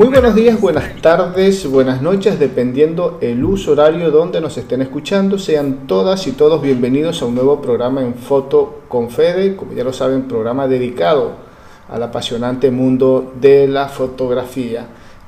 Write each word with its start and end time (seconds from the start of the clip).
Muy 0.00 0.08
buenos 0.08 0.34
días, 0.34 0.58
buenas 0.58 0.96
tardes, 1.02 1.70
buenas 1.70 2.00
noches, 2.00 2.38
dependiendo 2.38 3.18
el 3.20 3.44
uso 3.44 3.72
horario 3.72 4.10
donde 4.10 4.40
nos 4.40 4.56
estén 4.56 4.80
escuchando. 4.80 5.38
Sean 5.38 5.86
todas 5.86 6.26
y 6.26 6.32
todos 6.32 6.62
bienvenidos 6.62 7.20
a 7.20 7.26
un 7.26 7.34
nuevo 7.34 7.60
programa 7.60 8.00
en 8.00 8.14
Foto 8.14 8.84
con 8.88 9.10
como 9.10 9.74
ya 9.74 9.84
lo 9.84 9.92
saben, 9.92 10.22
programa 10.22 10.66
dedicado 10.68 11.32
al 11.90 12.02
apasionante 12.02 12.70
mundo 12.70 13.34
de 13.38 13.68
la 13.68 13.88
fotografía 13.88 14.86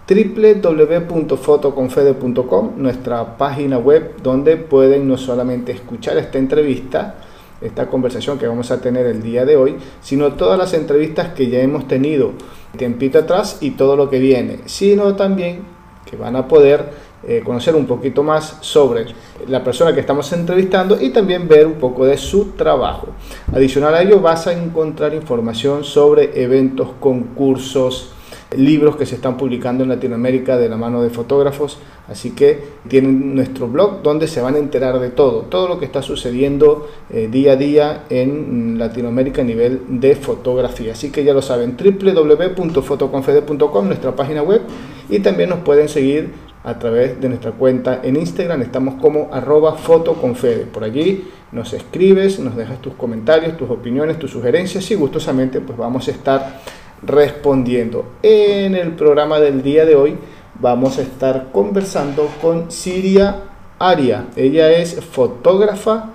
www.fotoconfede.com, 0.09 2.71
nuestra 2.79 3.37
página 3.37 3.77
web 3.77 4.23
donde 4.23 4.57
pueden 4.57 5.07
no 5.07 5.19
solamente 5.19 5.73
escuchar 5.73 6.17
esta 6.17 6.39
entrevista, 6.39 7.17
esta 7.63 7.89
conversación 7.89 8.39
que 8.39 8.47
vamos 8.47 8.71
a 8.71 8.81
tener 8.81 9.07
el 9.07 9.23
día 9.23 9.45
de 9.45 9.57
hoy, 9.57 9.77
sino 10.01 10.33
todas 10.33 10.59
las 10.59 10.75
entrevistas 10.75 11.29
que 11.35 11.49
ya 11.49 11.61
hemos 11.61 11.87
tenido 11.89 12.33
tiempito 12.77 13.19
atrás 13.19 13.59
y 13.61 13.73
todo 13.73 13.97
lo 13.97 14.09
que 14.09 14.19
viene, 14.19 14.61
sino 14.67 15.15
también 15.15 15.61
que 16.05 16.17
van 16.17 16.37
a 16.37 16.49
poder 16.49 17.13
eh, 17.25 17.41
conocer 17.45 17.77
un 17.77 17.87
poquito 17.87 18.25
más 18.25 18.59
sobre 18.61 19.07
la 19.47 19.63
persona 19.63 19.95
que 19.95 20.01
estamos 20.01 20.33
entrevistando 20.33 21.01
y 21.01 21.11
también 21.11 21.47
ver 21.47 21.67
un 21.67 21.75
poco 21.75 22.05
de 22.05 22.19
su 22.19 22.53
trabajo. 22.53 23.09
Adicional 23.55 23.95
a 23.95 24.03
ello 24.03 24.21
vas 24.21 24.49
a 24.49 24.53
encontrar 24.53 25.15
información 25.15 25.85
sobre 25.85 26.43
eventos, 26.43 26.89
concursos, 26.99 28.13
libros 28.57 28.97
que 28.97 29.07
se 29.07 29.15
están 29.15 29.37
publicando 29.37 29.85
en 29.85 29.91
Latinoamérica 29.91 30.57
de 30.57 30.69
la 30.69 30.77
mano 30.77 31.03
de 31.03 31.11
fotógrafos, 31.11 31.79
así 32.09 32.31
que 32.31 32.59
tienen 32.89 33.35
nuestro 33.35 33.69
blog 33.69 34.03
donde 34.03 34.27
se 34.29 34.41
van 34.41 34.57
a 34.57 34.59
enterar 34.59 34.99
de 35.01 35.11
todo, 35.11 35.43
todo 35.43 35.69
lo 35.69 35.79
que 35.79 35.85
está 35.85 36.03
sucediendo 36.03 36.89
eh, 37.11 37.29
día 37.31 37.53
a 37.53 37.57
día 37.57 38.05
en 38.11 38.79
Latinoamérica 38.79 39.43
a 39.43 39.45
nivel 39.45 39.83
de 39.89 40.17
fotografía. 40.17 40.93
Así 40.93 41.11
que 41.11 41.25
ya 41.25 41.35
lo 41.35 41.43
saben, 41.43 41.77
www.fotoconfede.com, 41.77 43.87
nuestra 43.87 44.17
página 44.17 44.43
web, 44.43 44.63
y 45.09 45.21
también 45.21 45.51
nos 45.51 45.61
pueden 45.61 45.89
seguir 45.89 46.53
a 46.65 46.79
través 46.79 47.21
de 47.21 47.29
nuestra 47.29 47.53
cuenta 47.53 48.01
en 48.03 48.17
Instagram, 48.17 48.63
estamos 48.63 49.01
como 49.01 49.29
arroba 49.33 49.77
fotoconfede. 49.77 50.67
Por 50.67 50.85
allí 50.85 51.29
nos 51.51 51.73
escribes, 51.73 52.39
nos 52.39 52.57
dejas 52.57 52.81
tus 52.81 52.95
comentarios, 52.95 53.57
tus 53.57 53.69
opiniones, 53.69 54.19
tus 54.19 54.31
sugerencias 54.31 54.89
y 54.91 54.95
gustosamente 54.95 55.61
pues 55.61 55.77
vamos 55.77 56.07
a 56.09 56.11
estar 56.13 56.61
respondiendo. 57.03 58.13
En 58.23 58.75
el 58.75 58.93
programa 58.93 59.39
del 59.41 59.63
día 59.63 59.85
de 59.85 59.97
hoy 59.97 60.17
vamos 60.61 60.99
a 60.99 61.03
estar 61.03 61.51
conversando 61.53 62.29
con 62.41 62.71
Siria 62.71 63.43
Aria. 63.79 64.27
Ella 64.37 64.71
es 64.71 65.03
fotógrafa 65.05 66.11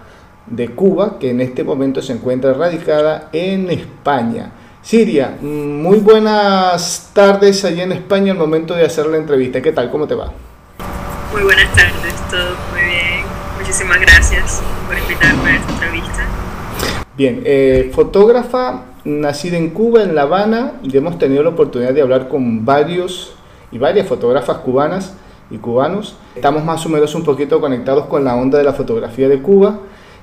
de 0.46 0.70
Cuba 0.70 1.20
que 1.20 1.32
en 1.32 1.42
este 1.42 1.64
momento 1.64 2.02
se 2.02 2.14
encuentra 2.14 2.54
radicada 2.54 3.30
en 3.34 3.70
España. 3.70 4.52
Siria, 4.82 5.38
muy 5.42 5.98
buenas 5.98 7.12
tardes 7.14 7.66
allí 7.66 7.82
en 7.82 7.92
España 7.92 8.32
al 8.32 8.38
momento 8.38 8.74
de 8.74 8.86
hacer 8.86 9.06
la 9.08 9.18
entrevista. 9.18 9.62
¿Qué 9.62 9.74
tal? 9.74 9.92
¿Cómo 9.92 10.08
te 10.08 10.16
va? 10.16 10.32
Muy 11.34 11.44
buenas 11.44 11.70
tardes, 11.76 12.14
todo 12.32 12.56
muy 12.72 12.86
bien. 12.86 13.26
Muchísimas 13.60 14.00
gracias 14.00 14.62
por 14.88 14.98
invitarme 14.98 15.50
a 15.50 15.56
esta 15.58 15.74
entrevista. 15.74 16.26
Bien, 17.18 17.42
eh, 17.44 17.92
fotógrafa 17.94 18.84
nacida 19.08 19.58
en 19.58 19.70
Cuba, 19.70 20.04
en 20.04 20.16
La 20.16 20.24
Habana, 20.24 20.74
y 20.84 20.96
hemos 20.96 21.18
tenido 21.18 21.42
la 21.42 21.50
oportunidad 21.50 21.94
de 21.94 22.02
hablar 22.02 22.28
con 22.28 22.66
varios 22.66 23.34
y 23.72 23.78
varias 23.78 24.08
fotógrafas 24.08 24.58
cubanas 24.58 25.16
y 25.50 25.58
cubanos. 25.58 26.16
Estamos 26.36 26.64
más 26.64 26.86
o 26.86 26.90
menos 26.90 27.16
un 27.16 27.24
poquito 27.24 27.62
conectados 27.62 28.06
con 28.06 28.24
la 28.24 28.36
onda 28.36 28.58
de 28.58 28.66
la 28.66 28.74
fotografía 28.74 29.30
de 29.30 29.42
Cuba. 29.42 29.80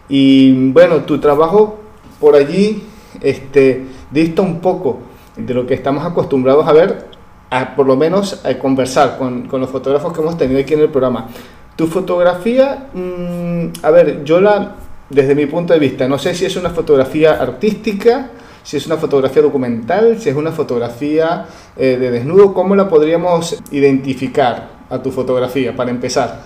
Y 0.08 0.70
bueno, 0.70 0.98
tu 1.04 1.18
trabajo 1.18 1.78
por 2.20 2.36
allí 2.36 2.84
este, 3.22 3.86
dista 4.10 4.42
un 4.42 4.60
poco 4.60 4.98
de 5.36 5.54
lo 5.54 5.66
que 5.66 5.74
estamos 5.74 6.04
acostumbrados 6.04 6.66
a 6.68 6.72
ver, 6.72 7.06
a, 7.50 7.74
por 7.74 7.86
lo 7.86 7.96
menos 7.96 8.44
a 8.44 8.58
conversar 8.58 9.16
con, 9.16 9.48
con 9.48 9.60
los 9.60 9.70
fotógrafos 9.70 10.12
que 10.12 10.20
hemos 10.20 10.36
tenido 10.36 10.60
aquí 10.60 10.74
en 10.74 10.80
el 10.80 10.90
programa. 10.90 11.28
Tu 11.74 11.86
fotografía, 11.86 12.88
mmm, 12.92 13.68
a 13.82 13.90
ver, 13.90 14.24
yo 14.24 14.40
la, 14.40 14.76
desde 15.08 15.34
mi 15.34 15.46
punto 15.46 15.72
de 15.72 15.78
vista, 15.78 16.06
no 16.06 16.18
sé 16.18 16.34
si 16.34 16.44
es 16.44 16.56
una 16.56 16.70
fotografía 16.70 17.32
artística, 17.40 18.30
si 18.64 18.78
es 18.78 18.86
una 18.86 18.96
fotografía 18.96 19.42
documental, 19.42 20.18
si 20.18 20.30
es 20.30 20.34
una 20.34 20.50
fotografía 20.50 21.46
eh, 21.76 21.98
de 22.00 22.10
desnudo, 22.10 22.54
¿cómo 22.54 22.74
la 22.74 22.88
podríamos 22.88 23.62
identificar 23.70 24.70
a 24.88 24.98
tu 24.98 25.12
fotografía 25.12 25.76
para 25.76 25.90
empezar? 25.90 26.40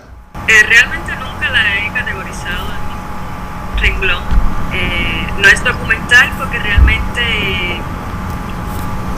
Eh, 0.47 0.63
realmente 0.67 1.13
nunca 1.15 1.49
la 1.49 1.79
he 1.79 1.93
categorizado 1.93 2.67
en 3.73 3.81
renglón. 3.81 4.21
Eh, 4.73 5.27
no 5.41 5.47
es 5.47 5.63
documental 5.63 6.29
porque 6.37 6.59
realmente 6.59 7.21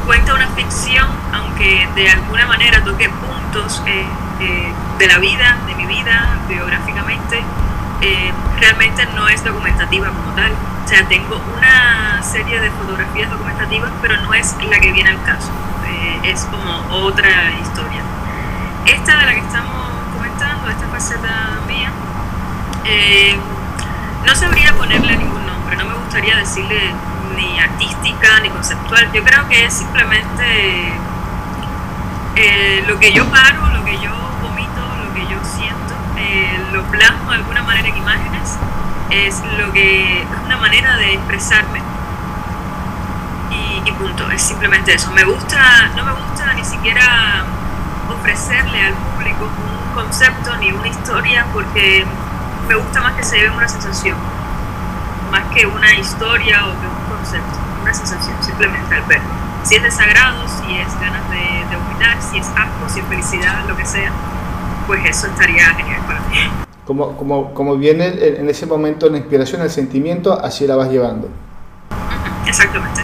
cuenta 0.06 0.36
una 0.36 0.48
ficción, 0.50 1.08
aunque 1.34 1.88
de 1.96 2.08
alguna 2.08 2.46
manera 2.46 2.84
toque 2.84 3.10
puntos 3.10 3.82
de 3.84 5.08
la 5.08 5.18
vida, 5.18 5.58
de 5.66 5.76
mi 5.76 5.88
vida, 5.88 6.40
biográficamente 6.48 7.42
eh, 8.02 8.34
realmente 8.60 9.06
no 9.16 9.30
es 9.30 9.44
documentativa 9.44 10.08
como 10.10 10.32
tal. 10.32 10.52
O 10.84 10.88
sea, 10.88 11.08
tengo 11.08 11.42
una 11.56 12.22
serie 12.24 12.60
de 12.60 12.72
fotografías 12.72 13.30
documentativas, 13.30 13.92
pero 14.02 14.18
no 14.22 14.34
es 14.34 14.56
la 14.70 14.80
que 14.80 14.92
viene 14.92 15.12
al 15.12 15.24
caso. 15.24 15.52
Eh, 15.88 16.32
es 16.32 16.46
como 16.46 16.84
otra 16.90 17.52
historia. 17.62 18.02
Esta 18.86 19.18
de 19.18 19.26
la 19.26 19.34
que 19.34 19.40
estamos 19.42 19.92
comentando, 20.16 20.70
esta 20.70 20.88
faceta 20.88 21.60
mía, 21.68 21.92
eh, 22.86 23.38
no 24.26 24.36
sabría 24.36 24.74
ponerle 24.74 25.18
ningún 25.18 25.46
nombre, 25.46 25.76
no 25.78 25.86
me 25.86 25.94
gustaría 25.94 26.36
decirle 26.38 26.94
ni 27.36 27.60
artística 27.60 28.40
ni 28.42 28.50
conceptual. 28.50 29.12
Yo 29.14 29.24
creo 29.24 29.48
que 29.48 29.66
es 29.66 29.74
simplemente 29.74 30.94
lo 32.88 33.00
que 33.00 33.14
yo 33.14 33.26
paro, 33.30 33.70
lo 33.70 33.86
que 33.86 34.00
yo 34.00 34.21
lo 36.72 36.84
plasmo 36.84 37.32
de 37.32 37.38
alguna 37.38 37.64
manera 37.64 37.88
en 37.88 37.98
imágenes, 37.98 38.58
es 39.10 39.42
lo 39.58 39.72
que 39.72 40.22
es 40.22 40.28
una 40.46 40.58
manera 40.58 40.98
de 40.98 41.14
expresarme. 41.14 41.82
Y, 43.84 43.92
punto, 43.94 44.30
es 44.30 44.42
simplemente 44.42 44.94
eso. 44.94 45.12
Me 45.12 45.24
gusta, 45.24 45.90
no 45.96 46.04
me 46.04 46.12
gusta 46.12 46.54
ni 46.54 46.64
siquiera 46.64 47.44
ofrecerle 48.10 48.86
al 48.86 48.94
público 48.94 49.46
un 49.46 49.94
concepto 49.94 50.56
ni 50.58 50.72
una 50.72 50.88
historia 50.88 51.46
porque 51.52 52.06
me 52.68 52.76
gusta 52.76 53.02
más 53.02 53.14
que 53.14 53.24
se 53.24 53.38
lleve 53.38 53.50
una 53.50 53.68
sensación, 53.68 54.18
más 55.32 55.42
que 55.54 55.66
una 55.66 55.94
historia 55.96 56.68
o 56.68 56.80
que 56.80 56.88
un 56.88 57.18
concepto, 57.18 57.58
una 57.82 57.94
sensación, 57.94 58.36
simplemente 58.42 58.96
al 58.96 59.04
ver. 59.04 59.22
Si 59.64 59.76
es 59.76 59.84
desagrado, 59.84 60.48
si 60.48 60.78
es 60.78 61.00
ganas 61.00 61.28
de, 61.30 61.66
de 61.70 61.76
vomitar, 61.76 62.22
si 62.22 62.38
es 62.38 62.48
asco, 62.50 62.88
si 62.88 63.00
es 63.00 63.06
felicidad, 63.08 63.66
lo 63.68 63.76
que 63.76 63.86
sea, 63.86 64.12
pues 64.88 65.02
eso 65.06 65.28
estaría 65.28 65.66
genial 65.76 66.02
para 66.08 66.20
mí. 66.22 66.38
Como, 66.86 67.16
como, 67.16 67.54
como 67.54 67.78
viene 67.78 68.08
en 68.08 68.50
ese 68.50 68.66
momento 68.66 69.10
la 69.10 69.18
inspiración, 69.18 69.62
el 69.62 69.70
sentimiento, 69.70 70.34
así 70.34 70.68
la 70.68 70.76
vas 70.76 70.90
llevando. 70.90 71.30
Exactamente. 72.46 73.02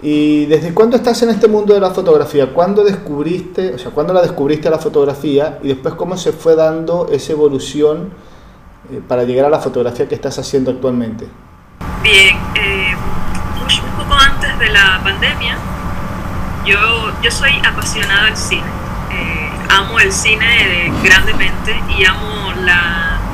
¿Y 0.00 0.46
desde 0.46 0.72
cuándo 0.72 0.96
estás 0.96 1.20
en 1.22 1.30
este 1.30 1.48
mundo 1.48 1.74
de 1.74 1.80
la 1.80 1.90
fotografía? 1.90 2.52
¿Cuándo 2.52 2.84
descubriste, 2.84 3.74
o 3.74 3.78
sea, 3.78 3.90
cuándo 3.90 4.12
la 4.12 4.22
descubriste 4.22 4.70
la 4.70 4.78
fotografía 4.78 5.58
y 5.62 5.68
después 5.68 5.94
cómo 5.94 6.16
se 6.16 6.32
fue 6.32 6.54
dando 6.54 7.08
esa 7.10 7.32
evolución 7.32 8.12
eh, 8.90 9.00
para 9.06 9.24
llegar 9.24 9.46
a 9.46 9.50
la 9.50 9.58
fotografía 9.58 10.06
que 10.06 10.14
estás 10.14 10.38
haciendo 10.38 10.70
actualmente? 10.70 11.26
Bien, 12.02 12.36
eh, 12.54 12.94
un 12.94 14.04
poco 14.04 14.14
antes 14.14 14.58
de 14.58 14.68
la 14.70 15.00
pandemia, 15.02 15.56
yo, 16.64 16.78
yo 17.20 17.30
soy 17.30 17.50
apasionada 17.64 18.26
del 18.26 18.36
cine 18.36 18.77
amo 19.78 20.00
el 20.00 20.12
cine 20.12 20.92
grandemente 21.04 21.80
y 21.96 22.04
amo 22.04 22.52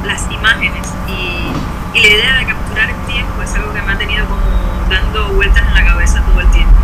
las 0.04 0.30
imágenes 0.30 0.86
y, 1.08 1.50
la 1.94 2.08
idea 2.08 2.34
de 2.38 2.46
capturar 2.46 2.90
el 2.90 2.96
tiempo 3.06 3.40
es 3.42 3.54
algo 3.54 3.72
que 3.72 3.80
me 3.80 3.92
ha 3.92 3.96
tenido 3.96 4.26
como 4.26 4.84
dando 4.90 5.28
vueltas 5.32 5.66
en 5.66 5.74
la 5.74 5.84
cabeza 5.86 6.20
todo 6.22 6.40
el 6.40 6.50
tiempo. 6.50 6.74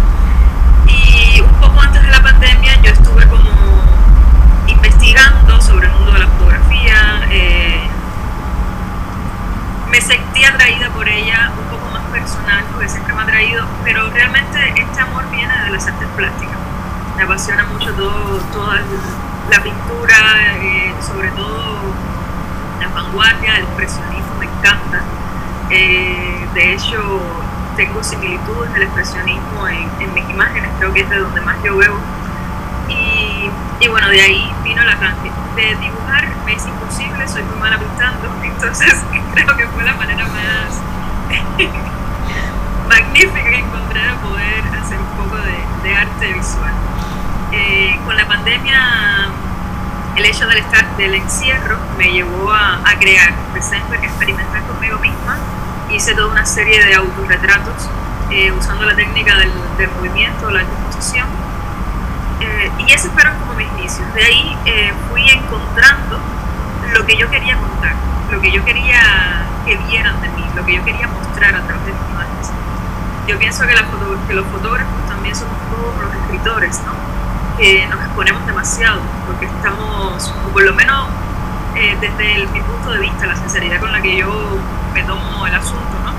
Y 0.87 1.41
un 1.43 1.53
poco 1.61 1.79
antes 1.79 2.01
de 2.01 2.09
la 2.09 2.23
pandemia 2.23 2.81
yo 2.81 2.93
estuve 2.93 3.27
como 3.29 3.51
investigando 4.67 5.61
sobre 5.61 5.89
el 5.89 5.93
mundo 5.93 6.13
de 6.13 6.21
la 6.21 6.27
fotografía, 6.29 7.21
eh, 7.29 7.87
me 9.91 10.01
sentí 10.01 10.45
atraída 10.45 10.89
por 10.91 11.07
ella 11.07 11.53
un 11.59 11.69
poco 11.77 11.91
más 11.91 12.05
personal 12.05 12.65
porque 12.73 12.89
siempre 12.89 13.13
me 13.13 13.21
ha 13.21 13.25
atraído, 13.25 13.67
pero 13.85 14.09
realmente 14.11 14.75
este 14.75 15.01
amor 15.01 15.29
viene 15.31 15.55
de 15.65 15.71
las 15.71 15.87
artes 15.87 16.09
plásticas. 16.17 16.57
Me 17.17 17.25
apasiona 17.25 17.65
mucho 17.65 17.93
todo, 17.93 18.39
todo 18.53 18.73
el, 18.73 18.85
la 19.51 19.63
pintura, 19.63 20.57
eh, 20.63 20.95
sobre 21.01 21.29
todo 21.31 21.83
la 22.81 22.89
vanguardia, 22.89 23.57
el 23.57 23.65
expresionismo, 23.65 24.37
me 24.39 24.47
encanta. 24.47 25.03
Eh, 25.71 26.47
de 26.55 26.73
hecho, 26.73 27.21
tengo 27.77 28.03
similitudes 28.03 28.73
del 28.73 28.85
expresionismo 28.85 29.67
en, 29.69 30.15
mis 30.15 30.31
imágenes, 30.31 30.71
creo 30.79 30.93
que 30.93 31.01
es 31.01 31.11
de 31.11 31.19
donde 31.19 31.41
más 31.41 31.57
yo 31.65 31.77
veo. 31.77 31.99
Y, 32.89 33.89
bueno, 33.89 34.09
de 34.09 34.21
ahí 34.21 34.53
vino 34.63 34.85
la 34.85 34.99
cantidad. 34.99 35.35
De 35.57 35.75
dibujar 35.77 36.29
me 36.47 36.55
es 36.55 36.65
imposible, 36.65 37.27
soy 37.27 37.43
muy 37.43 37.59
mala 37.59 37.77
pintando, 37.77 38.29
entonces 38.43 38.95
creo 39.35 39.57
que 39.57 39.67
fue 39.67 39.83
la 39.83 39.95
manera 39.95 40.27
más 40.29 40.81
magnífica 42.89 43.43
que 43.43 43.59
encontré 43.59 44.01
de 44.01 44.15
poder 44.15 44.65
hacer 44.81 44.99
un 45.01 45.25
poco 45.25 45.37
de 45.83 45.97
arte 45.97 46.33
visual. 46.33 46.73
Eh, 47.53 47.99
con 48.05 48.17
la 48.17 48.27
pandemia, 48.27 49.29
el 50.17 50.25
hecho 50.25 50.47
del, 50.47 50.59
estar, 50.59 50.97
del 50.97 51.15
encierro 51.15 51.79
me 51.99 52.13
llevó 52.13 52.53
a, 52.53 52.81
a 52.85 52.99
crear, 52.99 53.35
empecé 53.49 53.77
a 53.77 53.95
experimentar 54.05 54.63
conmigo 54.63 54.99
misma, 54.99 55.39
hice 55.91 56.15
toda 56.15 56.29
una 56.29 56.47
serie 56.47 56.85
de 56.85 56.95
autorretratos 56.95 57.89
eh, 58.31 58.53
usando 58.53 58.87
la 58.87 58.95
técnica 58.95 59.37
del, 59.37 59.51
del 59.77 59.91
movimiento, 59.91 60.51
la 60.51 60.61
disposición, 60.61 61.27
eh, 62.41 62.71
y 62.79 62.93
esos 62.93 63.11
fueron 63.13 63.37
como 63.39 63.55
mis 63.55 63.69
inicios. 63.79 64.07
De 64.15 64.23
ahí 64.23 64.57
eh, 64.67 64.93
fui 65.11 65.29
encontrando 65.29 66.21
lo 66.95 67.07
que 67.07 67.17
yo 67.17 67.29
quería 67.31 67.57
contar, 67.59 67.95
lo 68.31 68.41
que 68.41 68.53
yo 68.53 68.65
quería 68.65 69.45
que 69.65 69.77
vieran 69.77 70.21
de 70.23 70.29
mí, 70.29 70.45
lo 70.55 70.65
que 70.65 70.77
yo 70.77 70.85
quería 70.85 71.09
mostrar 71.09 71.57
a 71.57 71.63
través 71.63 71.87
de 71.87 71.93
mis 71.93 72.11
imágenes. 72.11 72.51
Yo 73.27 73.39
pienso 73.39 73.67
que, 73.67 73.75
la 73.75 73.85
que 74.27 74.35
los 74.35 74.47
fotógrafos 74.47 75.07
también 75.09 75.35
somos 75.35 75.57
como 75.69 76.03
los 76.03 76.15
escritores, 76.15 76.81
¿no? 76.87 77.10
Que 77.61 77.87
nos 77.89 78.01
exponemos 78.01 78.47
demasiado, 78.47 79.01
porque 79.27 79.45
estamos, 79.45 80.35
o 80.47 80.49
por 80.49 80.63
lo 80.63 80.73
menos 80.73 81.09
eh, 81.77 81.95
desde 82.01 82.37
el, 82.37 82.49
mi 82.49 82.61
punto 82.63 82.91
de 82.91 83.01
vista, 83.01 83.27
la 83.27 83.37
sinceridad 83.37 83.79
con 83.81 83.93
la 83.93 84.01
que 84.01 84.17
yo 84.17 84.59
me 84.95 85.03
tomo 85.03 85.47
el 85.47 85.55
asunto, 85.55 85.85
¿no? 86.03 86.15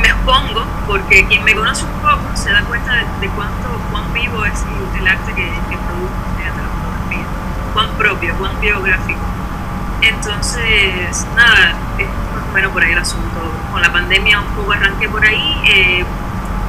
me 0.00 0.08
expongo 0.08 0.64
porque 0.86 1.26
quien 1.26 1.44
me 1.44 1.54
conoce 1.54 1.84
un 1.84 2.00
poco 2.00 2.22
se 2.34 2.50
da 2.50 2.62
cuenta 2.62 2.94
de, 3.20 3.28
cuánto, 3.36 3.68
cuán 3.92 4.12
vivo 4.14 4.44
es 4.46 4.64
el, 4.98 5.06
arte 5.06 5.32
que, 5.34 5.44
que 5.44 5.76
produzco 5.76 6.16
mediante 6.38 6.62
la 6.62 6.68
fotografía, 6.68 7.26
cuán 7.74 7.90
propio, 7.98 8.34
cuán 8.36 8.60
biográfico. 8.60 9.20
Entonces, 10.00 11.26
nada, 11.36 11.74
es 11.98 12.08
más 12.34 12.44
o 12.50 12.52
menos 12.54 12.72
por 12.72 12.82
ahí 12.82 12.92
el 12.92 12.98
asunto. 12.98 13.52
Con 13.72 13.80
la 13.80 13.92
pandemia 13.92 14.40
un 14.40 14.54
poco 14.54 14.72
arranqué 14.72 15.08
por 15.08 15.24
ahí. 15.24 15.60
Eh, 15.66 16.04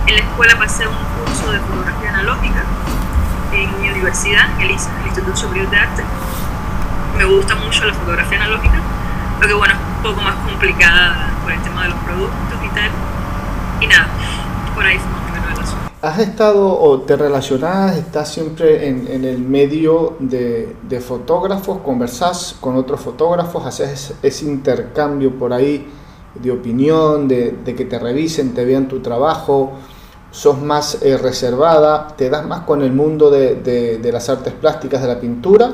en 0.07 0.13
la 0.13 0.21
escuela 0.21 0.57
pasé 0.57 0.87
un 0.87 0.95
curso 0.95 1.51
de 1.51 1.59
fotografía 1.59 2.09
analógica 2.09 2.63
en 3.63 3.81
mi 3.81 3.89
universidad, 3.89 4.53
en 4.57 4.61
el 4.61 4.71
Instituto 4.71 5.35
Superior 5.35 5.69
de 5.69 5.77
Arte. 5.77 6.03
Me 7.17 7.25
gusta 7.25 7.55
mucho 7.55 7.85
la 7.85 7.93
fotografía 7.93 8.37
analógica, 8.37 8.75
lo 9.39 9.47
que 9.47 9.53
bueno, 9.53 9.73
es 9.73 9.79
un 9.97 10.03
poco 10.03 10.21
más 10.21 10.35
complicada 10.47 11.29
por 11.43 11.51
el 11.51 11.61
tema 11.61 11.83
de 11.83 11.89
los 11.89 11.97
productos 11.99 12.59
y 12.63 12.69
tal. 12.69 12.89
Y 13.81 13.87
nada, 13.87 14.07
por 14.73 14.85
ahí 14.85 14.99
¿Has 16.05 16.19
estado 16.19 16.79
o 16.79 17.01
te 17.01 17.15
relacionas, 17.15 17.97
estás 17.97 18.31
siempre 18.31 18.87
en, 18.87 19.07
en 19.07 19.25
el 19.25 19.39
medio 19.39 20.15
de, 20.19 20.75
de, 20.87 20.99
fotógrafos, 20.99 21.79
conversás 21.79 22.55
con 22.61 22.75
otros 22.75 23.01
fotógrafos, 23.01 23.65
haces 23.65 24.13
ese 24.21 24.45
intercambio 24.45 25.31
por 25.31 25.51
ahí 25.51 25.87
de 26.35 26.51
opinión, 26.51 27.27
de, 27.27 27.55
de 27.65 27.73
que 27.73 27.85
te 27.85 27.97
revisen, 27.97 28.53
te 28.53 28.65
vean 28.65 28.87
tu 28.87 28.99
trabajo, 28.99 29.71
sos 30.35 30.61
más 30.61 30.97
eh, 31.01 31.17
reservada, 31.17 32.07
te 32.07 32.29
das 32.29 32.45
más 32.45 32.61
con 32.61 32.81
el 32.81 32.91
mundo 32.91 33.31
de, 33.31 33.55
de, 33.55 34.11
las 34.11 34.27
artes 34.27 34.51
plásticas, 34.51 35.01
de 35.01 35.07
la 35.07 35.17
pintura, 35.17 35.71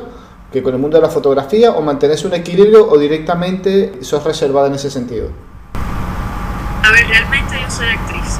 que 0.54 0.62
con 0.62 0.76
el 0.76 0.80
mundo 0.80 0.98
de 0.98 1.02
la 1.02 1.10
fotografía, 1.10 1.72
o 1.72 1.82
mantenés 1.82 2.24
un 2.26 2.36
equilibrio 2.36 2.88
o 2.88 2.96
directamente 3.00 4.04
sos 4.04 4.24
reservada 4.24 4.68
en 4.68 4.76
ese 4.76 4.92
sentido? 4.92 5.30
A 5.74 6.92
ver, 6.92 7.08
realmente 7.08 7.56
yo 7.60 7.72
soy 7.72 7.88
actriz. 7.88 8.38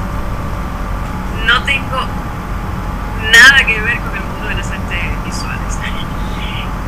No 1.44 1.64
tengo 1.64 1.98
nada 3.32 3.66
que 3.66 3.80
ver 3.80 3.98
con 3.98 4.16
el 4.16 4.22
mundo 4.22 4.48
de 4.48 4.54
las 4.54 4.70
artes 4.70 5.24
visuales. 5.24 5.58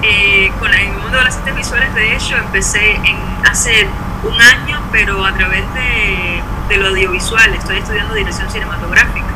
Eh, 0.07 0.53
con 0.61 0.73
el 0.73 0.93
mundo 0.93 1.17
de 1.17 1.25
las 1.25 1.39
artes 1.39 1.57
visuales, 1.57 1.95
de 1.95 2.15
hecho, 2.15 2.37
empecé 2.37 2.97
en, 2.97 3.17
hace 3.51 3.87
un 4.25 4.41
año, 4.41 4.81
pero 4.93 5.25
a 5.25 5.32
través 5.32 5.62
de, 5.75 6.43
de 6.69 6.76
lo 6.76 6.88
audiovisual. 6.88 7.55
Estoy 7.55 7.79
estudiando 7.79 8.15
dirección 8.15 8.50
cinematográfica. 8.50 9.26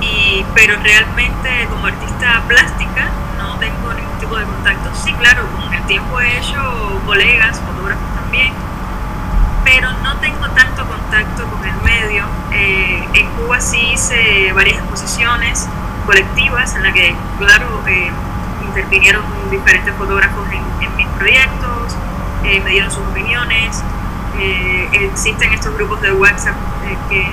Y, 0.00 0.44
pero 0.54 0.76
realmente 0.82 1.66
como 1.70 1.86
artista 1.86 2.42
plástica 2.48 3.08
no 3.38 3.56
tengo 3.58 3.92
ningún 3.92 4.18
tipo 4.18 4.36
de 4.36 4.44
contacto. 4.44 4.90
Sí, 4.94 5.12
claro, 5.14 5.46
con 5.60 5.72
el 5.72 5.82
tiempo 5.84 6.20
he 6.20 6.38
hecho 6.38 7.00
colegas, 7.04 7.60
fotógrafos 7.60 8.14
también, 8.14 8.52
pero 9.64 9.92
no 10.02 10.16
tengo 10.16 10.48
tanto 10.50 10.86
contacto 10.86 11.44
con 11.46 11.64
el 11.64 11.76
medio. 11.82 12.24
Eh, 12.52 13.06
en 13.14 13.26
Cuba 13.32 13.60
sí 13.60 13.92
hice 13.92 14.52
varias 14.52 14.78
exposiciones 14.78 15.68
colectivas 16.06 16.74
en 16.74 16.82
las 16.82 16.92
que, 16.92 17.14
claro, 17.38 17.82
eh, 17.86 18.10
intervinieron 18.66 19.24
diferentes 19.50 19.94
fotógrafos 19.96 20.46
en, 20.50 20.96
mis 20.96 21.06
proyectos, 21.08 21.69
eh, 22.44 22.60
me 22.60 22.70
dieron 22.70 22.90
sus 22.90 23.06
opiniones. 23.06 23.82
existen 24.92 25.52
estos 25.52 25.74
grupos 25.74 26.00
de 26.00 26.12
WhatsApp 26.12 26.56
que 27.08 27.30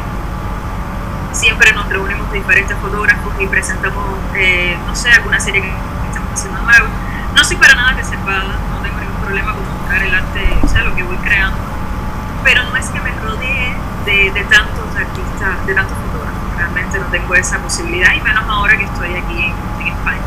siempre 1.32 1.72
nos 1.72 1.88
reunimos 1.88 2.32
diferentes 2.34 2.76
fotógrafos 2.78 3.34
y 3.40 3.48
presentamos, 3.48 4.04
no 4.86 4.96
sé, 4.96 5.12
alguna 5.12 5.40
serie 5.40 5.62
que 5.62 5.72
estamos 6.10 6.34
haciendo 6.34 6.62
nuevo. 6.62 6.88
No 7.36 7.44
soy 7.44 7.58
para 7.58 7.76
nada 7.76 7.94
reservada, 7.94 8.58
no 8.70 8.80
tengo 8.82 9.00
ningún 9.00 9.22
problema 9.22 9.54
con 9.54 9.64
mostrar 9.70 10.04
el 10.04 10.14
arte, 10.14 10.58
o 10.64 10.68
sea, 10.68 10.84
lo 10.84 10.96
que 10.96 11.04
voy 11.04 11.18
creando 11.18 11.68
pero 12.48 12.64
no 12.64 12.78
es 12.78 12.88
que 12.88 13.02
me 13.02 13.12
rodee 13.12 13.76
de, 14.06 14.46
tantos 14.50 14.96
artistas, 14.96 15.68
de 15.68 15.76
tantos 15.76 15.98
fotógrafos, 15.98 16.56
realmente 16.56 16.98
no 16.98 17.06
tengo 17.08 17.36
esa 17.36 17.58
posibilidad 17.60 18.14
y 18.14 18.22
menos 18.22 18.46
ahora 18.48 18.78
que 18.78 18.86
estoy 18.86 19.14
aquí 19.16 19.54
en, 19.82 19.88
España. 19.88 20.22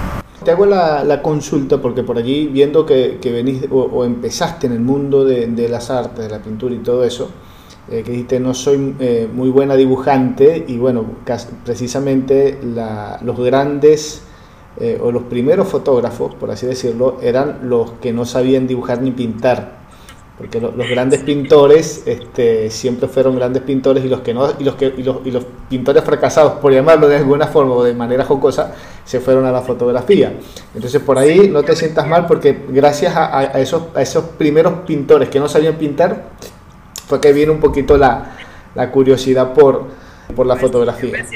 Te 0.44 0.50
hago 0.50 0.64
la, 0.64 1.20
consulta 1.22 1.82
porque 1.82 2.02
por 2.02 2.16
allí, 2.16 2.46
viendo 2.46 2.86
que, 2.86 3.18
que 3.20 3.30
venís 3.30 3.66
o, 3.70 4.04
empezaste 4.04 4.66
en 4.66 4.72
el 4.72 4.80
mundo 4.80 5.24
de, 5.24 5.46
de, 5.46 5.68
las 5.68 5.90
artes, 5.90 6.24
de 6.24 6.30
la 6.30 6.38
pintura 6.38 6.74
y 6.74 6.78
todo 6.78 7.04
eso, 7.04 7.30
eh, 7.90 8.02
que 8.04 8.12
dijiste 8.12 8.38
no 8.38 8.54
soy 8.54 8.94
eh, 9.00 9.28
muy 9.32 9.50
buena 9.50 9.74
dibujante 9.74 10.64
y 10.68 10.78
bueno, 10.78 11.04
precisamente 11.64 12.58
la, 12.62 13.18
los 13.22 13.36
grandes 13.38 14.22
eh, 14.78 15.00
o 15.02 15.10
los 15.10 15.24
primeros 15.24 15.66
fotógrafos, 15.66 16.34
por 16.36 16.52
así 16.52 16.66
decirlo, 16.66 17.18
eran 17.20 17.68
los 17.68 17.92
que 18.00 18.12
no 18.12 18.24
sabían 18.24 18.68
dibujar 18.68 19.02
ni 19.02 19.10
pintar 19.10 19.79
porque 20.40 20.58
los 20.58 20.88
grandes 20.88 21.20
pintores 21.20 22.02
este, 22.06 22.70
siempre 22.70 23.08
fueron 23.08 23.36
grandes 23.36 23.62
pintores 23.62 24.02
y 24.02 24.08
los 24.08 24.22
que 24.22 24.32
no 24.32 24.48
y 24.58 24.64
los 24.64 24.74
que 24.74 24.86
y 24.96 25.02
los, 25.02 25.18
y 25.26 25.30
los, 25.30 25.44
pintores 25.68 26.02
fracasados 26.02 26.54
por 26.54 26.72
llamarlo 26.72 27.08
de 27.08 27.18
alguna 27.18 27.46
forma 27.46 27.74
o 27.74 27.84
de 27.84 27.92
manera 27.92 28.24
jocosa 28.24 28.74
se 29.04 29.20
fueron 29.20 29.44
a 29.44 29.52
la 29.52 29.60
fotografía. 29.60 30.32
Entonces 30.74 31.02
por 31.02 31.18
ahí 31.18 31.50
no 31.50 31.62
te 31.62 31.76
sientas 31.76 32.08
mal 32.08 32.26
porque 32.26 32.64
gracias 32.70 33.14
a, 33.14 33.38
a, 33.38 33.60
esos 33.60 33.82
a 33.94 34.00
esos 34.00 34.24
primeros 34.38 34.80
pintores 34.86 35.28
que 35.28 35.38
no 35.38 35.46
sabían 35.46 35.74
pintar 35.74 36.30
fue 37.06 37.20
que 37.20 37.34
viene 37.34 37.52
un 37.52 37.60
poquito 37.60 37.98
la, 37.98 38.36
la 38.74 38.90
curiosidad 38.90 39.52
por 39.52 39.88
por 40.34 40.46
la 40.46 40.56
fotografía 40.56 41.26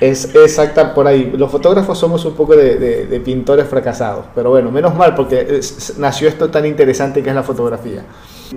es 0.00 0.34
exacta 0.34 0.94
por 0.94 1.06
ahí. 1.06 1.32
Los 1.36 1.50
fotógrafos 1.50 1.98
somos 1.98 2.24
un 2.24 2.34
poco 2.34 2.56
de, 2.56 2.76
de, 3.06 3.20
pintores 3.20 3.68
fracasados, 3.68 4.24
pero 4.34 4.50
bueno, 4.50 4.70
menos 4.70 4.94
mal 4.94 5.14
porque 5.14 5.60
nació 5.98 6.28
esto 6.28 6.48
tan 6.50 6.64
interesante 6.64 7.22
que 7.22 7.28
es 7.28 7.34
la 7.34 7.42
fotografía. 7.42 8.04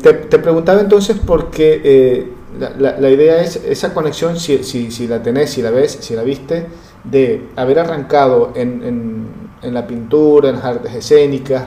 Te, 0.02 0.14
te 0.14 0.40
preguntaba 0.40 0.80
entonces 0.80 1.18
porque 1.24 1.82
eh, 1.84 2.34
la, 2.58 2.98
la, 2.98 3.10
idea 3.10 3.42
es 3.42 3.58
esa 3.58 3.94
conexión, 3.94 4.40
si, 4.40 4.64
si, 4.64 4.90
si, 4.90 5.08
la 5.08 5.22
tenés, 5.22 5.52
si 5.52 5.62
la 5.62 5.70
ves, 5.70 5.98
si 6.00 6.16
la 6.16 6.24
viste, 6.24 6.66
de 7.04 7.50
haber 7.58 7.80
arrancado 7.80 8.54
en, 8.56 8.82
en, 8.84 9.28
en 9.62 9.74
la 9.74 9.86
pintura, 9.86 10.50
en 10.50 10.56
las 10.56 10.66
artes 10.66 10.96
escénicas, 10.96 11.66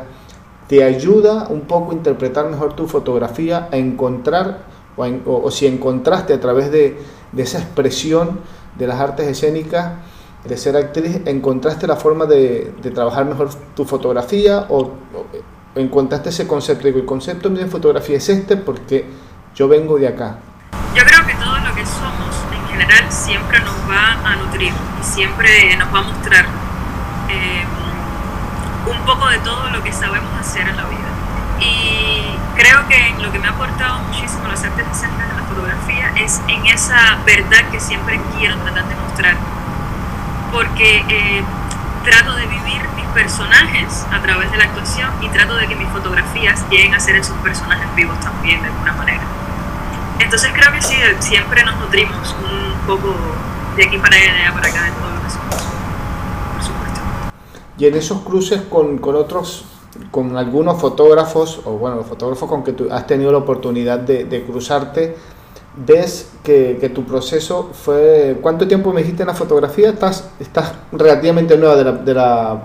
te 0.68 0.83
ayuda 0.83 1.49
un 1.50 1.62
poco 1.62 1.92
a 1.92 1.95
interpretar 1.95 2.49
mejor 2.49 2.75
tu 2.75 2.88
fotografía, 2.88 3.68
a 3.71 3.76
encontrar, 3.76 4.64
o, 4.97 5.04
o, 5.04 5.42
o 5.45 5.50
si 5.50 5.66
encontraste 5.66 6.33
a 6.33 6.40
través 6.40 6.73
de, 6.73 6.97
de 7.33 7.42
esa 7.42 7.59
expresión, 7.59 8.40
de 8.78 8.87
las 8.87 9.00
artes 9.00 9.26
escénicas, 9.26 9.92
de 10.45 10.56
ser 10.56 10.76
actriz, 10.76 11.21
¿encontraste 11.26 11.87
la 11.87 11.97
forma 11.97 12.26
de, 12.26 12.73
de 12.80 12.90
trabajar 12.90 13.25
mejor 13.25 13.50
tu 13.75 13.85
fotografía 13.85 14.66
o, 14.68 14.80
o, 14.80 15.26
encontraste 15.75 16.28
ese 16.28 16.47
concepto? 16.47 16.87
Digo, 16.87 16.99
el 16.99 17.06
concepto 17.06 17.50
mío 17.50 17.64
de 17.64 17.68
fotografía 17.68 18.16
es 18.16 18.28
este 18.28 18.56
porque 18.56 19.06
yo 19.54 19.68
vengo 19.68 19.99
de 19.99 20.09
acá. 20.09 20.38
Yo 20.95 21.02
creo 21.04 21.26
que 21.26 21.35
todo 21.35 21.59
lo 21.59 21.75
que 21.75 21.85
somos 21.85 22.35
en 22.52 22.68
general 22.68 23.11
siempre 23.11 23.59
nos 23.61 23.75
va 23.90 24.12
a 24.25 24.37
nutrir 24.37 24.73
y 25.00 25.04
siempre 25.04 25.76
nos 25.76 25.92
va 25.92 25.99
a 25.99 26.02
mostrar 26.02 26.45
eh, 27.28 27.64
un 28.87 29.04
poco 29.04 29.28
de 29.28 29.38
todo 29.38 29.71
lo 29.71 29.83
que 29.83 29.92
sabemos 29.92 30.30
hacer 30.38 30.68
en 30.68 30.76
la 30.76 30.85
vida. 30.85 31.09
Y 31.61 32.37
creo 32.56 32.87
que 32.88 33.23
lo 33.23 33.33
que 33.33 33.38
me 33.38 33.49
ha 33.49 33.50
aportado 33.50 33.99
muchísimo 34.00 34.47
las 34.49 34.62
artes 34.62 34.87
escénicas 34.92 35.28
de 35.28 35.37
la 35.37 35.46
fotografía 35.57 36.13
es 36.23 36.41
en 36.49 36.67
esa 36.67 37.19
verdad 37.25 37.71
que 37.73 37.81
siempre 37.81 38.21
quiero 38.37 38.57
tratar 38.59 38.87
de 38.87 38.95
mostrar. 38.97 39.37
Porque 40.53 41.03
eh, 41.09 41.43
trato 42.05 42.35
de 42.35 42.47
vivir 42.47 42.83
mis 42.95 43.07
personajes 43.15 44.07
a 44.13 44.21
través 44.21 44.51
de 44.53 44.59
la 44.59 44.65
actuación 44.65 45.11
y 45.23 45.29
trato 45.31 45.57
de 45.57 45.67
que 45.67 45.75
mis 45.75 45.89
fotografías 45.89 46.63
lleguen 46.71 46.95
a 46.95 47.01
ser 47.01 47.17
esos 47.17 47.37
personajes 47.39 47.87
vivos 47.95 48.21
también 48.21 48.61
de 48.61 48.69
alguna 48.69 48.93
manera. 48.93 49.23
Entonces 50.19 50.51
creo 50.53 50.73
que 50.73 50.83
sí, 50.83 50.97
siempre 51.21 51.65
nos 51.65 51.79
nutrimos 51.81 52.37
un 52.39 52.87
poco 52.87 53.15
de 53.77 53.85
aquí 53.85 53.99
para 53.99 54.17
allá, 54.17 54.53
para 54.53 54.69
acá, 54.69 54.83
de 54.85 54.91
todo 54.91 55.11
lo 55.11 55.23
que 55.23 55.31
somos, 55.31 55.55
por 56.53 56.63
supuesto. 56.63 57.01
Y 57.79 57.87
en 57.87 57.95
esos 57.95 58.21
cruces 58.21 58.63
con, 58.63 58.99
con 58.99 59.17
otros 59.17 59.65
con 60.11 60.37
algunos 60.37 60.79
fotógrafos, 60.79 61.61
o 61.65 61.73
bueno, 61.73 61.97
los 61.97 62.07
fotógrafos 62.07 62.49
con 62.49 62.63
que 62.63 62.73
tú 62.73 62.89
has 62.91 63.07
tenido 63.07 63.33
la 63.33 63.39
oportunidad 63.39 63.99
de, 63.99 64.25
de 64.25 64.45
cruzarte, 64.45 65.17
ves 65.76 66.30
que, 66.42 66.90
tu 66.95 67.04
proceso 67.04 67.71
fue... 67.73 68.38
¿Cuánto 68.40 68.66
tiempo 68.66 68.92
me 68.92 69.02
dijiste 69.02 69.23
en 69.23 69.28
la 69.28 69.35
fotografía? 69.35 69.90
Estás, 69.90 70.30
estás 70.40 70.73
relativamente 70.92 71.56
nueva 71.56 71.76
de 71.76 71.85
la, 71.85 71.92
de 71.92 72.14
la, 72.14 72.62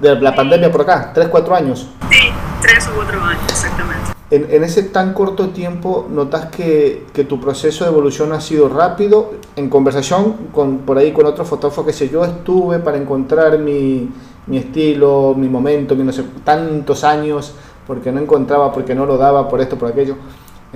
de 0.00 0.20
la 0.20 0.34
pandemia 0.34 0.70
por 0.72 0.82
acá, 0.82 1.10
¿tres, 1.12 1.28
cuatro 1.28 1.54
años? 1.54 1.88
Sí, 2.10 2.28
tres 2.62 2.88
o 2.88 2.94
cuatro 2.94 3.22
años, 3.22 3.42
exactamente. 3.48 4.12
En, 4.30 4.48
en, 4.50 4.64
ese 4.64 4.82
tan 4.84 5.12
corto 5.12 5.50
tiempo, 5.50 6.06
¿notas 6.10 6.46
que, 6.46 7.06
que, 7.12 7.24
tu 7.24 7.40
proceso 7.40 7.84
de 7.84 7.90
evolución 7.90 8.32
ha 8.32 8.40
sido 8.40 8.68
rápido? 8.68 9.34
En 9.54 9.68
conversación 9.68 10.48
con, 10.52 10.78
por 10.78 10.98
ahí 10.98 11.12
con 11.12 11.26
otro 11.26 11.44
fotógrafo 11.44 11.86
que 11.86 11.92
sé 11.92 12.08
yo, 12.08 12.24
estuve 12.24 12.80
para 12.80 12.96
encontrar 12.96 13.58
mi, 13.58 14.10
mi 14.46 14.56
estilo, 14.56 15.34
mi 15.36 15.48
momento, 15.48 15.94
mi 15.94 16.02
no 16.02 16.12
sé, 16.12 16.24
tantos 16.42 17.04
años, 17.04 17.54
porque 17.86 18.10
no 18.10 18.20
encontraba, 18.20 18.72
porque 18.72 18.94
no 18.94 19.06
lo 19.06 19.16
daba, 19.16 19.48
por 19.48 19.60
esto, 19.60 19.76
por 19.76 19.90
aquello. 19.90 20.16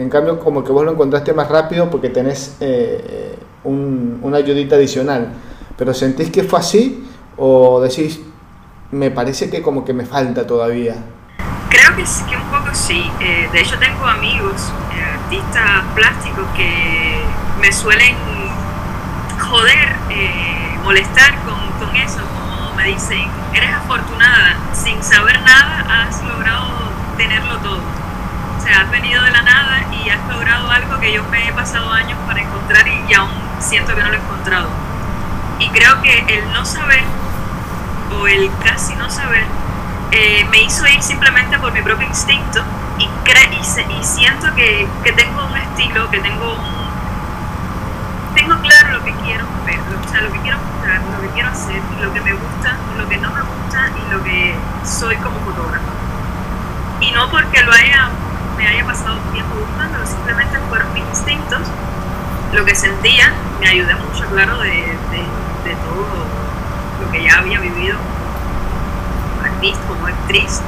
En 0.01 0.09
cambio, 0.09 0.41
como 0.41 0.65
que 0.65 0.73
vos 0.73 0.83
lo 0.83 0.93
encontraste 0.93 1.35
más 1.35 1.47
rápido 1.51 1.91
porque 1.91 2.09
tenés 2.09 2.57
eh, 2.61 3.37
un, 3.65 4.19
una 4.23 4.39
ayudita 4.39 4.77
adicional. 4.77 5.35
Pero 5.77 5.93
¿sentís 5.93 6.31
que 6.31 6.43
fue 6.43 6.59
así 6.59 7.07
o 7.37 7.83
decís, 7.83 8.19
me 8.93 9.11
parece 9.11 9.51
que 9.51 9.61
como 9.61 9.85
que 9.85 9.93
me 9.93 10.07
falta 10.07 10.47
todavía? 10.47 10.97
Creo 11.69 11.95
que, 11.97 12.05
que 12.31 12.35
un 12.35 12.51
poco 12.51 12.75
sí. 12.75 13.11
Eh, 13.21 13.51
de 13.53 13.61
hecho, 13.61 13.79
tengo 13.79 14.07
amigos, 14.07 14.73
eh, 14.97 15.03
artistas 15.03 15.85
plásticos, 15.95 16.47
que 16.57 17.21
me 17.61 17.71
suelen 17.71 18.17
joder, 19.39 19.97
molestar 20.83 21.35
con, 21.45 21.61
con 21.79 21.95
eso, 21.95 22.21
como 22.33 22.75
me 22.75 22.85
dicen, 22.85 23.29
eres 23.53 23.71
afortunada, 23.71 24.57
sin 24.73 25.03
saber 25.03 25.39
nada 25.43 26.07
has 26.09 26.25
logrado 26.25 26.71
tenerlo 27.19 27.59
todo 27.59 28.01
o 28.61 28.63
sea, 28.63 28.83
has 28.83 28.91
venido 28.91 29.23
de 29.25 29.31
la 29.31 29.41
nada 29.41 29.87
y 29.91 30.11
has 30.11 30.21
logrado 30.29 30.71
algo 30.71 31.01
que 31.01 31.11
yo 31.15 31.25
me 31.31 31.49
he 31.49 31.53
pasado 31.53 31.91
años 31.91 32.19
para 32.27 32.43
encontrar 32.43 32.87
y, 32.87 33.15
aún 33.15 33.31
siento 33.59 33.95
que 33.95 34.03
no 34.03 34.11
lo 34.11 34.17
he 34.17 34.21
encontrado. 34.21 34.69
Y 35.59 35.69
creo 35.71 36.03
que 36.03 36.19
el 36.29 36.53
no 36.53 36.67
saber 36.67 37.03
o 38.13 38.27
el 38.27 38.51
casi 38.63 38.95
no 38.97 39.09
saber 39.09 39.45
eh, 40.11 40.47
me 40.51 40.63
hizo 40.63 40.87
ir 40.87 41.03
simplemente 41.03 41.59
por 41.59 41.73
mi 41.73 41.81
propio 41.81 42.07
instinto 42.07 42.63
y, 42.99 43.05
y, 43.05 43.99
y 43.99 44.05
siento 44.05 44.55
que, 44.55 44.87
que, 45.05 45.13
tengo 45.13 45.47
un 45.47 45.57
estilo, 45.57 46.11
que 46.11 46.21
tengo 46.21 46.53
un, 46.53 48.35
tengo 48.35 48.61
claro 48.61 48.99
lo 48.99 49.05
que 49.05 49.15
quiero 49.25 49.47
ver, 49.65 49.79
o 49.79 50.09
sea, 50.11 50.21
lo 50.21 50.33
que 50.33 50.41
quiero 50.41 50.59
mostrar, 50.59 51.01
lo 51.01 51.21
que 51.23 51.29
quiero 51.29 51.49
hacer, 51.49 51.81
lo 52.03 52.13
que 52.13 52.21
me 52.21 52.35
gusta, 52.35 52.77
lo 52.99 53.09
que 53.09 53.17
no 53.17 53.31
me 53.31 53.41
gusta 53.41 53.91
y 53.97 54.13
lo 54.13 54.23
que 54.23 54.55
soy 54.85 55.17
como 55.17 55.41
fotógrafo. 55.41 55.87
Y 57.01 57.13
no 57.13 57.31
porque 57.31 57.63
lo 57.63 57.73
haya 57.73 58.11
me 58.61 58.69
haya 58.69 58.85
pasado 58.85 59.19
tiempo 59.33 59.55
buscando, 59.55 60.07
simplemente 60.07 60.59
fueron 60.69 60.93
mis 60.93 61.03
instintos, 61.05 61.61
lo 62.53 62.65
que 62.67 62.75
sentía, 62.75 63.33
me 63.59 63.69
ayudé 63.69 63.95
mucho, 63.95 64.27
claro, 64.27 64.59
de, 64.59 64.71
de, 64.71 65.75
todo 65.87 66.07
lo 67.01 67.11
que 67.11 67.25
ya 67.25 67.39
había 67.39 67.59
vivido 67.59 67.97
como 69.31 69.55
artista, 69.55 69.81
como 69.89 70.07
actriz. 70.07 70.61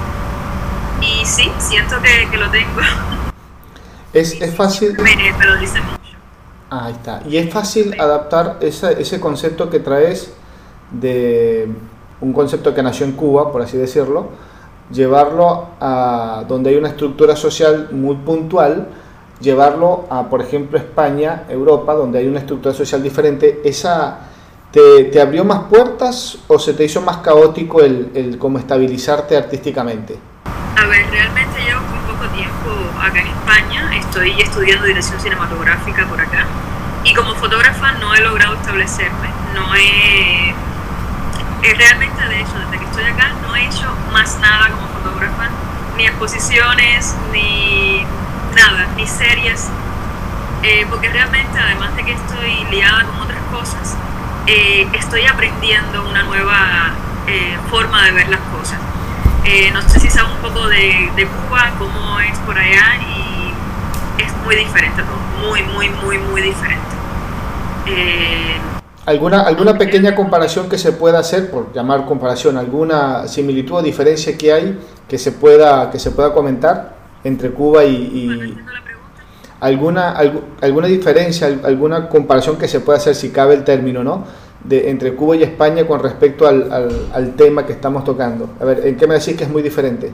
Y 1.02 1.26
sí, 1.26 1.52
siento 1.58 2.00
que, 2.00 2.30
que 2.30 2.36
lo 2.36 2.50
tengo. 2.50 2.80
Es, 4.14 4.42
es 4.42 4.54
fácil. 4.54 4.94
Me, 5.00 5.16
lo 5.46 5.56
dice 5.56 5.80
mucho. 5.80 6.18
ahí 6.68 6.92
está. 6.92 7.22
Y 7.26 7.38
es 7.38 7.50
fácil 7.50 7.98
adaptar 7.98 8.58
ese, 8.60 9.00
ese 9.00 9.18
concepto 9.18 9.70
que 9.70 9.80
traes 9.80 10.34
de 10.90 11.66
un 12.20 12.34
concepto 12.34 12.74
que 12.74 12.82
nació 12.82 13.06
en 13.06 13.12
Cuba, 13.12 13.50
por 13.50 13.62
así 13.62 13.78
decirlo, 13.78 14.32
llevarlo 14.92 15.68
a 15.80 16.44
donde 16.48 16.70
hay 16.70 16.76
una 16.76 16.88
estructura 16.88 17.36
social 17.36 17.88
muy 17.92 18.16
puntual, 18.16 18.88
llevarlo 19.40 20.06
a, 20.10 20.28
por 20.28 20.40
ejemplo, 20.40 20.78
España, 20.78 21.44
Europa, 21.48 21.94
donde 21.94 22.18
hay 22.18 22.28
una 22.28 22.40
estructura 22.40 22.74
social 22.74 23.02
diferente, 23.02 23.60
¿esa 23.64 24.18
te, 24.70 25.04
te 25.04 25.20
abrió 25.20 25.44
más 25.44 25.64
puertas 25.64 26.38
o 26.48 26.58
se 26.58 26.74
te 26.74 26.84
hizo 26.84 27.00
más 27.00 27.18
caótico 27.18 27.80
el, 27.80 28.10
el 28.14 28.38
cómo 28.38 28.58
estabilizarte 28.58 29.36
artísticamente? 29.36 30.18
A 30.76 30.86
ver, 30.86 31.04
realmente 31.10 31.60
llevo 31.66 31.80
muy 31.82 32.12
poco 32.12 32.28
tiempo 32.34 32.70
acá 33.00 33.20
en 33.20 33.26
España, 33.26 33.96
estoy 33.98 34.40
estudiando 34.40 34.86
dirección 34.86 35.20
cinematográfica 35.20 36.06
por 36.08 36.20
acá 36.20 36.46
y 37.04 37.14
como 37.14 37.34
fotógrafa 37.34 37.92
no 37.92 38.14
he 38.14 38.20
logrado 38.20 38.54
establecerme, 38.54 39.28
no 39.54 39.74
he 39.74 40.54
eh, 41.62 41.74
realmente, 41.74 42.20
de 42.28 42.40
hecho, 42.40 42.58
desde 42.58 42.78
que 42.78 42.84
estoy 42.84 43.04
acá 43.04 43.30
no 43.40 43.54
he 43.54 43.66
hecho 43.66 43.86
más 44.12 44.36
nada 44.40 44.70
como 44.70 44.88
fotógrafa, 44.88 45.48
ni 45.96 46.06
exposiciones, 46.06 47.14
ni 47.32 48.04
nada, 48.56 48.88
ni 48.96 49.06
series, 49.06 49.68
eh, 50.64 50.84
porque 50.90 51.08
realmente, 51.08 51.56
además 51.58 51.94
de 51.94 52.04
que 52.04 52.12
estoy 52.12 52.64
liada 52.70 53.04
con 53.04 53.20
otras 53.20 53.42
cosas, 53.52 53.96
eh, 54.46 54.88
estoy 54.92 55.24
aprendiendo 55.26 56.08
una 56.08 56.24
nueva 56.24 56.90
forma 57.70 58.02
de 58.04 58.10
ver 58.10 58.28
las 58.28 58.40
cosas. 58.40 58.78
no 59.72 59.82
sé 59.82 60.00
si 60.00 60.10
sabes 60.10 60.32
un 60.32 60.42
poco 60.42 60.66
de, 60.66 61.10
de 61.14 61.26
Cuba, 61.26 61.70
cómo 61.78 62.18
es 62.18 62.36
por 62.40 62.58
allá, 62.58 62.96
y 62.96 63.54
es 64.18 64.36
muy 64.44 64.56
diferente 64.56 65.02
todo, 65.02 65.48
muy, 65.48 65.62
muy, 65.62 65.88
muy, 65.88 66.18
muy 66.18 66.42
diferente. 66.42 66.92
¿Alguna, 69.04 69.42
¿Alguna 69.42 69.76
pequeña 69.76 70.14
comparación 70.14 70.68
que 70.68 70.78
se 70.78 70.92
pueda 70.92 71.18
hacer, 71.18 71.50
por 71.50 71.72
llamar 71.72 72.06
comparación, 72.06 72.56
alguna 72.56 73.26
similitud 73.26 73.76
o 73.76 73.82
diferencia 73.82 74.38
que 74.38 74.52
hay 74.52 74.78
que 75.08 75.18
se 75.18 75.32
pueda, 75.32 75.90
que 75.90 75.98
se 75.98 76.12
pueda 76.12 76.32
comentar 76.32 76.94
entre 77.24 77.50
Cuba 77.50 77.84
y... 77.84 78.56
alguna, 79.60 80.16
alguna 80.60 80.86
diferencia, 80.86 81.48
alguna 81.64 82.08
comparación 82.08 82.56
que 82.56 82.68
se 82.68 82.80
pueda 82.80 82.98
hacer, 82.98 83.16
si 83.16 83.30
cabe 83.30 83.54
el 83.54 83.64
término, 83.64 84.04
¿no? 84.04 84.24
De, 84.62 84.88
entre 84.88 85.14
Cuba 85.14 85.34
y 85.34 85.42
España 85.42 85.84
con 85.84 86.00
respecto 86.00 86.46
al, 86.46 86.70
al, 87.12 87.34
tema 87.34 87.66
que 87.66 87.72
estamos 87.72 88.04
tocando. 88.04 88.50
A 88.60 88.64
ver, 88.64 88.86
¿en 88.86 88.96
qué 88.96 89.08
me 89.08 89.14
decís 89.14 89.36
que 89.36 89.42
es 89.42 89.50
muy 89.50 89.62
diferente? 89.62 90.12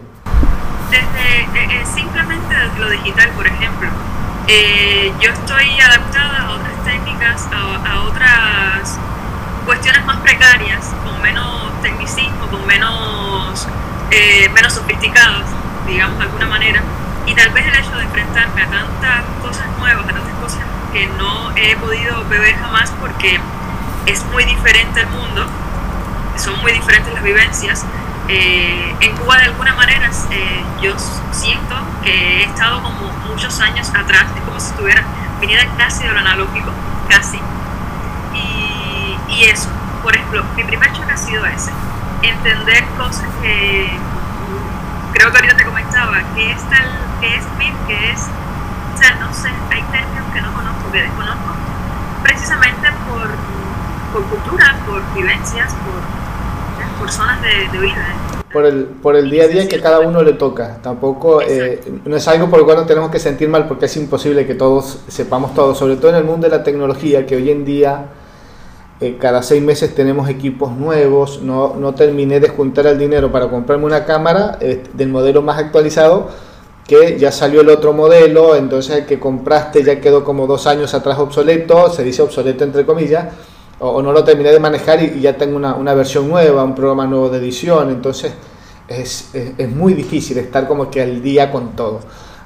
Desde 0.91 1.03
eh, 1.03 1.47
eh, 1.55 1.85
simplemente 1.95 2.55
lo 2.79 2.89
digital, 2.89 3.29
por 3.37 3.47
ejemplo. 3.47 3.89
Eh, 4.49 5.13
yo 5.21 5.31
estoy 5.31 5.79
adaptada 5.79 6.58
técnicas, 7.19 7.49
a, 7.53 8.01
otras 8.03 8.99
cuestiones 9.65 10.05
más 10.07 10.19
precarias, 10.19 10.95
con 11.05 11.21
menos 11.21 11.71
tecnicismo, 11.83 12.47
con 12.51 12.67
menos, 12.67 13.67
eh, 14.11 14.49
menos 14.55 14.73
sofisticadas, 14.73 15.45
digamos 15.87 16.19
de 16.19 16.25
alguna 16.25 16.47
manera. 16.47 16.83
Y 17.27 17.35
tal 17.35 17.51
vez 17.51 17.67
el 17.67 17.75
hecho 17.75 17.95
de 17.97 18.05
enfrentarme 18.05 18.63
a 18.63 18.67
tantas 18.69 19.25
cosas 19.43 19.67
nuevas, 19.79 20.05
a 20.05 20.13
tantas 20.13 20.35
cosas 20.41 20.61
que 20.93 21.07
no 21.19 21.53
he 21.57 21.77
podido 21.77 22.25
beber 22.29 22.57
jamás 22.57 22.91
porque 23.01 23.39
es 24.07 24.25
muy 24.27 24.45
diferente 24.45 25.01
el 25.01 25.09
mundo, 25.09 25.47
son 26.37 26.59
muy 26.63 26.73
diferentes 26.73 27.13
las 27.13 27.23
vivencias, 27.23 27.85
eh, 28.29 28.95
en 29.01 29.17
Cuba 29.17 29.39
de 29.39 29.45
alguna 29.45 29.75
manera 29.75 30.11
eh, 30.31 30.63
yo 30.83 30.95
siento 31.33 31.75
que 32.03 32.43
he 32.43 32.45
estado 32.45 32.83
como 32.83 33.11
muchos 33.29 33.59
años 33.61 33.89
atrás, 33.89 34.27
es 34.37 34.43
como 34.43 34.61
si 34.61 34.71
estuviera 34.71 35.03
vinida 35.41 35.67
casi 35.77 36.05
de 36.05 36.13
lo 36.13 36.19
analógico, 36.19 36.71
casi. 37.09 37.41
Y, 38.35 39.17
y 39.29 39.45
eso, 39.45 39.69
por 40.03 40.15
ejemplo, 40.15 40.45
mi 40.57 40.65
primer 40.65 40.93
choque 40.93 41.13
ha 41.13 41.17
sido 41.17 41.45
ese, 41.47 41.71
entender 42.23 42.85
cosas 42.97 43.29
que 43.43 43.91
creo 45.13 45.31
que 45.31 45.37
ahorita 45.37 45.57
te 45.57 45.65
comentaba, 45.65 46.23
que 46.35 46.53
es 46.53 46.63
tal, 46.69 46.87
que 47.21 47.37
es 47.37 47.45
MIR, 47.59 47.75
que 47.87 48.11
es, 48.13 48.27
o 48.95 48.99
sea, 48.99 49.15
no 49.17 49.33
sé, 49.33 49.51
hay 49.71 49.83
términos 49.83 50.25
que 50.33 50.41
no 50.41 50.53
conozco, 50.53 50.93
que 50.93 51.03
desconozco, 51.03 51.55
precisamente 52.23 52.89
por, 53.09 53.29
por 54.13 54.29
cultura, 54.29 54.77
por 54.87 55.03
vivencias, 55.15 55.73
por 55.75 56.19
por 56.99 57.11
zonas 57.11 57.41
de, 57.43 57.79
vida. 57.79 58.05
¿Eh? 58.59 58.63
Por 58.63 58.67
el, 58.67 58.85
por 58.85 59.17
el 59.17 59.31
día 59.31 59.45
a 59.45 59.49
día 59.49 59.69
que 59.69 59.81
cada 59.81 60.01
uno 60.01 60.23
le 60.23 60.33
toca. 60.33 60.79
Tampoco 60.83 61.41
eh, 61.43 61.81
no 62.05 62.17
es 62.17 62.27
algo 62.29 62.49
por 62.49 62.59
lo 62.59 62.65
cual 62.65 62.79
nos 62.79 62.87
tenemos 62.87 63.11
que 63.11 63.19
sentir 63.19 63.49
mal 63.49 63.69
porque 63.69 63.87
es 63.87 63.97
imposible 63.97 64.47
que 64.47 64.55
todos 64.55 65.01
sepamos 65.09 65.55
todo, 65.55 65.75
sobre 65.75 65.97
todo 65.97 66.11
en 66.11 66.17
el 66.17 66.25
mundo 66.25 66.49
de 66.49 66.57
la 66.57 66.63
tecnología, 66.63 67.27
que 67.27 67.37
hoy 67.37 67.51
en 67.51 67.65
día 67.65 68.07
eh, 69.01 69.17
cada 69.21 69.43
seis 69.43 69.63
meses 69.63 69.95
tenemos 69.95 70.29
equipos 70.29 70.73
nuevos. 70.73 71.43
No, 71.43 71.75
no 71.77 71.95
terminé 71.95 72.41
de 72.41 72.49
juntar 72.49 72.87
el 72.87 72.99
dinero 72.99 73.31
para 73.31 73.49
comprarme 73.49 73.87
una 73.87 74.05
cámara 74.05 74.59
del 74.59 75.09
modelo 75.09 75.43
más 75.43 75.59
actualizado 75.59 76.29
que 76.89 77.19
ya 77.19 77.31
salió 77.31 77.61
el 77.61 77.69
otro 77.69 77.93
modelo, 77.93 78.57
entonces 78.57 78.97
el 78.97 79.07
que 79.07 79.21
compraste 79.21 79.85
ya 79.85 80.01
quedó 80.01 80.25
como 80.25 80.47
dos 80.47 80.67
años 80.67 80.95
atrás 80.95 81.19
obsoleto, 81.19 81.91
se 81.91 82.03
dice 82.03 82.23
obsoleto 82.23 82.65
entre 82.65 82.87
comillas, 82.87 83.27
o, 83.79 84.03
no 84.03 84.13
lo 84.13 84.25
terminé 84.25 84.51
de 84.51 84.61
manejar 84.61 85.03
y, 85.03 85.21
ya 85.21 85.37
tengo 85.37 85.57
una, 85.57 85.75
una, 85.75 85.95
versión 85.95 86.29
nueva, 86.29 86.65
un 86.65 86.75
programa 86.75 87.07
nuevo 87.07 87.29
de 87.29 87.39
edición, 87.39 87.91
entonces 87.91 88.33
es, 88.89 89.31
es, 89.35 89.71
muy 89.71 89.95
difícil 89.95 90.39
estar 90.39 90.67
como 90.67 90.91
que 90.91 91.03
al 91.03 91.23
día 91.23 91.51
con 91.51 91.77
todo. 91.77 92.01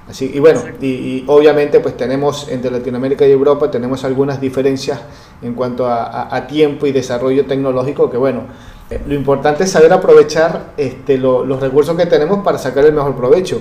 Así, 0.08 0.30
y 0.34 0.40
bueno, 0.40 0.60
y, 0.80 1.24
obviamente 1.28 1.80
pues 1.80 1.96
tenemos 1.96 2.48
entre 2.48 2.70
Latinoamérica 2.70 3.26
y 3.26 3.30
Europa 3.30 3.70
tenemos 3.70 4.04
algunas 4.04 4.40
diferencias 4.40 5.00
en 5.40 5.54
cuanto 5.54 5.86
a, 5.86 6.34
a, 6.34 6.46
tiempo 6.46 6.86
y 6.86 6.92
desarrollo 6.92 7.46
tecnológico 7.46 8.10
que 8.10 8.16
bueno, 8.16 8.42
eh, 8.92 9.00
lo 9.06 9.14
importante 9.14 9.64
es 9.64 9.70
saber 9.70 9.92
aprovechar 9.92 10.72
este, 10.76 11.16
los 11.16 11.60
recursos 11.60 11.96
que 11.96 12.06
tenemos 12.06 12.44
para 12.44 12.58
sacar 12.58 12.84
el 12.84 12.92
mejor 12.92 13.16
provecho, 13.16 13.60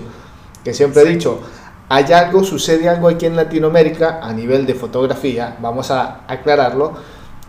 que 0.63 0.73
siempre 0.73 1.03
he 1.03 1.05
dicho, 1.05 1.39
hay 1.87 2.11
algo, 2.11 2.43
sucede 2.43 2.89
algo 2.89 3.07
aquí 3.07 3.27
en 3.27 3.35
Latinoamérica 3.35 4.19
a 4.21 4.33
nivel 4.33 4.65
de 4.65 4.73
fotografía, 4.73 5.57
vamos 5.61 5.89
a 5.89 6.21
aclararlo, 6.27 6.93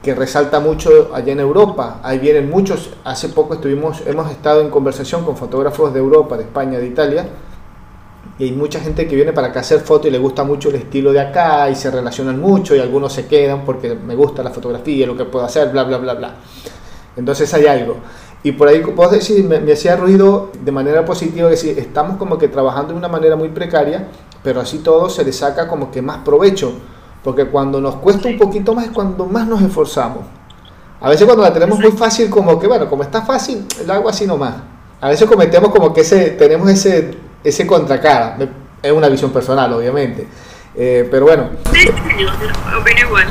que 0.02 0.14
resalta 0.14 0.59
mucho 0.61 1.11
allá 1.14 1.32
en 1.32 1.40
Europa. 1.40 2.00
Ahí 2.02 2.18
vienen 2.18 2.50
muchos, 2.50 2.90
hace 3.04 3.28
poco 3.28 3.54
estuvimos, 3.54 4.02
hemos 4.06 4.30
estado 4.30 4.61
en 4.61 4.71
conversación 4.71 5.25
con 5.25 5.37
fotógrafos 5.37 5.92
de 5.94 6.00
Europa, 6.00 6.37
de 6.37 6.42
España, 6.42 6.78
de 6.78 6.87
Italia, 6.87 7.26
y 8.38 8.44
hay 8.44 8.52
mucha 8.52 8.80
gente 8.80 9.06
que 9.06 9.14
viene 9.14 9.32
para 9.32 9.49
acá 9.49 9.61
a 9.61 9.62
hacer 9.62 9.80
fotos 9.80 10.06
y 10.06 10.11
le 10.11 10.18
gusta 10.18 10.42
mucho 10.42 10.71
el 10.71 10.76
estilo 10.76 11.12
de 11.12 11.21
acá 11.21 11.71
y 11.71 11.76
se 11.76 11.90
relacionan 11.90 12.40
mucho 12.40 12.75
y 12.75 12.80
algunos 12.80 13.12
se 13.12 13.26
quedan 13.26 13.64
porque 13.64 13.94
me 13.94 14.16
gusta 14.16 14.42
la 14.42 14.50
fotografía, 14.50 15.06
lo 15.06 15.16
que 15.16 15.25
puedo 15.25 15.44
hacer, 15.44 15.71
bla, 15.71 15.85
bla, 15.85 15.99
bla, 15.99 16.14
bla. 16.14 16.35
Entonces 17.16 17.52
hay 17.54 17.66
algo. 17.66 17.97
Y 18.42 18.52
por 18.52 18.66
ahí 18.66 18.80
vos 18.80 19.11
decís, 19.11 19.44
me, 19.44 19.61
me 19.61 19.73
hacía 19.73 19.94
ruido 19.94 20.50
de 20.64 20.73
manera 20.73 21.04
positiva 21.04 21.49
decir, 21.49 21.78
estamos 21.78 22.16
como 22.16 22.38
que 22.38 22.49
trabajando 22.49 22.92
de 22.92 22.99
una 22.99 23.09
manera 23.09 23.37
muy 23.37 23.50
precaria, 23.50 24.09
pero 24.42 24.61
así 24.61 24.78
todo 24.78 25.09
se 25.09 25.25
le 25.25 25.32
saca 25.32 25.68
como 25.68 25.92
que 25.92 26.02
más 26.02 26.18
provecho, 26.25 26.73
porque 27.23 27.47
cuando 27.47 27.81
nos 27.81 27.97
cuesta 27.97 28.29
un 28.29 28.38
poquito 28.38 28.75
más 28.75 28.87
es 28.87 28.91
cuando 28.91 29.26
más 29.26 29.47
nos 29.47 29.62
esforzamos. 29.62 30.25
A 31.00 31.09
veces 31.09 31.25
cuando 31.25 31.43
la 31.43 31.52
tenemos 31.52 31.79
muy 31.79 31.93
fácil, 31.93 32.31
como 32.31 32.59
que 32.59 32.67
bueno, 32.67 32.88
como 32.88 33.02
está 33.02 33.23
fácil, 33.23 33.67
el 33.81 33.91
agua 33.91 34.11
así 34.11 34.26
nomás. 34.26 34.55
A 35.00 35.09
veces 35.09 35.29
cometemos 35.29 35.71
como 35.71 35.93
que 35.93 36.02
ese, 36.02 36.31
tenemos 36.31 36.69
ese, 36.71 37.17
ese 37.43 37.67
contracara. 37.67 38.38
Es 38.81 38.93
una 38.93 39.09
visión 39.09 39.33
personal, 39.33 39.73
obviamente. 39.73 40.29
Eh, 40.76 41.09
pero 41.11 41.26
bueno. 41.26 41.50
Sí, 41.73 41.88
opino 41.88 43.00
igual. 43.00 43.26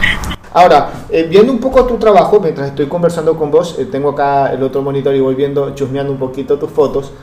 Ahora, 0.54 0.92
eh, 1.10 1.28
viendo 1.30 1.52
un 1.52 1.60
poco 1.60 1.86
tu 1.86 1.96
trabajo, 1.98 2.42
mientras 2.42 2.68
estoy 2.68 2.88
conversando 2.88 3.38
con 3.38 3.50
vos, 3.52 3.78
eh, 3.80 3.86
tengo 3.86 4.10
acá 4.10 4.52
el 4.52 4.62
otro 4.64 4.82
monitor 4.82 5.16
y 5.16 5.22
voy 5.22 5.36
viendo, 5.36 5.74
chusmeando 5.74 6.12
un 6.12 6.20
poquito 6.20 6.60
tus 6.60 6.70
fotos. 6.70 7.14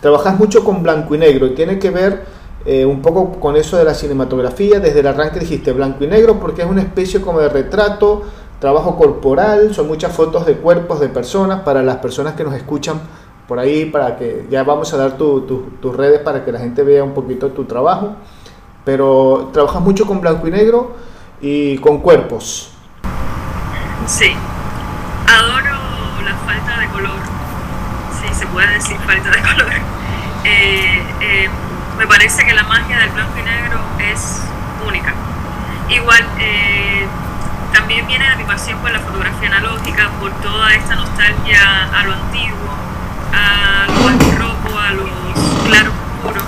Trabajas 0.00 0.38
mucho 0.38 0.64
con 0.64 0.82
blanco 0.82 1.14
y 1.14 1.18
negro 1.18 1.46
y 1.46 1.50
tiene 1.50 1.78
que 1.78 1.90
ver 1.90 2.24
eh, 2.70 2.84
un 2.84 3.00
poco 3.00 3.40
con 3.40 3.56
eso 3.56 3.78
de 3.78 3.84
la 3.84 3.94
cinematografía. 3.94 4.78
Desde 4.78 5.00
el 5.00 5.06
arranque 5.06 5.40
dijiste 5.40 5.72
blanco 5.72 6.04
y 6.04 6.06
negro 6.06 6.38
porque 6.38 6.60
es 6.60 6.68
una 6.68 6.82
especie 6.82 7.18
como 7.18 7.40
de 7.40 7.48
retrato, 7.48 8.24
trabajo 8.60 8.94
corporal, 8.94 9.74
son 9.74 9.86
muchas 9.86 10.14
fotos 10.14 10.44
de 10.44 10.58
cuerpos 10.58 11.00
de 11.00 11.08
personas 11.08 11.60
para 11.60 11.82
las 11.82 11.96
personas 11.96 12.34
que 12.34 12.44
nos 12.44 12.52
escuchan 12.52 13.00
por 13.46 13.58
ahí, 13.58 13.86
para 13.86 14.18
que 14.18 14.46
ya 14.50 14.64
vamos 14.64 14.92
a 14.92 14.98
dar 14.98 15.16
tus 15.16 15.96
redes 15.96 16.20
para 16.20 16.44
que 16.44 16.52
la 16.52 16.58
gente 16.58 16.82
vea 16.82 17.02
un 17.02 17.14
poquito 17.14 17.48
tu 17.52 17.64
trabajo. 17.64 18.16
Pero 18.84 19.48
trabajas 19.50 19.80
mucho 19.80 20.04
con 20.06 20.20
blanco 20.20 20.46
y 20.46 20.50
negro 20.50 20.90
y 21.40 21.78
con 21.78 22.00
cuerpos. 22.00 22.72
Sí, 24.04 24.30
adoro 25.26 25.74
la 26.22 26.36
falta 26.44 26.80
de 26.80 26.88
color, 26.88 27.18
sí, 28.20 28.34
se 28.34 28.46
puede 28.48 28.74
decir 28.74 28.98
falta 28.98 29.30
de 29.30 29.40
color. 29.40 29.72
Eh, 30.44 31.02
eh, 31.20 31.48
me 31.98 32.06
parece 32.06 32.46
que 32.46 32.54
la 32.54 32.62
magia 32.62 33.00
del 33.00 33.10
blanco 33.10 33.36
y 33.38 33.42
negro 33.42 33.80
es 33.98 34.40
única. 34.86 35.12
Igual, 35.88 36.24
eh, 36.38 37.06
también 37.72 38.06
viene 38.06 38.30
de 38.30 38.36
mi 38.36 38.44
pasión 38.44 38.78
por 38.78 38.92
la 38.92 39.00
fotografía 39.00 39.48
analógica, 39.48 40.08
por 40.20 40.30
toda 40.40 40.72
esta 40.74 40.94
nostalgia 40.94 41.88
a 41.92 42.04
lo 42.04 42.12
antiguo, 42.12 42.76
a 43.34 43.86
lo 43.88 44.38
rojo, 44.38 44.78
a 44.78 44.90
los 44.92 45.10
claros 45.66 45.92
oscuros, 46.14 46.44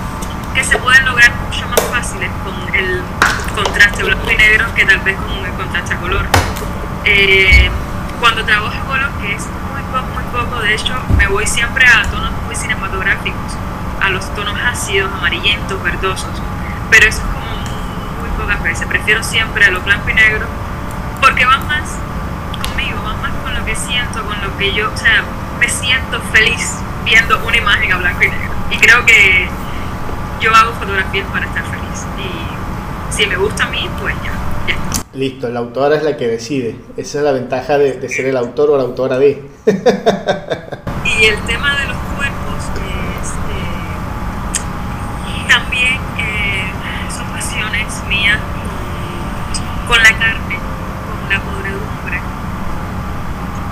que 0.54 0.62
se 0.62 0.78
pueden 0.78 1.04
lograr 1.04 1.32
mucho 1.44 1.66
más 1.68 1.80
fáciles 1.90 2.30
con 2.44 2.74
el 2.74 3.02
contraste 3.54 4.04
blanco 4.04 4.30
y 4.30 4.36
negro 4.36 4.66
que 4.74 4.86
tal 4.86 5.00
vez 5.00 5.16
con 5.16 5.44
el 5.44 5.52
contraste 5.52 5.94
a 5.94 5.96
color. 5.98 6.26
Eh, 7.04 7.68
cuando 8.20 8.44
trabajo 8.44 8.76
a 8.76 8.86
color, 8.86 9.10
que 9.20 9.34
es 9.34 9.46
muy 9.72 9.82
poco, 9.90 10.06
muy 10.14 10.24
poco, 10.24 10.60
de 10.60 10.74
hecho 10.74 10.94
me 11.16 11.26
voy 11.26 11.46
siempre 11.46 11.86
a 11.86 12.02
tonos 12.04 12.30
muy 12.46 12.54
cinematográficos, 12.54 13.49
a 14.10 14.12
los 14.12 14.34
tonos 14.34 14.58
ácidos, 14.60 15.10
amarillentos, 15.12 15.80
verdosos, 15.82 16.30
pero 16.90 17.06
eso 17.06 17.18
es 17.18 17.24
como 17.24 17.56
muy 18.20 18.28
pocas 18.36 18.62
veces, 18.62 18.86
prefiero 18.86 19.22
siempre 19.22 19.64
a 19.64 19.70
los 19.70 19.84
blanco 19.84 20.10
y 20.10 20.14
negro, 20.14 20.46
porque 21.20 21.46
van 21.46 21.66
más 21.68 21.96
conmigo, 22.60 23.00
van 23.04 23.22
más 23.22 23.32
con 23.44 23.54
lo 23.54 23.64
que 23.64 23.76
siento, 23.76 24.24
con 24.24 24.40
lo 24.42 24.56
que 24.58 24.74
yo, 24.74 24.90
o 24.92 24.96
sea, 24.96 25.22
me 25.60 25.68
siento 25.68 26.20
feliz 26.32 26.76
viendo 27.04 27.38
una 27.46 27.56
imagen 27.56 27.92
a 27.92 27.98
blanco 27.98 28.22
y 28.24 28.28
negro. 28.28 28.50
Y 28.70 28.78
creo 28.78 29.06
que 29.06 29.48
yo 30.40 30.54
hago 30.54 30.72
fotografías 30.72 31.26
para 31.28 31.46
estar 31.46 31.64
feliz. 31.64 32.06
Y 32.18 33.14
si 33.14 33.26
me 33.26 33.36
gusta 33.36 33.64
a 33.64 33.68
mí, 33.68 33.88
pues 34.00 34.14
ya. 34.24 34.32
Listo, 35.12 35.48
la 35.48 35.60
autora 35.60 35.96
es 35.96 36.02
la 36.02 36.16
que 36.16 36.26
decide. 36.28 36.76
Esa 36.96 37.18
es 37.18 37.24
la 37.24 37.32
ventaja 37.32 37.78
de, 37.78 38.08
ser 38.08 38.26
el 38.26 38.36
autor 38.36 38.70
o 38.70 38.76
la 38.76 38.84
autora 38.84 39.18
de. 39.18 39.44
y 41.04 41.24
el 41.24 41.38
tema 41.46 41.76
de 41.76 41.86
los 41.88 41.96
cuerpos 42.16 42.50
también 45.50 45.98
eh, 46.16 46.70
son 47.12 47.26
pasiones 47.32 48.02
mías 48.08 48.38
con, 49.88 50.00
la 50.00 50.16
carne, 50.16 50.58
con 50.58 51.28
la 51.28 51.40
podredumbre, 51.40 52.20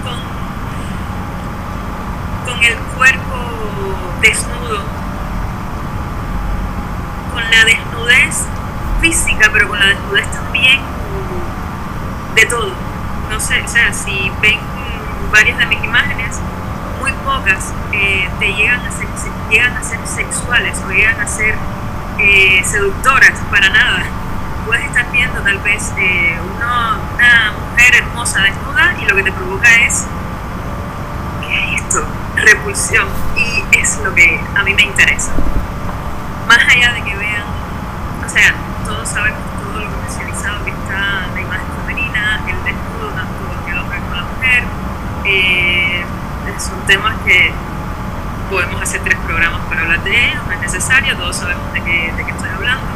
con, 0.02 0.18
con 2.52 2.64
el 2.64 2.76
cuerpo 2.96 3.36
desnudo, 4.20 4.82
con 7.32 7.48
la 7.48 7.64
desnudez 7.64 8.44
física, 9.00 9.50
pero 9.52 9.68
con 9.68 9.78
la 9.78 9.86
desnudez 9.86 10.28
también 10.32 10.80
de 12.38 12.46
todo. 12.46 12.72
No 13.30 13.40
sé, 13.40 13.60
o 13.64 13.68
sea, 13.68 13.92
si 13.92 14.30
ven 14.40 14.60
varias 15.32 15.58
de 15.58 15.66
mis 15.66 15.82
imágenes, 15.82 16.38
muy 17.00 17.12
pocas 17.24 17.72
eh, 17.92 18.28
te 18.38 18.52
llegan 18.52 18.80
a, 18.80 18.90
ser, 18.92 19.08
llegan 19.50 19.76
a 19.76 19.82
ser 19.82 19.98
sexuales 20.06 20.78
o 20.86 20.90
llegan 20.90 21.20
a 21.20 21.26
ser 21.26 21.56
eh, 22.18 22.62
seductoras, 22.64 23.32
para 23.50 23.68
nada. 23.70 24.04
Puedes 24.66 24.84
estar 24.84 25.10
viendo 25.10 25.40
tal 25.40 25.58
vez 25.58 25.92
eh, 25.98 26.38
una 26.56 27.00
mujer 27.72 27.96
hermosa 27.96 28.42
desnuda 28.42 28.94
y 29.00 29.06
lo 29.06 29.16
que 29.16 29.22
te 29.24 29.32
provoca 29.32 29.74
es, 29.86 30.04
¿qué 31.40 31.74
es 31.74 31.82
esto? 31.82 32.06
Repulsión. 32.36 33.08
Y 33.36 33.76
es 33.76 33.98
lo 33.98 34.14
que 34.14 34.40
a 34.54 34.62
mí 34.62 34.74
me 34.74 34.82
interesa. 34.82 35.32
Más 36.46 36.58
allá 36.58 36.92
de 36.92 37.02
que 37.02 37.16
vean, 37.16 37.44
o 38.24 38.28
sea, 38.28 38.54
todos 38.86 39.08
sabemos 39.08 39.40
todo 39.60 39.80
lo 39.80 39.88
especializado 40.06 40.64
que 40.64 40.70
está 40.70 41.26
la 41.34 41.40
imagen 41.40 41.68
femenina, 42.36 42.38
el 42.46 42.64
desnudo 42.64 43.08
tanto 43.14 43.70
el 43.70 43.78
hombre 43.78 43.98
como 43.98 44.14
la 44.14 44.22
mujer. 44.22 44.62
Eh, 45.24 46.04
son 46.58 46.80
temas 46.86 47.14
que 47.24 47.52
podemos 48.50 48.82
hacer 48.82 49.00
tres 49.04 49.18
programas 49.26 49.60
para 49.68 49.82
hablar 49.82 50.02
de 50.02 50.10
ellos, 50.10 50.42
no 50.46 50.52
es 50.52 50.60
necesario, 50.60 51.16
todos 51.16 51.36
sabemos 51.36 51.72
de 51.72 51.82
qué, 51.82 52.12
de 52.16 52.24
qué 52.24 52.30
estoy 52.30 52.48
hablando. 52.48 52.86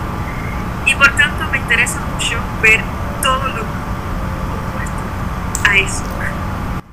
Y 0.86 0.94
por 0.94 1.08
tanto 1.16 1.46
me 1.50 1.58
interesa 1.58 2.00
mucho 2.12 2.38
ver 2.62 2.80
todo 3.22 3.48
lo 3.48 3.62
opuesto 3.62 5.70
a 5.70 5.76
eso. 5.76 6.02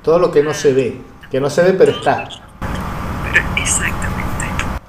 Todo 0.02 0.18
lo 0.18 0.30
que 0.30 0.42
no 0.42 0.54
se 0.54 0.72
ve, 0.72 1.00
que 1.30 1.40
no 1.40 1.50
se 1.50 1.62
ve 1.62 1.72
pero 1.72 1.92
está. 1.92 2.28
Pero 3.32 3.44
exactamente. 3.56 4.20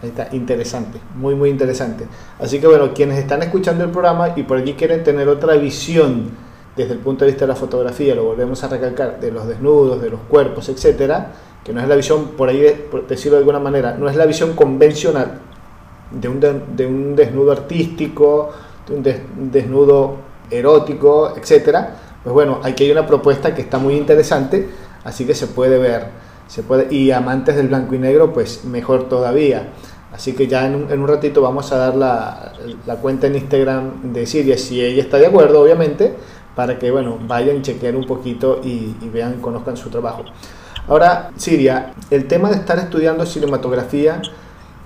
Ahí 0.03 0.09
está, 0.09 0.27
interesante, 0.31 0.99
muy 1.15 1.35
muy 1.35 1.49
interesante. 1.49 2.07
Así 2.39 2.59
que 2.59 2.67
bueno, 2.67 2.93
quienes 2.93 3.17
están 3.17 3.41
escuchando 3.41 3.83
el 3.83 3.91
programa 3.91 4.29
y 4.35 4.43
por 4.43 4.57
aquí 4.57 4.73
quieren 4.73 5.03
tener 5.03 5.29
otra 5.29 5.55
visión 5.55 6.31
desde 6.81 6.93
el 6.93 6.99
punto 6.99 7.25
de 7.25 7.31
vista 7.31 7.45
de 7.45 7.49
la 7.49 7.55
fotografía, 7.55 8.15
lo 8.15 8.23
volvemos 8.23 8.63
a 8.63 8.67
recalcar, 8.67 9.19
de 9.19 9.31
los 9.31 9.47
desnudos, 9.47 10.01
de 10.01 10.09
los 10.09 10.19
cuerpos, 10.21 10.69
etcétera, 10.69 11.31
que 11.63 11.73
no 11.73 11.81
es 11.81 11.87
la 11.87 11.95
visión, 11.95 12.29
por 12.37 12.49
ahí 12.49 12.87
por 12.89 13.07
decirlo 13.07 13.37
de 13.37 13.41
alguna 13.41 13.59
manera, 13.59 13.95
no 13.97 14.09
es 14.09 14.15
la 14.15 14.25
visión 14.25 14.53
convencional 14.53 15.39
de 16.11 16.27
un, 16.27 16.39
de, 16.39 16.85
un 16.85 17.15
desnudo 17.15 17.51
artístico, 17.51 18.51
de 18.87 19.21
un 19.39 19.51
desnudo 19.51 20.15
erótico, 20.49 21.33
etcétera. 21.35 21.95
Pues 22.23 22.33
bueno, 22.33 22.59
aquí 22.63 22.83
hay 22.83 22.91
una 22.91 23.07
propuesta 23.07 23.55
que 23.55 23.61
está 23.61 23.77
muy 23.77 23.95
interesante, 23.95 24.69
así 25.03 25.25
que 25.25 25.33
se 25.33 25.47
puede 25.47 25.77
ver, 25.77 26.07
se 26.47 26.63
puede, 26.63 26.93
y 26.93 27.11
amantes 27.11 27.55
del 27.55 27.69
blanco 27.69 27.95
y 27.95 27.99
negro, 27.99 28.33
pues 28.33 28.65
mejor 28.65 29.07
todavía. 29.09 29.69
Así 30.11 30.33
que 30.33 30.47
ya 30.47 30.67
en 30.67 30.75
un, 30.75 30.91
en 30.91 30.99
un 30.99 31.07
ratito 31.07 31.41
vamos 31.41 31.71
a 31.71 31.77
dar 31.77 31.95
la, 31.95 32.51
la, 32.85 32.95
cuenta 32.97 33.27
en 33.27 33.35
Instagram 33.35 34.11
de 34.11 34.25
Siria, 34.25 34.57
si 34.57 34.83
ella 34.83 35.01
está 35.01 35.17
de 35.17 35.27
acuerdo, 35.27 35.61
obviamente, 35.61 36.13
para 36.55 36.77
que 36.77 36.91
bueno, 36.91 37.17
vayan, 37.27 37.61
chequear 37.61 37.95
un 37.95 38.05
poquito 38.05 38.61
y, 38.63 38.95
y 39.01 39.09
vean, 39.09 39.39
conozcan 39.41 39.77
su 39.77 39.89
trabajo. 39.89 40.25
Ahora, 40.87 41.29
Siria, 41.35 41.93
el 42.09 42.27
tema 42.27 42.49
de 42.49 42.55
estar 42.55 42.77
estudiando 42.79 43.25
cinematografía, 43.25 44.21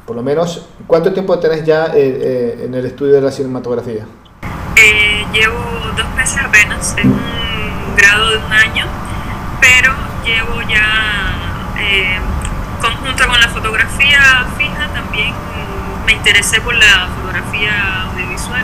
por 0.05 0.15
lo 0.15 0.21
menos, 0.21 0.67
¿cuánto 0.85 1.13
tiempo 1.13 1.39
tenés 1.39 1.63
ya 1.63 1.87
eh, 1.87 1.91
eh, 1.95 2.65
en 2.65 2.73
el 2.75 2.85
estudio 2.85 3.15
de 3.15 3.21
la 3.21 3.31
cinematografía? 3.31 4.05
Eh, 4.75 5.25
llevo 5.33 5.57
dos 5.95 6.07
meses 6.15 6.37
apenas, 6.43 6.95
es 6.97 7.05
un 7.05 7.95
grado 7.97 8.29
de 8.29 8.37
un 8.37 8.51
año, 8.51 8.85
pero 9.61 9.93
llevo 10.25 10.61
ya, 10.69 11.73
eh, 11.79 12.19
conjunto 12.81 13.27
con 13.27 13.39
la 13.39 13.47
fotografía 13.47 14.45
fija, 14.57 14.87
también 14.93 15.33
me 16.05 16.11
interesé 16.11 16.61
por 16.61 16.75
la 16.75 17.07
fotografía 17.15 18.03
audiovisual. 18.11 18.63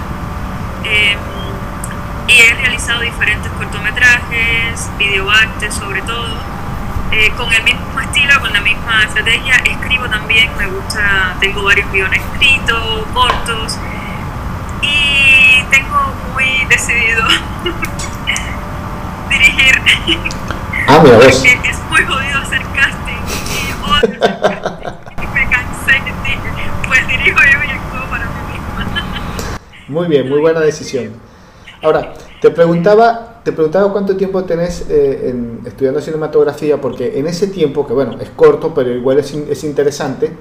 Y 2.32 2.40
he 2.40 2.54
realizado 2.54 3.02
diferentes 3.02 3.52
cortometrajes, 3.52 4.90
videoarte 4.98 5.70
sobre 5.70 6.02
todo. 6.04 6.38
Eh, 7.12 7.30
con 7.36 7.52
el 7.52 7.62
mismo 7.64 8.00
estilo, 8.00 8.40
con 8.40 8.54
la 8.54 8.62
misma 8.62 9.04
estrategia, 9.04 9.56
escribo 9.66 10.08
también, 10.08 10.50
me 10.58 10.66
gusta, 10.68 11.36
tengo 11.42 11.62
varios 11.62 11.92
guiones 11.92 12.22
escritos, 12.32 13.06
cortos, 13.14 13.78
y 14.82 15.62
tengo 15.70 16.14
muy 16.32 16.64
decidido 16.70 17.28
dirigir. 19.30 19.82
Ah, 20.88 21.02
mira, 21.04 21.18
Porque 21.18 21.60
es 21.70 21.80
muy 21.90 22.06
jodido 22.06 22.40
hacer 22.40 22.62
casting 22.74 23.22
y 23.58 23.74
odio 23.84 24.24
hacer 24.24 24.40
casting. 24.40 24.88
Y 25.22 25.28
me 25.34 25.50
cansé 25.50 26.02
dije, 26.24 26.40
pues 26.88 27.06
dirijo 27.10 27.42
yo 27.42 27.62
y 27.62 27.72
actúo 27.72 28.06
para 28.10 28.26
mí 28.26 28.32
misma. 28.54 28.86
Muy 29.90 30.08
bien, 30.08 30.30
muy 30.30 30.40
buena 30.46 30.62
decisión. 30.62 31.30
Ahora, 31.82 32.14
te 32.40 32.52
preguntaba, 32.52 33.42
te 33.44 33.52
preguntaba 33.54 33.92
cuánto 33.92 34.16
tiempo 34.16 34.44
tenés 34.44 34.86
eh, 34.90 35.34
estudiando 35.66 36.00
cinematografía, 36.02 36.80
porque 36.80 37.18
en 37.20 37.28
ese 37.28 37.48
tiempo, 37.48 37.88
que 37.88 37.94
bueno, 37.94 38.18
es 38.20 38.30
corto, 38.32 38.74
pero 38.74 38.92
igual 38.92 39.18
es, 39.20 39.34
es 39.34 39.64
interesante, 39.64 40.32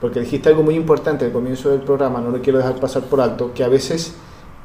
porque 0.00 0.20
dijiste 0.20 0.48
algo 0.48 0.62
muy 0.62 0.74
importante 0.74 1.24
al 1.26 1.32
comienzo 1.32 1.70
del 1.70 1.80
programa, 1.82 2.20
no 2.20 2.30
lo 2.30 2.40
quiero 2.42 2.58
dejar 2.58 2.76
pasar 2.80 3.04
por 3.04 3.20
alto, 3.20 3.52
que 3.54 3.64
a 3.64 3.68
veces 3.68 4.14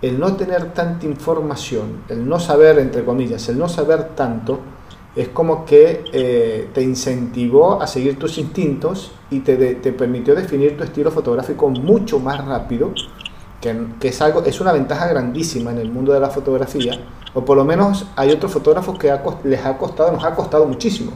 el 0.01 0.19
no 0.19 0.35
tener 0.35 0.73
tanta 0.73 1.05
información, 1.05 2.03
el 2.09 2.27
no 2.27 2.39
saber, 2.39 2.79
entre 2.79 3.05
comillas, 3.05 3.47
el 3.49 3.57
no 3.59 3.69
saber 3.69 4.15
tanto, 4.15 4.59
es 5.15 5.29
como 5.29 5.65
que 5.65 6.03
eh, 6.13 6.69
te 6.73 6.81
incentivó 6.81 7.81
a 7.81 7.87
seguir 7.87 8.17
tus 8.17 8.37
instintos 8.37 9.11
y 9.29 9.41
te, 9.41 9.57
de- 9.57 9.75
te 9.75 9.91
permitió 9.93 10.35
definir 10.35 10.77
tu 10.77 10.83
estilo 10.83 11.11
fotográfico 11.11 11.69
mucho 11.69 12.19
más 12.19 12.43
rápido, 12.45 12.93
que, 13.61 13.75
que 13.99 14.07
es, 14.09 14.21
algo, 14.21 14.43
es 14.43 14.61
una 14.61 14.71
ventaja 14.71 15.07
grandísima 15.07 15.71
en 15.71 15.79
el 15.79 15.91
mundo 15.91 16.13
de 16.13 16.19
la 16.19 16.29
fotografía, 16.29 16.99
o 17.33 17.45
por 17.45 17.57
lo 17.57 17.65
menos 17.65 18.05
hay 18.15 18.31
otros 18.31 18.51
fotógrafos 18.51 18.97
que 18.97 19.11
ha 19.11 19.23
les 19.43 19.65
ha 19.65 19.77
costado, 19.77 20.11
nos 20.11 20.23
ha 20.23 20.35
costado 20.35 20.65
muchísimo, 20.65 21.11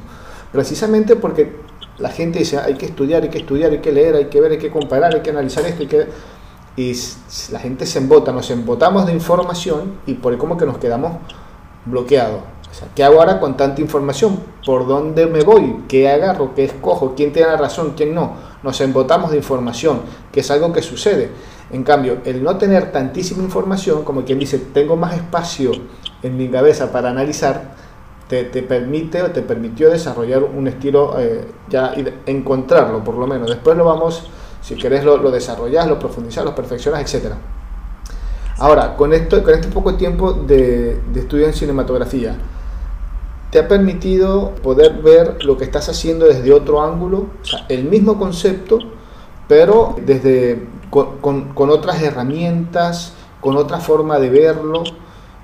precisamente 0.51 1.15
porque 1.15 1.57
la 1.97 2.09
gente 2.09 2.39
dice, 2.39 2.57
hay 2.57 2.75
que 2.75 2.87
estudiar, 2.87 3.23
hay 3.23 3.29
que 3.29 3.37
estudiar, 3.37 3.71
hay 3.71 3.79
que 3.79 3.91
leer, 3.91 4.15
hay 4.15 4.25
que 4.25 4.41
ver, 4.41 4.51
hay 4.51 4.57
que 4.57 4.71
comparar, 4.71 5.13
hay 5.13 5.21
que 5.21 5.29
analizar 5.29 5.65
esto, 5.65 5.87
que... 5.87 6.07
Y 6.75 6.93
la 7.51 7.59
gente 7.59 7.85
se 7.85 7.99
embota, 7.99 8.31
nos 8.31 8.49
embotamos 8.49 9.05
de 9.05 9.13
información 9.13 9.99
y 10.07 10.15
por 10.15 10.35
como 10.39 10.57
que 10.57 10.65
nos 10.65 10.79
quedamos 10.79 11.11
bloqueados. 11.85 12.39
O 12.39 12.85
¿qué 12.95 13.03
hago 13.03 13.19
ahora 13.19 13.39
con 13.39 13.55
tanta 13.55 13.79
información? 13.79 14.39
¿Por 14.65 14.87
dónde 14.87 15.27
me 15.27 15.43
voy? 15.43 15.83
¿Qué 15.87 16.09
agarro? 16.09 16.55
¿Qué 16.55 16.63
escojo? 16.63 17.13
¿Quién 17.15 17.31
tiene 17.31 17.49
la 17.49 17.57
razón? 17.57 17.93
¿Quién 17.95 18.15
no? 18.15 18.33
Nos 18.63 18.81
embotamos 18.81 19.29
de 19.29 19.37
información, 19.37 20.01
que 20.31 20.39
es 20.39 20.49
algo 20.49 20.73
que 20.73 20.81
sucede. 20.81 21.29
En 21.71 21.83
cambio, 21.83 22.19
el 22.25 22.43
no 22.43 22.57
tener 22.57 22.91
tantísima 22.91 23.43
información, 23.43 24.03
como 24.03 24.23
quien 24.23 24.39
dice, 24.39 24.59
tengo 24.73 24.95
más 24.95 25.15
espacio 25.15 25.71
en 26.21 26.37
mi 26.37 26.49
cabeza 26.49 26.91
para 26.91 27.09
analizar, 27.09 27.73
te, 28.27 28.43
te 28.45 28.63
permite 28.63 29.21
o 29.21 29.31
te 29.31 29.41
permitió 29.41 29.89
desarrollar 29.89 30.43
un 30.43 30.67
estilo, 30.67 31.15
eh, 31.19 31.45
ya 31.69 31.93
encontrarlo 32.25 33.03
por 33.03 33.15
lo 33.15 33.27
menos. 33.27 33.49
Después 33.49 33.75
lo 33.77 33.85
vamos, 33.85 34.27
si 34.61 34.75
querés, 34.75 35.03
lo, 35.03 35.17
lo 35.17 35.31
desarrollás, 35.31 35.87
lo 35.87 35.99
profundizás, 35.99 36.45
lo 36.45 36.53
perfeccionas, 36.53 37.01
etcétera. 37.01 37.37
Ahora, 38.59 38.95
con, 38.95 39.13
esto, 39.13 39.41
con 39.43 39.53
este 39.53 39.67
poco 39.67 39.95
tiempo 39.95 40.33
de, 40.33 41.01
de 41.11 41.19
estudio 41.19 41.47
en 41.47 41.53
cinematografía, 41.53 42.35
¿te 43.49 43.59
ha 43.59 43.67
permitido 43.67 44.53
poder 44.61 45.01
ver 45.01 45.43
lo 45.43 45.57
que 45.57 45.63
estás 45.63 45.89
haciendo 45.89 46.25
desde 46.25 46.53
otro 46.53 46.81
ángulo? 46.81 47.27
O 47.41 47.45
sea, 47.45 47.65
el 47.67 47.85
mismo 47.85 48.17
concepto, 48.17 48.77
pero 49.47 49.95
desde, 50.05 50.67
con, 50.93 51.17
con- 51.21 51.53
con 51.55 51.71
otras 51.71 51.99
herramientas, 52.03 53.13
con 53.41 53.57
otra 53.57 53.79
forma 53.79 54.19
de 54.19 54.29
verlo, 54.29 54.83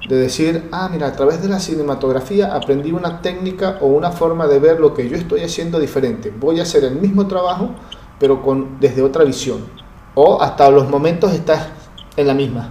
de 0.08 0.16
decir, 0.16 0.70
ah, 0.72 0.88
mira, 0.92 1.08
a 1.08 1.14
través 1.14 1.42
de 1.42 1.50
la 1.50 1.60
cinematografía 1.60 2.54
aprendí 2.54 2.92
una 2.92 3.20
técnica 3.22 3.78
o 3.82 3.88
una 3.88 4.12
forma 4.12 4.46
de 4.46 4.60
ver 4.60 4.80
lo 4.80 4.94
que 4.94 5.10
yo 5.10 5.16
estoy 5.18 5.42
haciendo 5.44 5.80
diferente. 5.80 6.32
Voy 6.40 6.60
a 6.60 6.64
hacer 6.64 6.84
el 6.84 6.96
mismo 7.02 7.26
trabajo, 7.26 7.72
pero 8.20 8.44
con, 8.44 8.80
desde 8.80 9.02
otra 9.02 9.24
visión. 9.24 9.66
O 10.14 10.40
hasta 10.40 10.70
los 10.70 10.88
momentos 10.88 11.34
estás 11.34 11.68
en 12.16 12.28
la 12.28 12.36
misma. 12.36 12.70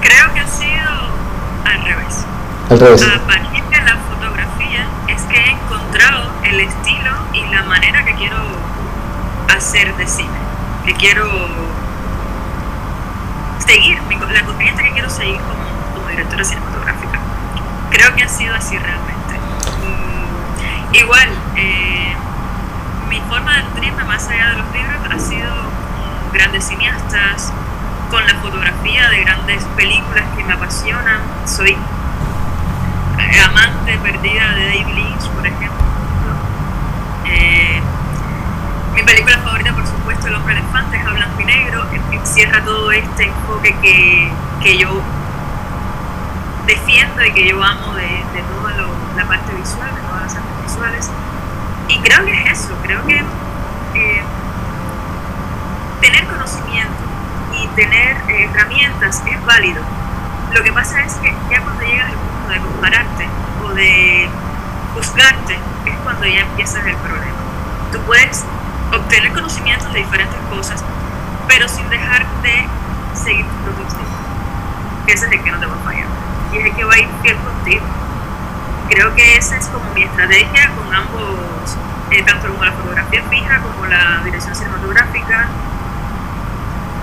Creo 0.00 0.32
que 0.32 0.40
ha 0.40 0.46
sido 0.48 0.90
al 1.64 1.82
revés. 1.84 2.24
Al 2.70 2.80
revés. 2.80 3.02
A 3.02 3.26
partir 3.26 3.62
de 3.62 3.76
la 3.84 3.96
fotografía 4.08 4.86
es 5.14 5.22
que 5.24 5.36
he 5.36 5.50
encontrado 5.52 6.30
el 6.44 6.60
estilo 6.60 7.12
y 7.34 7.54
la 7.54 7.62
manera 7.64 8.04
que 8.06 8.14
quiero 8.14 8.38
hacer 9.54 9.94
de 9.96 10.06
cine, 10.06 10.38
que 10.86 10.94
quiero 10.94 11.26
seguir, 13.66 13.98
la 14.32 14.44
corriente 14.44 14.82
que 14.82 14.92
quiero 14.92 15.10
seguir 15.10 15.38
como, 15.40 15.94
como 15.94 16.08
directora 16.08 16.44
cinematográfica. 16.44 17.18
Creo 17.90 18.14
que 18.14 18.22
ha 18.22 18.28
sido 18.28 18.54
así 18.54 18.78
realmente. 18.78 19.34
Mm, 19.82 20.94
igual, 20.94 21.28
eh, 21.56 22.14
mi 23.08 23.20
forma 23.28 23.56
de 23.56 23.62
nutrirme 23.64 24.04
más 24.04 24.28
allá 24.28 24.50
de 24.50 24.56
los 24.56 24.72
libros 24.72 24.96
ha 25.16 25.18
sido 25.18 25.50
con 25.50 26.32
grandes 26.32 26.64
cineastas, 26.64 27.52
con 28.10 28.26
la 28.26 28.34
fotografía 28.36 29.08
de 29.08 29.24
grandes 29.24 29.64
películas 29.76 30.24
que 30.36 30.44
me 30.44 30.52
apasionan. 30.52 31.20
Soy 31.46 31.70
eh, 31.70 33.40
amante 33.40 33.98
perdida 33.98 34.54
de 34.54 34.66
David 34.66 34.94
Lynch, 34.94 35.28
por 35.30 35.46
ejemplo. 35.46 35.70
Eh, 37.24 37.75
mi 38.96 39.02
película 39.02 39.38
favorita, 39.38 39.74
por 39.74 39.86
supuesto, 39.86 40.26
El 40.26 40.34
hombre 40.36 40.54
elefante, 40.54 40.96
es 40.96 41.06
a 41.06 41.12
blanco 41.12 41.40
y 41.40 41.44
negro, 41.44 41.84
encierra 42.10 42.64
todo 42.64 42.90
este 42.90 43.24
enfoque 43.24 43.76
que, 43.82 44.32
que 44.62 44.78
yo 44.78 45.02
defiendo 46.66 47.22
y 47.22 47.30
que 47.32 47.46
yo 47.46 47.62
amo 47.62 47.94
de, 47.94 48.02
de 48.02 48.42
toda 48.48 48.72
la 49.16 49.24
parte 49.28 49.52
visual, 49.52 49.94
de 49.94 50.00
todas 50.00 50.22
las 50.22 50.36
artes 50.36 50.62
visuales. 50.64 51.10
Y 51.88 52.00
creo 52.00 52.24
que 52.24 52.32
es 52.32 52.58
eso, 52.58 52.74
creo 52.82 53.06
que 53.06 53.18
eh, 53.18 54.22
tener 56.00 56.26
conocimiento 56.26 56.94
y 57.54 57.68
tener 57.68 58.16
eh, 58.28 58.50
herramientas 58.50 59.22
es 59.30 59.44
válido. 59.44 59.82
Lo 60.54 60.62
que 60.62 60.72
pasa 60.72 61.04
es 61.04 61.14
que 61.16 61.34
ya 61.50 61.60
cuando 61.60 61.82
llegas 61.82 62.10
al 62.10 62.16
punto 62.16 62.48
de 62.48 62.60
compararte 62.60 63.28
o 63.62 63.68
de 63.74 64.28
juzgarte, 64.94 65.58
es 65.84 65.96
cuando 66.02 66.26
ya 66.26 66.40
empiezas 66.40 66.84
el 66.86 66.96
problema. 66.96 67.36
Tú 67.92 68.00
puedes 68.00 68.44
obtener 68.96 69.32
conocimientos 69.32 69.92
de 69.92 70.00
diferentes 70.00 70.38
cosas, 70.50 70.82
pero 71.48 71.68
sin 71.68 71.88
dejar 71.88 72.26
de 72.42 72.66
seguir 73.14 73.44
tu 73.44 73.56
propio 73.64 73.84
instinto. 73.84 74.16
Que 75.06 75.12
ese 75.12 75.26
es 75.26 75.32
el 75.32 75.42
que 75.42 75.50
no 75.50 75.58
te 75.58 75.66
va 75.66 75.74
a 75.74 75.84
fallar. 75.84 76.06
Y 76.52 76.58
es 76.58 76.66
el 76.66 76.74
que 76.74 76.84
va 76.84 76.94
a 76.94 76.98
ir 76.98 77.08
fiel 77.22 77.36
contigo. 77.36 77.84
Creo 78.90 79.14
que 79.14 79.36
esa 79.36 79.56
es 79.56 79.66
como 79.66 79.92
mi 79.94 80.02
estrategia 80.02 80.70
con 80.76 80.92
ambos, 80.94 81.76
eh, 82.10 82.22
tanto 82.22 82.48
como 82.48 82.64
la 82.64 82.72
fotografía 82.72 83.22
fija, 83.28 83.60
como 83.60 83.86
la 83.86 84.22
dirección 84.24 84.54
cinematográfica, 84.54 85.48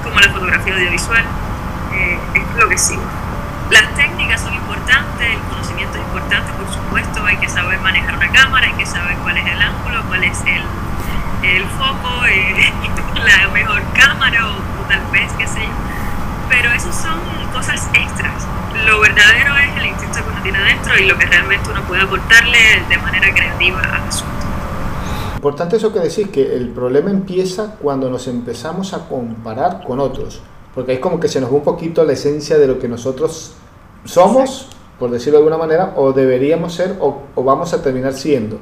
como 0.04 0.20
la 0.20 0.30
fotografía 0.30 0.74
audiovisual. 0.74 1.24
Eh, 1.94 2.20
es 2.34 2.56
lo 2.58 2.68
que 2.70 2.78
sigo. 2.78 3.04
Las 3.70 3.94
técnicas 3.96 4.42
son 4.42 4.54
importantes, 4.54 5.30
el 5.30 5.40
conocimiento 5.50 5.98
es 5.98 6.04
importante, 6.04 6.52
por 6.54 6.72
supuesto, 6.72 7.26
hay 7.26 7.38
que 7.38 7.50
saber 7.50 7.80
manejar 7.80 8.16
una 8.16 8.30
cámara, 8.32 8.68
hay 8.68 8.74
que 8.74 8.86
saber 8.86 9.16
cuál 9.18 9.38
es 9.38 9.48
el 9.48 9.62
ángulo, 9.62 10.04
cuál 10.08 10.24
es 10.24 10.40
el, 10.46 10.64
la 13.24 13.48
mejor 13.50 13.82
cámara 13.94 14.48
o, 14.48 14.88
tal 14.88 15.02
vez, 15.12 15.32
qué 15.38 15.48
sé 15.48 15.62
yo. 15.62 15.74
Pero 16.50 16.72
eso 16.72 16.92
son 16.92 17.20
cosas 17.52 17.88
extras. 17.94 18.48
Lo 18.86 19.00
verdadero 19.00 19.58
es 19.58 19.78
el 19.78 19.86
instinto 19.88 20.20
que 20.24 20.30
uno 20.30 20.42
tiene 20.42 20.60
dentro 20.60 20.98
y 20.98 21.06
lo 21.06 21.18
que 21.18 21.26
realmente 21.26 21.70
uno 21.70 21.82
puede 21.84 22.02
aportarle 22.02 22.60
de 22.90 22.98
manera 22.98 23.34
creativa 23.34 23.80
al 23.80 24.08
asunto. 24.08 24.34
Importante 25.36 25.78
eso 25.78 25.92
que 25.92 26.00
decís, 26.00 26.30
que 26.30 26.56
el 26.56 26.70
problema 26.70 27.10
empieza 27.10 27.76
cuando 27.82 28.10
nos 28.10 28.28
empezamos 28.28 28.94
a 28.94 29.08
comparar 29.08 29.84
con 29.84 30.00
otros, 30.00 30.42
porque 30.74 30.94
es 30.94 31.00
como 31.00 31.20
que 31.20 31.28
se 31.28 31.42
nos 31.42 31.52
va 31.52 31.56
un 31.56 31.64
poquito 31.64 32.04
la 32.04 32.14
esencia 32.14 32.58
de 32.58 32.68
lo 32.68 32.80
que 32.80 32.88
nosotros 32.88 33.56
somos, 34.06 34.70
por 35.00 35.12
decirlo 35.12 35.40
de 35.40 35.46
alguna 35.46 35.58
manera, 35.58 35.94
o 35.98 36.14
deberíamos 36.14 36.74
ser 36.74 36.98
o, 37.00 37.24
o 37.36 37.44
vamos 37.44 37.74
a 37.74 37.82
terminar 37.82 38.14
siendo. 38.14 38.60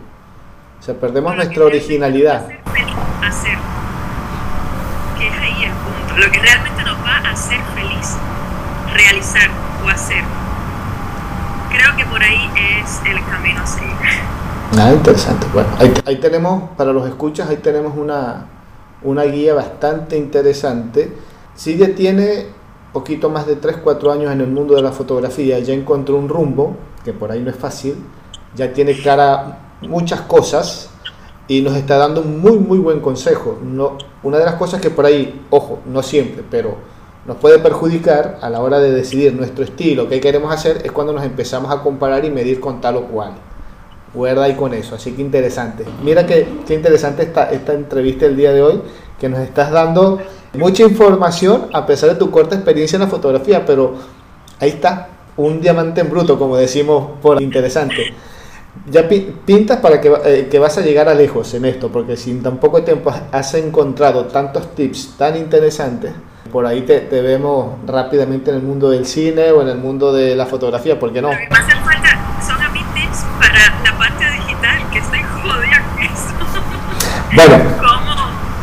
O 0.81 0.83
sea, 0.83 0.95
perdemos 0.95 1.35
nuestra 1.35 1.63
originalidad. 1.63 2.45
hacer 2.45 2.59
Hacer. 3.21 3.57
Que 5.19 5.27
es 5.27 5.33
ahí 5.33 5.63
el 5.65 5.71
punto. 5.73 6.00
Lo 6.17 6.29
que 6.29 6.39
realmente 6.39 6.83
nos 6.83 6.97
va 7.03 7.17
a 7.17 7.31
hacer 7.31 7.59
feliz 7.75 8.17
realizar 8.93 9.49
o 9.83 9.89
hacer. 9.89 10.23
Creo 11.69 11.95
que 11.97 12.05
por 12.05 12.21
ahí 12.21 12.49
es 12.83 13.01
el 13.05 13.23
camino 13.25 13.61
a 13.61 13.65
seguir. 13.65 13.95
Nada 14.75 14.93
interesante. 14.93 15.47
Bueno, 15.53 15.69
ahí, 16.05 16.15
tenemos, 16.17 16.69
para 16.77 16.93
los 16.93 17.07
escuchas, 17.07 17.49
ahí 17.49 17.57
tenemos 17.57 17.97
una, 17.97 18.45
una 19.03 19.23
guía 19.23 19.53
bastante 19.53 20.17
interesante. 20.17 21.17
Silvia 21.55 21.95
tiene 21.95 22.47
poquito 22.93 23.29
más 23.29 23.47
de 23.47 23.59
3-4 23.59 24.11
años 24.11 24.31
en 24.31 24.41
el 24.41 24.47
mundo 24.47 24.75
de 24.75 24.81
la 24.81 24.91
fotografía, 24.91 25.59
ya 25.59 25.73
encontró 25.73 26.17
un 26.17 26.27
rumbo, 26.27 26.75
que 27.03 27.13
por 27.13 27.31
ahí 27.31 27.41
no 27.41 27.49
es 27.49 27.55
fácil, 27.55 27.95
ya 28.53 28.73
tiene 28.73 28.93
clara 28.93 29.59
muchas 29.81 30.21
cosas 30.21 30.90
y 31.51 31.61
nos 31.61 31.75
está 31.75 31.97
dando 31.97 32.21
un 32.21 32.39
muy 32.39 32.57
muy 32.57 32.77
buen 32.77 33.01
consejo. 33.01 33.59
No, 33.61 33.97
una 34.23 34.37
de 34.37 34.45
las 34.45 34.55
cosas 34.55 34.79
que 34.79 34.89
por 34.89 35.05
ahí, 35.05 35.41
ojo, 35.49 35.79
no 35.85 36.01
siempre, 36.01 36.43
pero 36.49 36.75
nos 37.25 37.37
puede 37.37 37.59
perjudicar 37.59 38.39
a 38.41 38.49
la 38.49 38.61
hora 38.61 38.79
de 38.79 38.91
decidir 38.91 39.33
nuestro 39.33 39.63
estilo, 39.63 40.07
qué 40.07 40.21
queremos 40.21 40.53
hacer, 40.53 40.81
es 40.85 40.91
cuando 40.91 41.11
nos 41.11 41.25
empezamos 41.25 41.71
a 41.71 41.81
comparar 41.83 42.23
y 42.23 42.29
medir 42.29 42.59
con 42.59 42.79
tal 42.79 42.95
o 42.95 43.03
cual. 43.03 43.33
Guarda 44.13 44.45
ahí 44.45 44.55
con 44.55 44.73
eso, 44.73 44.95
así 44.95 45.11
que 45.11 45.21
interesante. 45.21 45.85
Mira 46.03 46.25
que, 46.25 46.47
qué 46.65 46.73
interesante 46.73 47.23
esta, 47.23 47.51
esta 47.51 47.73
entrevista 47.73 48.25
el 48.25 48.37
día 48.37 48.53
de 48.53 48.61
hoy, 48.61 48.81
que 49.19 49.29
nos 49.29 49.39
estás 49.39 49.71
dando 49.71 50.19
Mucha 50.53 50.83
información 50.83 51.69
a 51.71 51.85
pesar 51.85 52.09
de 52.09 52.15
tu 52.15 52.29
corta 52.29 52.55
experiencia 52.55 52.97
en 52.97 53.03
la 53.03 53.07
fotografía, 53.07 53.65
pero 53.65 53.95
ahí 54.59 54.69
está, 54.69 55.07
un 55.37 55.61
diamante 55.61 56.01
en 56.01 56.09
bruto, 56.09 56.37
como 56.37 56.57
decimos 56.57 57.11
por 57.21 57.41
interesante. 57.41 58.13
Ya 58.89 59.07
pintas 59.07 59.79
para 59.79 59.99
que, 59.99 60.11
eh, 60.25 60.47
que, 60.49 60.57
vas 60.57 60.77
a 60.77 60.81
llegar 60.81 61.09
a 61.09 61.13
lejos 61.13 61.53
en 61.53 61.65
esto, 61.65 61.89
porque 61.89 62.15
si 62.15 62.31
en 62.31 62.41
tan 62.41 62.57
poco 62.57 62.83
tiempo 62.83 63.13
has 63.31 63.53
encontrado 63.53 64.25
tantos 64.25 64.73
tips 64.75 65.17
tan 65.17 65.35
interesantes, 65.35 66.13
por 66.51 66.65
ahí 66.65 66.81
te, 66.81 67.01
te 67.01 67.21
vemos 67.21 67.75
rápidamente 67.85 68.49
en 68.49 68.57
el 68.57 68.63
mundo 68.63 68.89
del 68.89 69.05
cine 69.05 69.51
o 69.51 69.61
en 69.61 69.67
el 69.67 69.77
mundo 69.77 70.13
de 70.13 70.35
la 70.35 70.45
fotografía, 70.45 70.97
¿por 70.99 71.11
qué 71.13 71.21
no? 71.21 71.29
Bueno. 77.33 77.55
Cómo, 77.79 78.15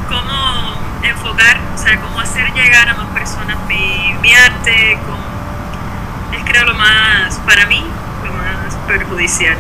cómo 0.09 0.75
enfocar, 1.03 1.57
o 1.75 1.79
sea, 1.79 1.99
cómo 2.01 2.21
hacer 2.21 2.53
llegar 2.53 2.87
a 2.88 2.94
más 2.94 3.07
personas 3.14 3.57
mi, 3.66 4.14
mi 4.21 4.35
arte, 4.35 4.92
es 4.92 6.44
creo 6.44 6.64
lo 6.64 6.75
más, 6.75 7.38
para 7.47 7.64
mí, 7.66 7.83
lo 8.25 8.33
más 8.33 8.75
perjudicial. 8.87 9.57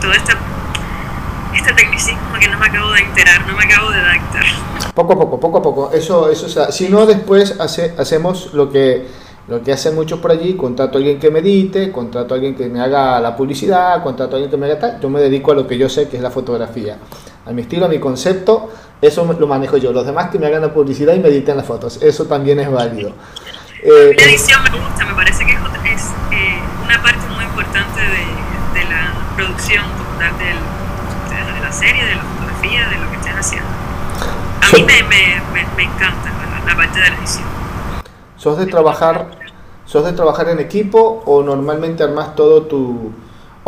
Todo 0.00 0.12
este, 0.12 0.32
este 1.56 1.72
tecnicismo 1.72 2.38
que 2.40 2.48
no 2.48 2.58
me 2.58 2.66
acabo 2.66 2.92
de 2.92 3.00
enterar, 3.00 3.46
no 3.46 3.56
me 3.56 3.64
acabo 3.64 3.90
de 3.90 4.00
adaptar. 4.00 4.44
Poco 4.94 5.12
a 5.12 5.18
poco, 5.18 5.40
poco 5.40 5.58
a 5.58 5.62
poco. 5.62 5.90
Eso, 5.92 6.30
eso, 6.30 6.46
o 6.46 6.48
sea, 6.48 6.72
si 6.72 6.88
no 6.88 7.06
después 7.06 7.58
hace, 7.60 7.94
hacemos 7.98 8.52
lo 8.54 8.70
que 8.70 9.06
lo 9.48 9.62
que 9.62 9.72
hacen 9.72 9.94
muchos 9.94 10.20
por 10.20 10.30
allí, 10.30 10.54
contrato 10.54 10.98
a 10.98 11.00
alguien 11.00 11.18
que 11.18 11.30
me 11.30 11.38
edite, 11.38 11.90
contrato 11.90 12.34
a 12.34 12.36
alguien 12.36 12.54
que 12.54 12.68
me 12.68 12.80
haga 12.80 13.18
la 13.18 13.34
publicidad, 13.34 14.02
contrato 14.02 14.32
a 14.32 14.36
alguien 14.36 14.50
que 14.50 14.58
me 14.58 14.66
haga 14.66 14.78
tal, 14.78 15.00
yo 15.00 15.08
me 15.08 15.20
dedico 15.20 15.52
a 15.52 15.54
lo 15.54 15.66
que 15.66 15.78
yo 15.78 15.88
sé 15.88 16.06
que 16.06 16.18
es 16.18 16.22
la 16.22 16.30
fotografía 16.30 16.98
a 17.46 17.50
mi 17.52 17.62
estilo, 17.62 17.86
a 17.86 17.88
mi 17.88 17.98
concepto, 17.98 18.70
eso 19.00 19.24
lo 19.38 19.46
manejo 19.46 19.78
yo. 19.78 19.90
Los 19.90 20.04
demás 20.04 20.28
que 20.28 20.38
me 20.38 20.46
hagan 20.46 20.60
la 20.60 20.74
publicidad 20.74 21.14
y 21.14 21.20
me 21.20 21.28
editen 21.28 21.56
las 21.56 21.64
fotos, 21.64 22.02
eso 22.02 22.26
también 22.26 22.60
es 22.60 22.70
válido. 22.70 23.12
Eh, 23.82 24.14
la 24.14 24.22
edición 24.24 24.62
me 24.64 24.78
gusta, 24.78 25.06
me 25.06 25.14
parece 25.14 25.46
que 25.46 25.52
es, 25.52 26.04
eh, 26.32 26.58
una 26.84 27.02
parte 27.02 27.26
muy 27.34 27.44
importante 27.44 28.00
de, 28.00 28.80
de 28.80 28.84
la 28.84 29.27
producción 29.38 29.84
total 29.84 30.36
del, 30.38 31.54
de, 31.54 31.60
la 31.60 31.72
serie, 31.72 32.04
de 32.04 32.16
la 32.16 32.22
fotografía, 32.22 32.88
de 32.88 32.98
lo 32.98 33.10
que 33.10 33.16
estés 33.18 33.34
haciendo. 33.34 33.68
A 34.60 34.72
mí 34.74 34.82
me, 34.82 35.02
me, 35.04 35.66
me, 35.76 35.82
encanta 35.84 36.28
la, 36.28 36.66
la, 36.66 36.76
parte 36.76 37.00
de 37.00 37.10
la 37.10 37.16
edición. 37.16 37.44
¿Sos 38.36 38.58
de 38.58 38.66
trabajar, 38.66 39.30
sos 39.84 40.04
de 40.04 40.12
trabajar 40.12 40.48
en 40.48 40.58
equipo 40.58 41.22
o 41.24 41.42
normalmente 41.44 42.02
armas 42.02 42.34
todo 42.34 42.62
tu 42.62 43.12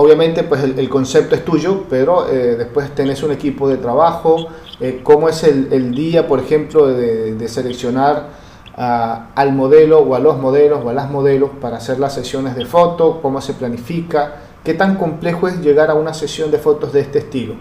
Obviamente, 0.02 0.44
pues 0.44 0.62
el, 0.62 0.88
concepto 0.88 1.34
es 1.34 1.44
tuyo, 1.44 1.84
pero 1.90 2.26
eh, 2.26 2.56
después 2.56 2.94
tenés 2.94 3.22
un 3.22 3.32
equipo 3.32 3.68
de 3.68 3.76
trabajo. 3.76 4.46
Eh, 4.80 5.02
¿Cómo 5.04 5.28
es 5.28 5.44
el, 5.44 5.94
día, 5.94 6.26
por 6.26 6.40
ejemplo, 6.40 6.86
de, 6.86 7.48
seleccionar 7.48 8.28
al 8.76 9.52
modelo 9.52 9.98
o 9.98 10.14
a 10.14 10.18
los 10.18 10.38
modelos 10.38 10.80
o 10.82 10.88
a 10.88 10.94
las 10.94 11.10
modelos 11.10 11.50
para 11.60 11.76
hacer 11.76 11.98
las 11.98 12.14
sesiones 12.14 12.56
de 12.56 12.64
foto? 12.64 13.20
¿Cómo 13.20 13.42
se 13.42 13.52
planifica? 13.52 14.36
¿Qué 14.64 14.74
tan 14.74 14.96
complejo 14.96 15.48
es 15.48 15.58
llegar 15.60 15.90
a 15.90 15.94
una 15.94 16.12
sesión 16.12 16.50
de 16.50 16.58
fotos 16.58 16.92
de 16.92 17.00
este 17.00 17.20
estilo? 17.20 17.54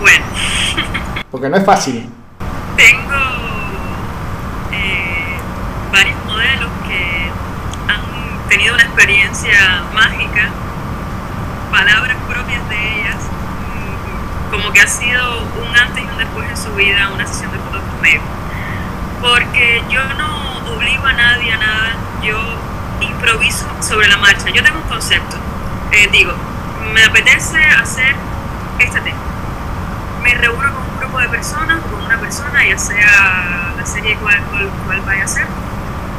Bueno. 0.00 0.24
Porque 1.30 1.50
no 1.50 1.58
es 1.58 1.64
fácil. 1.64 2.08
Tengo 2.74 3.20
eh, 4.72 5.36
varios 5.92 6.16
modelos 6.24 6.70
que 6.88 7.28
han 7.86 8.48
tenido 8.48 8.74
una 8.74 8.82
experiencia 8.82 9.82
mágica 9.92 10.48
palabras 11.70 12.16
propias 12.26 12.66
de 12.70 12.76
ellas, 12.76 13.16
mm, 13.16 14.50
como 14.52 14.72
que 14.72 14.80
ha 14.80 14.86
sido 14.86 15.42
un 15.42 15.76
antes 15.76 16.02
y 16.02 16.06
un 16.06 16.16
después 16.16 16.48
en 16.48 16.56
su 16.56 16.74
vida 16.74 17.10
una 17.14 17.26
sesión 17.26 17.52
de 17.52 17.58
fotos 17.58 17.82
conmigo. 17.94 18.22
Porque 19.20 19.82
yo 19.90 20.02
no 20.14 20.74
obligo 20.74 21.04
a 21.04 21.12
nadie 21.12 21.52
a 21.52 21.58
nada, 21.58 21.92
yo 22.22 22.38
improviso 23.00 23.66
sobre 23.82 24.08
la 24.08 24.16
marcha. 24.16 24.48
Yo 24.48 24.62
tengo 24.62 24.78
un 24.78 24.88
concepto, 24.88 25.36
eh, 25.92 26.08
digo, 26.10 26.34
me 26.92 27.04
apetece 27.04 27.62
hacer 27.64 28.14
este 28.78 29.00
tema. 29.00 29.18
Me 30.22 30.34
reúno 30.34 30.72
con 30.74 30.82
un 30.82 30.98
grupo 30.98 31.18
de 31.18 31.28
personas, 31.28 31.80
con 31.90 32.02
una 32.02 32.18
persona, 32.18 32.66
ya 32.66 32.78
sea 32.78 33.72
la 33.76 33.86
serie 33.86 34.16
cual, 34.16 34.40
cual, 34.86 35.00
vaya 35.02 35.24
a 35.24 35.28
ser, 35.28 35.46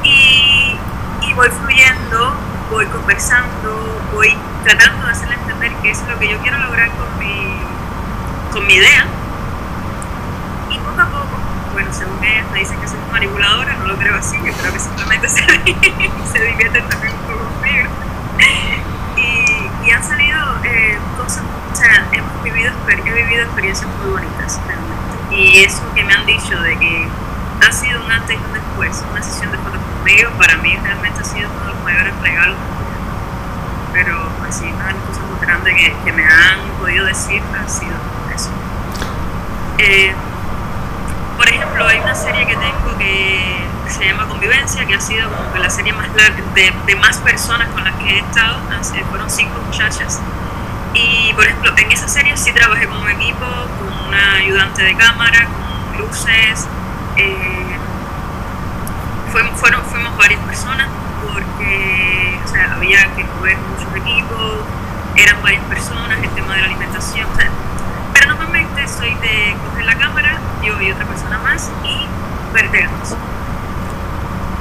y, 0.03 0.77
y 1.21 1.33
voy 1.33 1.49
fluyendo 1.49 2.37
voy 2.73 2.85
conversando, 2.87 4.01
voy 4.11 4.35
tratando 4.63 5.05
de 5.05 5.11
hacerle 5.11 5.35
entender 5.35 5.71
qué 5.83 5.91
es 5.91 6.01
lo 6.07 6.17
que 6.17 6.29
yo 6.29 6.37
quiero 6.39 6.57
lograr 6.57 6.89
con 6.89 7.19
mi, 7.19 7.59
con 8.51 8.65
mi 8.65 8.73
idea. 8.73 9.05
Y 10.71 10.79
poco 10.79 10.99
a 10.99 11.05
poco, 11.05 11.37
bueno, 11.73 11.93
según 11.93 12.23
ellas 12.23 12.45
me 12.51 12.59
dicen 12.59 12.79
que 12.79 12.87
soy 12.87 12.97
manipuladora, 13.11 13.75
no 13.75 13.85
lo 13.85 13.95
creo 13.97 14.15
así, 14.15 14.37
yo 14.37 14.53
creo 14.53 14.73
que 14.73 14.79
simplemente 14.79 15.29
se, 15.29 15.41
se 15.41 16.43
divierten 16.43 16.89
también 16.89 17.13
un 17.13 17.21
poco 17.21 17.32
salido 20.03 20.39
eh, 20.63 20.97
cosas, 21.17 21.43
o 21.71 21.75
sea, 21.75 22.05
hemos 22.11 22.43
vivido, 22.43 22.71
he 22.87 22.95
vivido 22.95 23.43
experiencias 23.43 23.89
muy 23.97 24.11
bonitas 24.11 24.59
realmente. 24.67 25.35
Y 25.35 25.63
eso 25.63 25.81
que 25.95 26.03
me 26.03 26.13
han 26.13 26.25
dicho 26.25 26.59
de 26.59 26.77
que 26.77 27.07
ha 27.65 27.71
sido 27.71 28.03
un 28.03 28.11
antes 28.11 28.37
y 28.37 28.43
un 28.43 28.53
después, 28.53 29.03
una 29.11 29.23
sesión 29.23 29.51
de 29.51 29.57
fotos 29.57 29.79
conmigo, 29.97 30.31
para 30.37 30.57
mí 30.57 30.77
realmente 30.83 31.21
ha 31.21 31.23
sido 31.23 31.49
uno 31.49 31.61
de 31.61 31.67
los 31.73 31.83
mayores 31.83 32.13
regalos. 32.21 32.57
Pero 33.93 34.29
así, 34.47 34.65
una 34.65 34.87
de 34.87 34.93
las 34.93 35.03
cosas 35.03 35.23
más 35.31 35.41
grandes 35.41 35.75
que, 35.75 35.95
que 36.03 36.11
me 36.11 36.25
han 36.25 36.59
podido 36.79 37.05
decir 37.05 37.41
ha 37.53 37.69
sido 37.69 37.93
eso. 38.35 38.49
Eh, 39.77 40.13
por 41.37 41.47
ejemplo, 41.47 41.87
hay 41.87 41.99
una 41.99 42.15
serie 42.15 42.45
que 42.45 42.55
tengo 42.55 42.97
que 42.97 43.65
se 43.93 44.05
llama 44.05 44.27
Convivencia, 44.27 44.85
que 44.85 44.95
ha 44.95 45.01
sido 45.01 45.29
como 45.29 45.53
que 45.53 45.59
la 45.59 45.69
serie 45.69 45.93
más 45.93 46.07
larga 46.15 46.41
de, 46.55 46.73
de 46.85 46.95
más 46.95 47.17
personas 47.17 47.69
con 47.69 47.83
las 47.83 47.93
que 47.95 48.09
he 48.09 48.19
estado, 48.19 48.59
fueron 49.09 49.29
cinco 49.29 49.59
muchachas. 49.65 50.19
Y 50.93 51.33
por 51.33 51.45
ejemplo, 51.45 51.71
en 51.77 51.91
esa 51.91 52.07
serie 52.07 52.35
sí 52.35 52.51
trabajé 52.51 52.87
con 52.87 52.99
un 52.99 53.09
equipo, 53.09 53.45
con 53.79 54.07
una 54.07 54.33
ayudante 54.35 54.83
de 54.83 54.95
cámara, 54.95 55.47
con 55.47 56.05
luces, 56.05 56.67
eh, 57.17 57.77
fuimos, 59.31 59.59
fueron, 59.59 59.83
fuimos 59.85 60.15
varias 60.17 60.39
personas 60.41 60.87
porque 61.21 62.39
o 62.43 62.47
sea, 62.47 62.73
había 62.75 63.13
que 63.15 63.23
mover 63.23 63.57
muchos 63.57 63.95
equipos, 63.95 64.59
eran 65.15 65.41
varias 65.41 65.63
personas, 65.65 66.17
el 66.21 66.29
tema 66.29 66.55
de 66.55 66.61
la 66.61 66.67
alimentación. 66.67 67.27
pero 68.13 68.27
normalmente 68.27 68.87
soy 68.87 69.13
de 69.15 69.55
coger 69.65 69.85
la 69.85 69.95
cámara, 69.95 70.37
yo 70.63 70.79
y 70.81 70.91
otra 70.91 71.05
persona 71.05 71.39
más, 71.39 71.71
y 71.83 72.07
perdernos. 72.53 73.15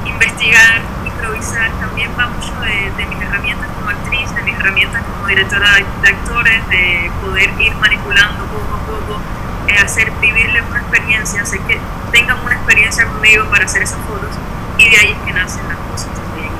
Investigar, 0.07 0.81
improvisar, 1.05 1.71
también 1.81 2.11
va 2.19 2.29
mucho 2.29 2.53
de, 2.61 2.91
de 2.97 3.07
mis 3.07 3.21
herramientas 3.21 3.69
como 3.77 3.91
actriz, 3.91 4.35
de 4.35 4.43
mis 4.43 4.55
herramientas 4.55 5.03
como 5.03 5.27
directora 5.27 5.69
de 6.03 6.09
actores, 6.09 6.69
de 6.69 7.11
poder 7.23 7.51
ir 7.61 7.75
manipulando 7.77 8.45
poco 8.47 8.75
a 8.75 8.87
poco 8.87 9.21
hacer 9.83 10.11
vivirles 10.21 10.63
una 10.71 10.81
experiencia, 10.81 11.43
hacer 11.43 11.61
que 11.61 11.79
tengan 12.13 12.43
una 12.45 12.55
experiencia 12.55 13.07
conmigo 13.07 13.45
para 13.51 13.65
hacer 13.65 13.83
esas 13.83 13.99
fotos 14.07 14.31
y 14.79 14.91
de 14.91 14.97
ahí 14.97 15.13
es 15.13 15.19
que 15.27 15.33
nacen 15.33 15.67
las 15.69 15.77
cosas 15.91 16.09
también. 16.15 16.51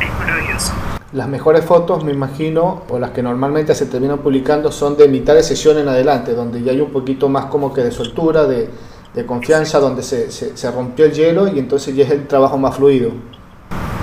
Es 0.00 0.18
maravilloso. 0.18 0.72
Las 1.12 1.28
mejores 1.28 1.64
fotos, 1.64 2.04
me 2.04 2.12
imagino, 2.12 2.82
o 2.88 2.98
las 2.98 3.10
que 3.10 3.22
normalmente 3.22 3.74
se 3.74 3.86
terminan 3.86 4.18
publicando, 4.18 4.70
son 4.70 4.96
de 4.96 5.08
mitad 5.08 5.34
de 5.34 5.42
sesión 5.42 5.78
en 5.78 5.88
adelante, 5.88 6.34
donde 6.34 6.62
ya 6.62 6.72
hay 6.72 6.80
un 6.80 6.90
poquito 6.90 7.28
más 7.28 7.46
como 7.46 7.72
que 7.72 7.82
de 7.82 7.90
soltura, 7.90 8.44
de, 8.44 8.68
de 9.14 9.26
confianza, 9.26 9.78
donde 9.80 10.02
se, 10.02 10.30
se, 10.30 10.56
se, 10.56 10.70
rompió 10.70 11.06
el 11.06 11.12
hielo 11.12 11.48
y 11.48 11.58
entonces 11.58 11.94
ya 11.94 12.04
es 12.04 12.10
el 12.10 12.26
trabajo 12.26 12.58
más 12.58 12.76
fluido. 12.76 13.12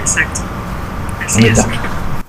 Exacto. 0.02 0.42
Así 1.26 1.48
es. 1.48 1.66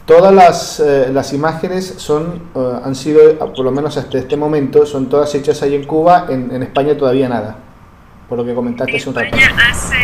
Todas 0.06 0.32
las, 0.32 0.78
eh, 0.78 1.08
las 1.12 1.32
imágenes 1.32 1.94
son, 1.96 2.42
uh, 2.54 2.80
han 2.84 2.94
sido, 2.94 3.36
por 3.38 3.64
lo 3.64 3.72
menos 3.72 3.96
hasta 3.96 4.18
este 4.18 4.36
momento, 4.36 4.86
son 4.86 5.08
todas 5.08 5.34
hechas 5.34 5.60
ahí 5.62 5.74
en 5.74 5.84
Cuba, 5.84 6.26
en, 6.28 6.54
en 6.54 6.62
España 6.62 6.96
todavía 6.96 7.28
nada, 7.28 7.56
por 8.28 8.38
lo 8.38 8.44
que 8.44 8.54
comentaste 8.54 8.96
hace 8.96 9.08
un 9.08 9.16
rato. 9.16 9.36
Hace 9.36 9.96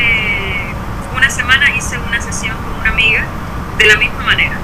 una 1.17 1.31
semana 1.31 1.77
hice 1.77 1.97
una 1.99 2.21
sesión 2.21 2.57
con 2.57 2.81
una 2.81 2.91
amiga 2.91 3.25
de 3.79 3.87
la 3.87 3.97
misma 3.97 4.25
manera, 4.25 4.57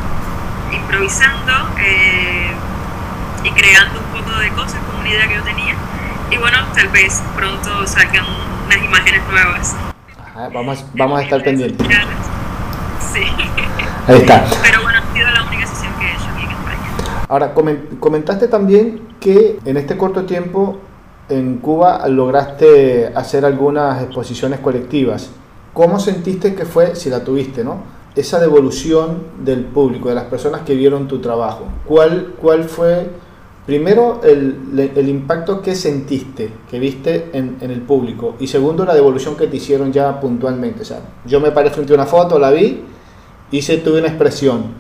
improvisando 0.73 1.53
eh, 1.79 2.51
y 3.45 3.51
creando 3.53 4.01
un 4.01 4.21
poco 4.21 4.41
de 4.41 4.51
cosas 4.51 4.81
con 4.91 4.99
una 4.99 5.09
idea 5.09 5.29
que 5.29 5.37
yo 5.37 5.43
tenía. 5.45 5.77
Y 6.31 6.37
bueno, 6.37 6.59
tal 6.75 6.89
vez 6.89 7.23
pronto 7.35 7.87
salgan 7.87 8.25
unas 8.67 8.85
imágenes 8.85 9.23
nuevas. 9.31 9.77
Ajá, 10.19 10.51
vamos, 10.53 10.85
vamos 10.95 11.21
a 11.21 11.23
estar 11.23 11.43
pendientes. 11.43 11.87
Sí. 13.13 13.23
Ahí 14.07 14.17
está. 14.19 14.45
Pero 14.63 14.83
bueno, 14.83 14.99
ha 14.99 15.15
sido 15.15 15.31
la 15.31 15.43
única 15.45 15.67
sesión 15.67 15.93
que 15.99 16.07
he 16.07 16.13
hecho 16.13 16.25
aquí 16.35 16.45
en 16.45 16.51
España. 16.51 17.25
Ahora, 17.29 17.55
comentaste 17.99 18.49
también 18.49 19.09
que 19.21 19.59
en 19.65 19.77
este 19.77 19.97
corto 19.97 20.25
tiempo 20.25 20.79
en 21.29 21.59
Cuba 21.59 22.07
lograste 22.09 23.13
hacer 23.15 23.45
algunas 23.45 24.03
exposiciones 24.03 24.61
colectivas. 24.61 25.31
¿Cómo 25.73 25.99
sentiste 25.99 26.55
que 26.55 26.65
fue, 26.65 26.95
si 26.95 27.09
la 27.11 27.25
tuviste, 27.25 27.65
¿no? 27.65 27.99
esa 28.17 28.41
devolución 28.41 29.23
del 29.45 29.65
público, 29.65 30.09
de 30.09 30.17
las 30.17 30.25
personas 30.25 30.63
que 30.63 30.75
vieron 30.75 31.07
tu 31.07 31.21
trabajo? 31.21 31.67
¿Cuál, 31.85 32.35
cuál 32.41 32.65
fue 32.65 33.11
Primero, 33.69 34.23
el, 34.25 35.09
impacto 35.11 35.61
que 35.61 35.75
sentiste, 35.75 36.51
que 36.71 36.79
viste 36.79 37.29
en, 37.35 37.59
en, 37.61 37.71
el 37.71 37.83
público. 37.83 38.35
Y 38.41 38.47
segundo, 38.47 38.87
la 38.87 38.95
devolución 38.95 39.37
que 39.37 39.47
te 39.47 39.59
hicieron 39.59 39.93
ya 39.93 40.19
puntualmente. 40.21 40.81
O 40.81 40.85
sea, 40.87 41.01
yo 41.27 41.39
me 41.39 41.51
paré 41.51 41.69
frente 41.69 41.93
a 41.93 41.97
una 41.97 42.07
foto, 42.07 42.39
la 42.39 42.51
vi, 42.51 42.83
hice, 43.51 43.77
tuve 43.77 43.99
una 43.99 44.09
expresión. 44.09 44.73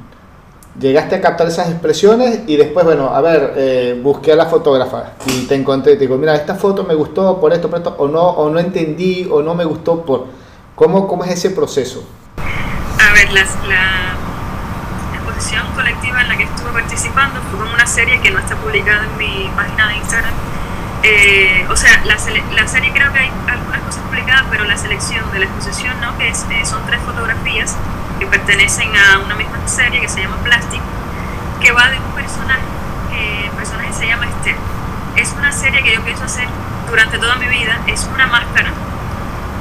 Llegaste 0.80 1.16
a 1.16 1.20
captar 1.20 1.48
esas 1.48 1.68
expresiones 1.68 2.44
y 2.46 2.56
después, 2.56 2.86
bueno, 2.86 3.14
a 3.14 3.20
ver, 3.20 3.52
eh, 3.58 4.00
busqué 4.02 4.32
a 4.32 4.36
la 4.36 4.46
fotógrafa 4.46 5.12
y 5.26 5.44
te 5.44 5.54
encontré, 5.54 5.96
te 5.96 6.00
digo, 6.00 6.16
mira, 6.16 6.34
esta 6.34 6.54
foto 6.54 6.82
me 6.82 6.94
gustó 6.94 7.38
por 7.38 7.52
esto, 7.52 7.68
por 7.68 7.80
esto, 7.80 7.94
o 7.98 8.08
no, 8.08 8.22
o 8.22 8.48
no 8.48 8.58
entendí, 8.58 9.28
o 9.30 9.42
no 9.42 9.54
me 9.54 9.66
gustó 9.66 10.02
por... 10.02 10.28
¿Cómo, 10.74 11.06
cómo 11.06 11.24
es 11.24 11.32
ese 11.32 11.50
proceso? 11.50 12.04
A 12.38 13.12
ver, 13.12 13.30
las, 13.34 13.54
la 13.68 14.17
exposición 15.38 15.72
colectiva 15.72 16.20
en 16.20 16.28
la 16.28 16.36
que 16.36 16.42
estuve 16.42 16.72
participando 16.72 17.40
fue 17.42 17.60
como 17.60 17.72
una 17.72 17.86
serie 17.86 18.20
que 18.20 18.30
no 18.32 18.40
está 18.40 18.56
publicada 18.56 19.04
en 19.04 19.16
mi 19.16 19.48
página 19.54 19.88
de 19.88 19.96
Instagram. 19.96 20.32
Eh, 21.04 21.64
o 21.70 21.76
sea, 21.76 22.02
la, 22.04 22.16
la, 22.56 22.66
serie 22.66 22.92
creo 22.92 23.12
que 23.12 23.20
hay 23.20 23.30
algunas 23.46 23.80
cosas 23.82 24.02
publicadas, 24.02 24.44
pero 24.50 24.64
la 24.64 24.76
selección 24.76 25.30
de 25.30 25.38
la 25.38 25.44
exposición, 25.44 26.00
¿no? 26.00 26.18
Que 26.18 26.30
es, 26.30 26.44
eh, 26.50 26.64
son 26.64 26.84
tres 26.86 27.00
fotografías 27.02 27.76
que 28.18 28.26
pertenecen 28.26 28.90
a 28.96 29.20
una 29.20 29.36
misma 29.36 29.58
serie 29.66 30.00
que 30.00 30.08
se 30.08 30.20
llama 30.20 30.38
Plastic, 30.38 30.80
que 31.60 31.70
va 31.70 31.88
de 31.88 31.98
un 31.98 32.12
personaje, 32.16 32.66
que 33.10 33.44
el 33.46 33.52
personaje 33.52 33.92
se 33.92 34.08
llama 34.08 34.26
Esther. 34.26 34.56
Es 35.14 35.32
una 35.38 35.52
serie 35.52 35.84
que 35.84 35.94
yo 35.94 36.02
pienso 36.02 36.24
hacer 36.24 36.48
durante 36.90 37.16
toda 37.18 37.36
mi 37.36 37.46
vida, 37.46 37.78
es 37.86 38.10
una 38.12 38.26
máscara 38.26 38.72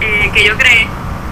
eh, 0.02 0.32
que 0.34 0.44
yo 0.44 0.58
creé 0.58 0.88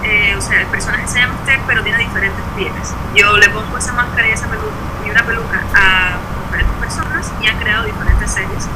eh, 0.06 0.36
o 0.36 0.40
sea, 0.40 0.60
el 0.60 0.66
personaje 0.68 1.08
se 1.08 1.18
llama 1.18 1.34
Esther, 1.34 1.58
pero 1.66 1.82
tiene 1.82 1.98
diferentes 1.98 2.44
pieles. 2.54 2.94
Yo 3.16 3.36
le 3.38 3.48
pongo 3.50 3.76
esa 3.76 3.92
máscara 3.92 4.28
y, 4.28 4.30
esa 4.30 4.46
peluca, 4.46 4.70
y 5.04 5.10
una 5.10 5.24
peluca 5.24 5.62
a 5.74 6.16
diferentes 6.44 6.76
personas 6.76 7.32
y 7.42 7.48
han 7.48 7.58
creado 7.58 7.84
diferentes 7.84 8.30
series. 8.30 8.68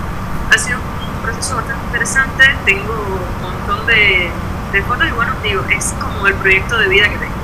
Ha 0.53 0.59
sido 0.59 0.79
un 0.79 1.23
proceso 1.23 1.55
bastante 1.55 1.85
interesante, 1.87 2.45
tengo 2.65 2.93
un 2.93 3.43
montón 3.43 3.87
de, 3.87 4.29
de 4.73 4.83
fotos 4.83 5.07
y 5.07 5.13
bueno, 5.13 5.33
digo, 5.45 5.63
es 5.71 5.95
como 6.01 6.27
el 6.27 6.35
proyecto 6.35 6.77
de 6.79 6.89
vida 6.89 7.09
que 7.09 7.19
tengo. 7.19 7.35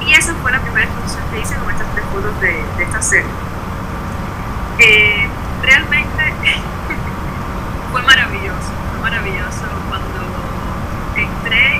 Y 0.00 0.14
esa 0.14 0.34
fue 0.34 0.50
la 0.50 0.58
primera 0.58 0.84
exposición 0.84 1.22
que 1.30 1.40
hice 1.40 1.54
con 1.54 1.70
estas 1.70 1.86
tres 1.94 2.04
fotos 2.12 2.40
de, 2.40 2.64
de 2.76 2.82
esta 2.82 3.00
serie. 3.00 3.30
Eh, 4.80 5.28
realmente 5.62 6.34
fue 7.92 8.02
maravilloso, 8.02 8.72
fue 8.90 9.08
maravilloso 9.08 9.83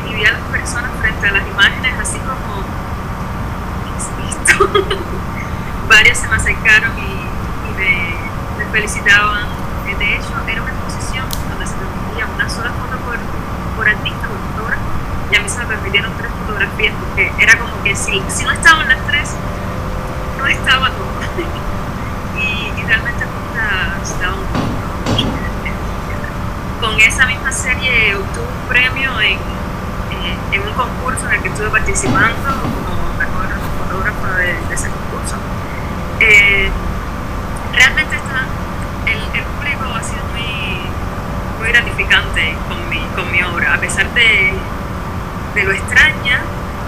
y 0.09 0.15
vi 0.15 0.25
a 0.25 0.33
las 0.33 0.43
personas 0.51 0.91
frente 1.01 1.29
a 1.29 1.33
las 1.33 1.47
imágenes 1.47 1.95
así 2.01 2.19
como, 2.19 2.65
¿qué 4.47 4.95
Varios 5.89 6.19
se 6.19 6.29
me 6.29 6.37
acercaron 6.37 6.93
y, 6.99 7.25
me, 7.77 8.65
felicitaban. 8.73 9.47
Eh, 9.87 9.95
de 9.99 10.15
hecho, 10.17 10.33
era 10.49 10.63
una 10.63 10.73
exposición 10.73 11.27
donde 11.49 11.67
se 11.67 11.75
permitía 11.75 12.27
una 12.27 12.49
sola 12.49 12.71
foto 12.71 12.97
por, 13.05 13.17
por 13.77 13.89
artista, 13.89 14.27
por 14.27 14.39
fotógrafo, 14.51 14.83
y 15.31 15.37
a 15.37 15.41
mí 15.41 15.49
se 15.49 15.59
me 15.59 15.67
permitieron 15.67 16.13
tres 16.17 16.31
fotografías 16.41 16.95
porque 16.99 17.33
era 17.39 17.59
como 17.59 17.83
que 17.83 17.95
si, 17.95 18.23
si 18.29 18.45
no 18.45 18.53
estaban 18.53 18.89
las 18.89 18.99
tres, 19.07 19.31
no 20.39 20.47
estaba 20.47 20.89
todo. 20.91 21.07
y, 22.39 22.81
y 22.81 22.85
realmente 22.85 23.25
se 24.03 24.19
daba 24.21 24.35
un 24.35 24.75
con 26.85 27.01
esa 27.01 27.25
misma 27.27 27.51
serie 27.51 28.15
obtuve 28.15 28.45
un 28.45 28.69
premio 28.69 29.21
en, 29.21 29.39
en, 30.55 30.63
un 30.63 30.73
concurso 30.75 31.27
en 31.27 31.35
el 31.35 31.43
que 31.43 31.49
estuve 31.49 31.69
participando 31.71 32.51
como 32.87 33.13
mejor 33.19 33.47
fotógrafo 33.79 34.27
de, 34.39 34.51
ese 34.73 34.89
concurso. 34.89 35.37
Eh, 36.21 36.71
realmente 37.73 38.17
el, 39.07 39.39
el, 39.39 39.45
público 39.45 39.85
ha 39.95 40.03
sido 40.03 40.23
muy, 40.33 40.81
muy 41.59 41.69
gratificante 41.69 42.57
con 42.69 42.89
mi, 42.89 43.01
con 43.17 43.31
mi 43.33 43.43
obra, 43.43 43.75
a 43.75 43.79
pesar 43.79 44.09
de, 44.15 44.55
de 45.55 45.65
lo 45.65 45.73
extraña, 45.73 46.41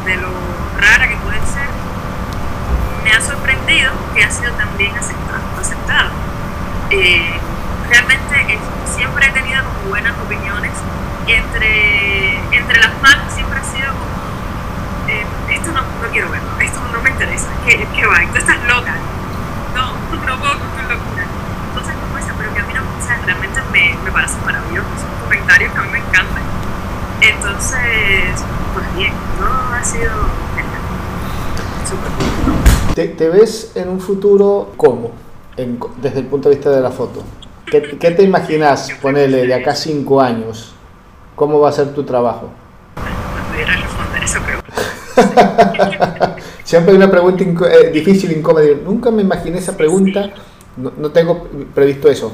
de 0.04 0.16
lo 0.16 0.30
rara 0.78 1.08
que 1.08 1.16
puede 1.16 1.40
ser, 1.46 1.68
me 3.02 3.12
ha 3.12 3.20
sorprendido 3.20 3.92
que 4.14 4.24
ha 4.24 4.30
sido 4.30 4.52
también 4.52 4.94
aceptado. 4.96 5.42
aceptado. 5.60 6.10
Eh, 6.90 7.38
realmente 7.90 8.58
siempre 8.94 9.26
he 9.26 9.30
tenido 9.30 9.62
como 9.64 9.88
buenas 9.88 10.14
opiniones 10.24 10.72
entre, 11.26 12.36
entre 12.56 12.80
las 12.80 13.02
manos 13.02 13.32
siempre 13.34 13.58
ha 13.58 13.64
sido 13.64 13.88
como, 13.92 15.08
eh, 15.08 15.24
esto 15.50 15.72
no, 15.72 15.82
no, 15.82 16.08
quiero 16.12 16.30
verlo, 16.30 16.48
esto 16.60 16.80
no 16.92 17.00
me 17.02 17.10
interesa, 17.10 17.48
Tú 18.06 18.38
estás 18.38 18.56
loca. 18.68 18.94
No, 19.74 19.92
no 20.24 20.38
puedo 20.38 20.52
con 20.52 20.68
tu 20.70 20.82
locura. 20.82 21.24
Entonces 21.68 21.94
como 22.00 22.16
esa, 22.18 22.32
pero 22.38 22.54
que 22.54 22.60
a 22.60 22.62
mí 22.62 22.72
no, 22.72 22.82
o 22.82 23.04
sea, 23.04 23.20
realmente 23.24 23.60
me, 23.72 23.96
me 24.04 24.12
parece 24.12 24.36
maravilloso, 24.44 24.88
son 25.00 25.10
comentarios 25.24 25.72
que 25.72 25.78
a 25.78 25.82
mí 25.82 25.88
me 25.90 25.98
encantan. 25.98 26.42
Entonces, 27.20 28.44
pues 28.74 28.94
bien, 28.94 29.12
todo 29.40 29.74
ha 29.74 29.82
sido 29.82 30.12
súper 31.84 32.12
¿Te, 32.94 33.08
¿Te 33.08 33.28
ves 33.28 33.72
en 33.74 33.88
un 33.88 34.00
futuro 34.00 34.72
cómo? 34.76 35.10
En, 35.56 35.80
desde 36.00 36.20
el 36.20 36.26
punto 36.26 36.48
de 36.48 36.54
vista 36.54 36.70
de 36.70 36.82
la 36.82 36.92
foto. 36.92 37.24
¿Qué, 37.66 37.98
¿Qué, 37.98 38.12
te 38.12 38.22
imaginas, 38.22 38.88
ponerle 39.02 39.48
de 39.48 39.54
acá 39.54 39.74
cinco 39.74 40.20
años? 40.20 40.76
¿Cómo 41.34 41.58
va 41.58 41.70
a 41.70 41.72
ser 41.72 41.92
tu 41.92 42.04
trabajo? 42.04 42.50
No 42.94 43.52
pudiera 43.52 43.76
responder 43.76 44.22
esa 44.22 44.40
pregunta. 44.40 46.36
Siempre 46.66 46.90
hay 46.90 46.96
una 46.96 47.08
pregunta 47.08 47.44
eh, 47.70 47.90
difícil, 47.92 48.32
incómoda. 48.32 48.64
Nunca 48.84 49.12
me 49.12 49.22
imaginé 49.22 49.58
esa 49.58 49.76
pregunta, 49.76 50.30
no, 50.76 50.92
no 50.98 51.12
tengo 51.12 51.46
previsto 51.72 52.08
eso. 52.08 52.32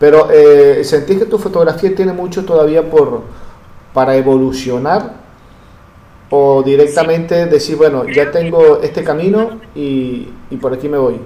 Pero 0.00 0.30
eh, 0.30 0.82
¿sentís 0.84 1.18
que 1.18 1.26
tu 1.26 1.38
fotografía 1.38 1.94
tiene 1.94 2.14
mucho 2.14 2.46
todavía 2.46 2.88
por 2.88 3.24
para 3.92 4.16
evolucionar? 4.16 5.28
¿O 6.30 6.62
directamente 6.62 7.44
decir, 7.44 7.76
bueno, 7.76 8.08
ya 8.08 8.30
tengo 8.30 8.80
este 8.82 9.04
camino 9.04 9.60
y, 9.74 10.30
y 10.48 10.56
por 10.56 10.72
aquí 10.72 10.88
me 10.88 10.96
voy? 10.96 11.20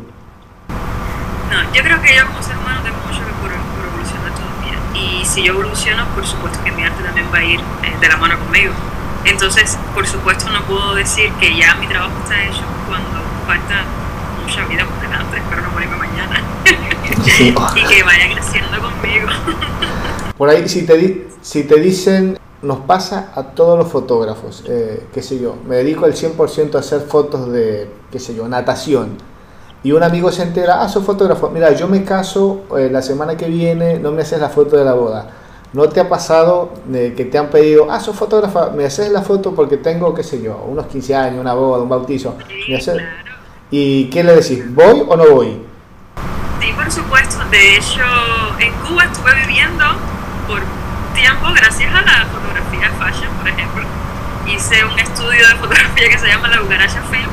No, 1.49 1.63
yo 1.73 1.83
creo 1.83 2.03
que 2.03 2.17
yo 2.17 2.27
como 2.27 2.43
ser 2.43 2.57
humano 2.57 2.83
si 5.33 5.43
yo 5.43 5.55
evoluciono, 5.55 6.07
por 6.15 6.27
supuesto 6.27 6.63
que 6.63 6.71
mi 6.73 6.85
arte 6.85 7.03
también 7.03 7.27
va 7.33 7.39
a 7.39 7.45
ir 7.45 7.59
eh, 7.59 7.97
de 7.99 8.09
la 8.09 8.19
mano 8.19 8.39
conmigo. 8.39 8.75
Entonces, 9.25 9.79
por 9.95 10.07
supuesto, 10.07 10.51
no 10.51 10.63
puedo 10.65 10.95
decir 10.95 11.31
que 11.41 11.57
ya 11.57 11.75
mi 11.77 11.87
trabajo 11.87 12.13
está 12.23 12.43
hecho 12.45 12.63
cuando 12.89 13.21
falta 13.47 13.85
mucha 14.43 14.65
vida 14.67 14.85
por 14.85 15.01
delante, 15.01 15.37
espero 15.39 15.63
no 15.63 15.71
morirme 15.71 15.97
mañana. 15.97 16.43
y 17.77 17.87
que 17.87 18.03
vaya 18.03 18.33
creciendo 18.35 18.79
conmigo. 18.81 19.29
por 20.39 20.49
ahí, 20.49 20.69
si 20.69 20.85
te, 20.85 21.29
si 21.41 21.65
te 21.65 21.81
dicen, 21.81 22.39
nos 22.63 22.81
pasa 22.81 23.33
a 23.35 23.43
todos 23.43 23.79
los 23.79 23.89
fotógrafos, 23.89 24.65
eh, 24.67 25.07
qué 25.13 25.23
sé 25.23 25.39
yo, 25.39 25.57
me 25.67 25.77
dedico 25.77 26.05
al 26.05 26.15
100% 26.15 26.75
a 26.75 26.79
hacer 26.81 27.01
fotos 27.03 27.51
de, 27.51 27.91
qué 28.11 28.19
sé 28.19 28.35
yo, 28.35 28.49
natación 28.49 29.19
y 29.85 29.93
un 29.93 30.03
amigo 30.03 30.31
se 30.31 30.43
entera, 30.43 30.81
ah, 30.83 30.89
soy 30.89 31.03
fotógrafo, 31.03 31.51
mira, 31.51 31.73
yo 31.73 31.89
me 31.89 32.05
caso 32.05 32.63
eh, 32.79 32.89
la 32.91 33.03
semana 33.03 33.37
que 33.37 33.47
viene, 33.49 33.99
no 33.99 34.13
me 34.13 34.23
haces 34.23 34.41
la 34.41 34.49
foto 34.49 34.77
de 34.77 34.85
la 34.85 34.95
boda. 34.95 35.29
¿No 35.73 35.89
te 35.89 36.01
ha 36.01 36.09
pasado 36.09 36.75
eh, 36.93 37.15
que 37.17 37.25
te 37.25 37.39
han 37.39 37.49
pedido, 37.49 37.91
ah, 37.91 37.99
soy 37.99 38.13
fotógrafa, 38.13 38.71
me 38.71 38.85
haces 38.85 39.11
la 39.11 39.23
foto 39.23 39.55
porque 39.55 39.79
tengo, 39.79 40.15
qué 40.15 40.23
sé 40.23 40.43
yo, 40.43 40.57
unos 40.69 40.87
15 40.87 41.15
años, 41.15 41.41
una 41.41 41.55
boda, 41.55 41.83
un 41.83 41.89
bautizo? 41.89 42.37
Sí, 42.47 42.77
claro. 42.77 43.03
¿Y 43.71 44.11
qué 44.11 44.23
le 44.23 44.37
decís? 44.37 44.63
¿Voy 44.75 45.03
o 45.09 45.17
no 45.17 45.31
voy? 45.31 45.63
Sí, 46.61 46.73
por 46.75 46.93
supuesto. 46.93 47.39
De 47.51 47.77
hecho, 47.77 48.05
en 48.61 48.73
Cuba 48.87 49.05
estuve 49.05 49.35
viviendo 49.47 49.85
por 50.47 50.61
tiempo 51.15 51.47
gracias 51.57 51.95
a 51.95 52.03
la 52.03 52.27
fotografía 52.27 52.91
fashion, 52.99 53.33
por 53.39 53.49
ejemplo. 53.49 53.83
Hice 54.47 54.85
un 54.85 54.99
estudio 54.99 55.49
de 55.49 55.55
fotografía 55.55 56.09
que 56.11 56.19
se 56.19 56.27
llama 56.27 56.49
La 56.49 56.61
Ugaracha 56.61 57.01
Film 57.11 57.31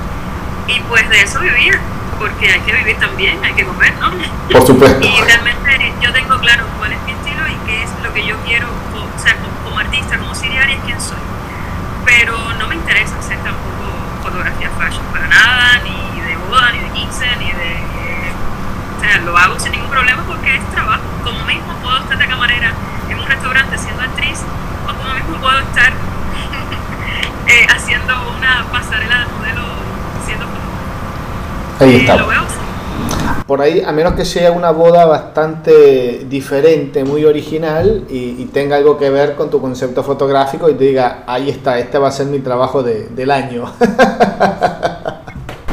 y 0.67 0.79
pues 0.87 1.09
de 1.09 1.21
eso 1.23 1.41
vivía 1.41 1.77
porque 2.17 2.51
hay 2.51 2.59
que 2.61 2.73
vivir 2.73 2.97
también, 2.99 3.43
hay 3.43 3.53
que 3.53 3.65
comer, 3.65 3.93
¿no? 3.99 4.11
Por 4.51 4.65
supuesto. 4.65 5.05
Y 5.05 5.21
realmente 5.21 5.93
yo 6.01 6.13
tengo 6.13 6.37
claro 6.39 6.65
cuál 6.77 6.93
es 6.93 7.01
mi 7.03 7.13
estilo 7.49 7.63
y 7.63 7.67
qué 7.67 7.83
es 7.83 7.89
lo 8.03 8.13
que 8.13 8.25
yo 8.25 8.35
quiero, 8.45 8.67
o 8.67 9.19
sea, 9.19 9.35
como, 9.63 9.77
artista, 9.79 10.17
como 10.17 10.33
Siriari 10.35 10.73
es 10.73 10.79
quién 10.85 10.99
soy. 10.99 11.17
Pero 12.05 12.35
no 12.57 12.67
me 12.67 12.75
interesa 12.75 13.17
hacer 13.19 13.37
tampoco 13.37 13.85
fotografía 14.23 14.69
fashion 14.77 15.05
para 15.11 15.27
nada, 15.27 15.79
ni 15.83 16.21
de 16.21 16.35
boda, 16.49 16.71
ni 16.71 16.79
de 16.79 16.89
15, 16.89 17.25
ni 17.37 17.51
de... 17.51 17.71
Eh, 17.73 18.31
o 18.97 19.01
sea, 19.01 19.17
lo 19.19 19.37
hago 19.37 19.59
sin 19.59 19.71
ningún 19.71 19.89
problema 19.89 20.23
porque 20.27 20.55
es 20.55 20.71
trabajo. 20.71 21.03
Como 21.23 21.43
mismo 21.45 21.73
puedo 21.81 21.97
estar 21.99 22.17
de 22.17 22.27
camarera 22.27 22.71
en 23.09 23.19
un 23.19 23.25
restaurante 23.25 23.77
siendo 23.77 24.01
actriz, 24.03 24.41
o 24.87 24.93
como 24.93 25.13
mismo 25.13 25.37
puedo 25.37 25.59
estar 25.59 25.91
eh, 27.47 27.67
haciendo 27.69 28.13
una 28.37 28.65
pasarela 28.71 29.19
de 29.19 29.25
modelo 29.27 29.63
siendo. 30.25 30.45
Ahí 31.79 31.95
está. 31.97 32.17
Por 33.49 33.61
ahí, 33.61 33.81
a 33.83 33.91
menos 33.91 34.13
que 34.13 34.25
sea 34.25 34.51
una 34.51 34.69
boda 34.69 35.05
bastante 35.05 36.25
diferente, 36.29 37.03
muy 37.03 37.25
original 37.25 38.05
y, 38.07 38.45
tenga 38.53 38.75
algo 38.75 38.97
que 38.99 39.09
ver 39.09 39.33
con 39.33 39.49
tu 39.49 39.59
concepto 39.59 40.03
fotográfico 40.03 40.69
y 40.69 40.75
te 40.75 40.83
diga, 40.83 41.23
ahí 41.25 41.49
está, 41.49 41.79
este 41.79 41.97
va 41.97 42.09
a 42.09 42.11
ser 42.11 42.27
mi 42.27 42.37
trabajo 42.39 42.83
de, 42.83 43.07
del 43.09 43.31
año. 43.31 43.63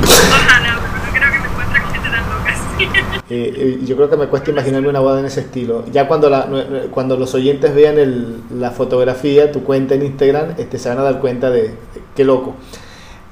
Ojalá, 0.00 0.60
pero 0.62 0.76
no 0.80 1.12
creo 1.12 1.32
que 1.32 1.38
me 1.38 1.46
encuentre 1.48 1.82
con 1.82 1.90
gente 1.92 2.08
tan 2.08 2.30
loca 2.30 2.52
así. 2.52 2.88
Eh, 3.28 3.80
yo 3.84 3.96
creo 3.96 4.08
que 4.08 4.16
me 4.16 4.26
cuesta 4.28 4.50
imaginarme 4.50 4.88
una 4.88 5.00
boda 5.00 5.20
en 5.20 5.26
ese 5.26 5.40
estilo. 5.40 5.84
Ya 5.92 6.08
cuando, 6.08 6.30
la, 6.30 6.48
cuando 6.90 7.18
los 7.18 7.34
oyentes 7.34 7.74
vean 7.74 7.98
el, 7.98 8.40
la 8.58 8.70
fotografía, 8.70 9.52
tu 9.52 9.64
cuenta 9.64 9.94
en 9.94 10.06
Instagram, 10.06 10.54
este, 10.56 10.78
se 10.78 10.88
van 10.88 10.98
a 10.98 11.02
dar 11.02 11.20
cuenta 11.20 11.50
de, 11.50 11.74
qué 12.14 12.24
loco. 12.24 12.54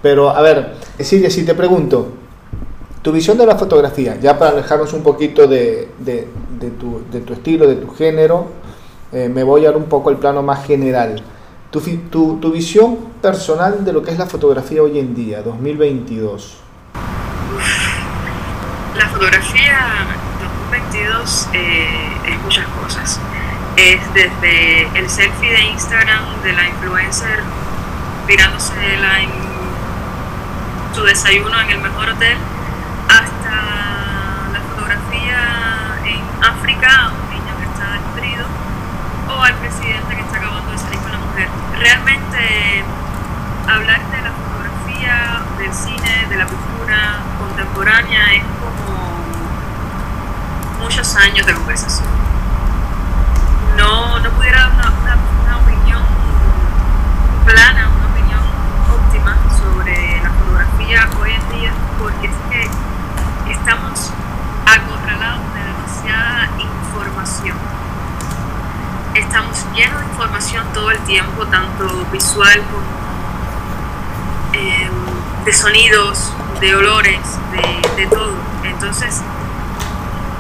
Pero 0.03 0.29
a 0.29 0.43
ver, 0.43 0.75
Silvia, 1.01 1.31
si 1.31 1.45
te 1.47 1.55
pregunto, 1.55 2.13
tu 3.05 3.13
visión 3.13 3.37
de 3.37 3.45
la 3.45 3.55
fotografía, 3.57 4.19
ya 4.19 4.39
para 4.39 4.53
alejarnos 4.53 4.95
un 4.95 5.03
poquito 5.03 5.47
de, 5.47 5.91
de, 5.99 6.27
tu, 6.81 7.03
de 7.13 7.21
tu, 7.21 7.35
estilo, 7.35 7.67
de 7.67 7.77
tu 7.77 7.95
género, 7.95 8.47
eh, 9.13 9.29
me 9.29 9.43
voy 9.43 9.67
a 9.67 9.69
dar 9.69 9.77
un 9.77 9.85
poco 9.85 10.09
el 10.09 10.17
plano 10.17 10.43
más 10.43 10.65
general. 10.65 11.23
Tu, 11.71 11.81
tu, 12.11 12.39
tu 12.41 12.51
visión 12.51 12.97
personal 13.21 13.85
de 13.85 13.93
lo 13.93 14.03
que 14.03 14.11
es 14.11 14.19
la 14.19 14.25
fotografía 14.25 14.83
hoy 14.83 14.99
en 14.99 15.15
día, 15.15 15.43
2022 15.43 16.57
la 18.97 19.09
fotografía 19.09 20.07
2022 20.71 21.49
eh, 21.53 21.87
es 22.27 22.43
muchas 22.43 22.67
cosas. 22.69 23.21
Es 23.77 24.01
desde 24.15 24.89
el 24.99 25.11
selfie 25.11 25.51
de 25.51 25.63
Instagram 25.73 26.43
de 26.43 26.53
la 26.53 26.69
influencer 26.69 27.41
tirándose 28.27 28.73
en 28.95 29.31
su 30.95 31.03
desayuno 31.03 31.61
en 31.61 31.71
el 31.71 31.81
mejor 31.81 32.09
hotel 32.09 32.39
hasta 33.45 34.53
la 34.53 34.61
fotografía 34.61 35.39
en 36.05 36.21
África 36.43 36.89
a 36.89 37.13
un 37.13 37.31
niño 37.31 37.57
que 37.59 37.65
está 37.65 37.93
desnutrido 37.93 38.47
o 39.29 39.43
al 39.43 39.55
presidente 39.55 40.17
que 40.17 40.23
está 40.23 40.37
acabando 40.39 40.73
de 40.73 40.79
salir 40.79 40.99
con 41.01 41.13
la 41.13 41.19
mujer. 41.19 41.49
Realmente 41.79 42.85
hablar 43.69 44.01
de 44.11 44.23
la 44.23 44.33
fotografía, 44.33 45.43
del 45.59 45.73
cine, 45.73 46.27
de 46.29 46.37
la 46.37 46.47
cultura 46.47 47.21
contemporánea 47.39 48.35
es 48.35 48.45
muchos 50.81 51.17
años 51.17 51.47
de 51.47 51.55
conversación. 51.55 52.09
No, 53.77 54.21
no 54.21 54.31
pudiera 54.31 54.69
dar 54.69 54.93
una, 55.03 55.59
opinión 55.59 56.03
plana, 57.47 57.89
una 57.89 58.07
opinión 58.07 58.41
óptima 58.93 59.37
sobre 59.57 60.21
la 60.23 60.31
fotografía 60.31 61.09
hoy 61.19 61.33
en 61.33 61.59
día, 61.59 61.73
porque 61.99 62.27
es 62.27 62.35
que 62.51 62.71
estamos 63.65 64.11
acorralados 64.67 65.41
de 65.55 65.61
demasiada 65.65 66.51
información. 66.59 67.57
Estamos 69.15 69.65
llenos 69.75 70.01
de 70.01 70.07
información 70.07 70.67
todo 70.75 70.91
el 70.91 70.99
tiempo, 71.05 71.47
tanto 71.47 72.05
visual 72.13 72.61
como 72.71 72.85
em, 74.53 74.93
de 75.47 75.53
sonidos, 75.55 76.31
de 76.61 76.77
olores, 76.77 77.21
de, 77.97 78.07
todo. 78.09 78.35
Entonces, 78.65 79.23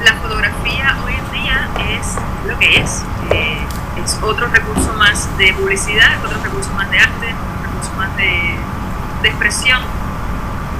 la 0.04 0.12
fotografía 0.16 0.94
hoy 1.02 1.14
en 1.14 1.32
día 1.32 1.68
es 1.98 2.16
lo 2.46 2.58
que 2.58 2.78
es. 2.78 3.04
Eh, 3.30 3.66
es 4.04 4.18
otro 4.22 4.48
recurso 4.48 4.92
más 4.98 5.34
de 5.38 5.54
publicidad, 5.54 6.22
otro 6.22 6.42
recurso 6.42 6.70
más 6.74 6.90
de 6.90 6.98
arte, 6.98 7.34
otro 7.56 7.70
recurso 7.70 7.90
más 7.96 8.14
de, 8.18 8.58
expresión, 9.22 9.80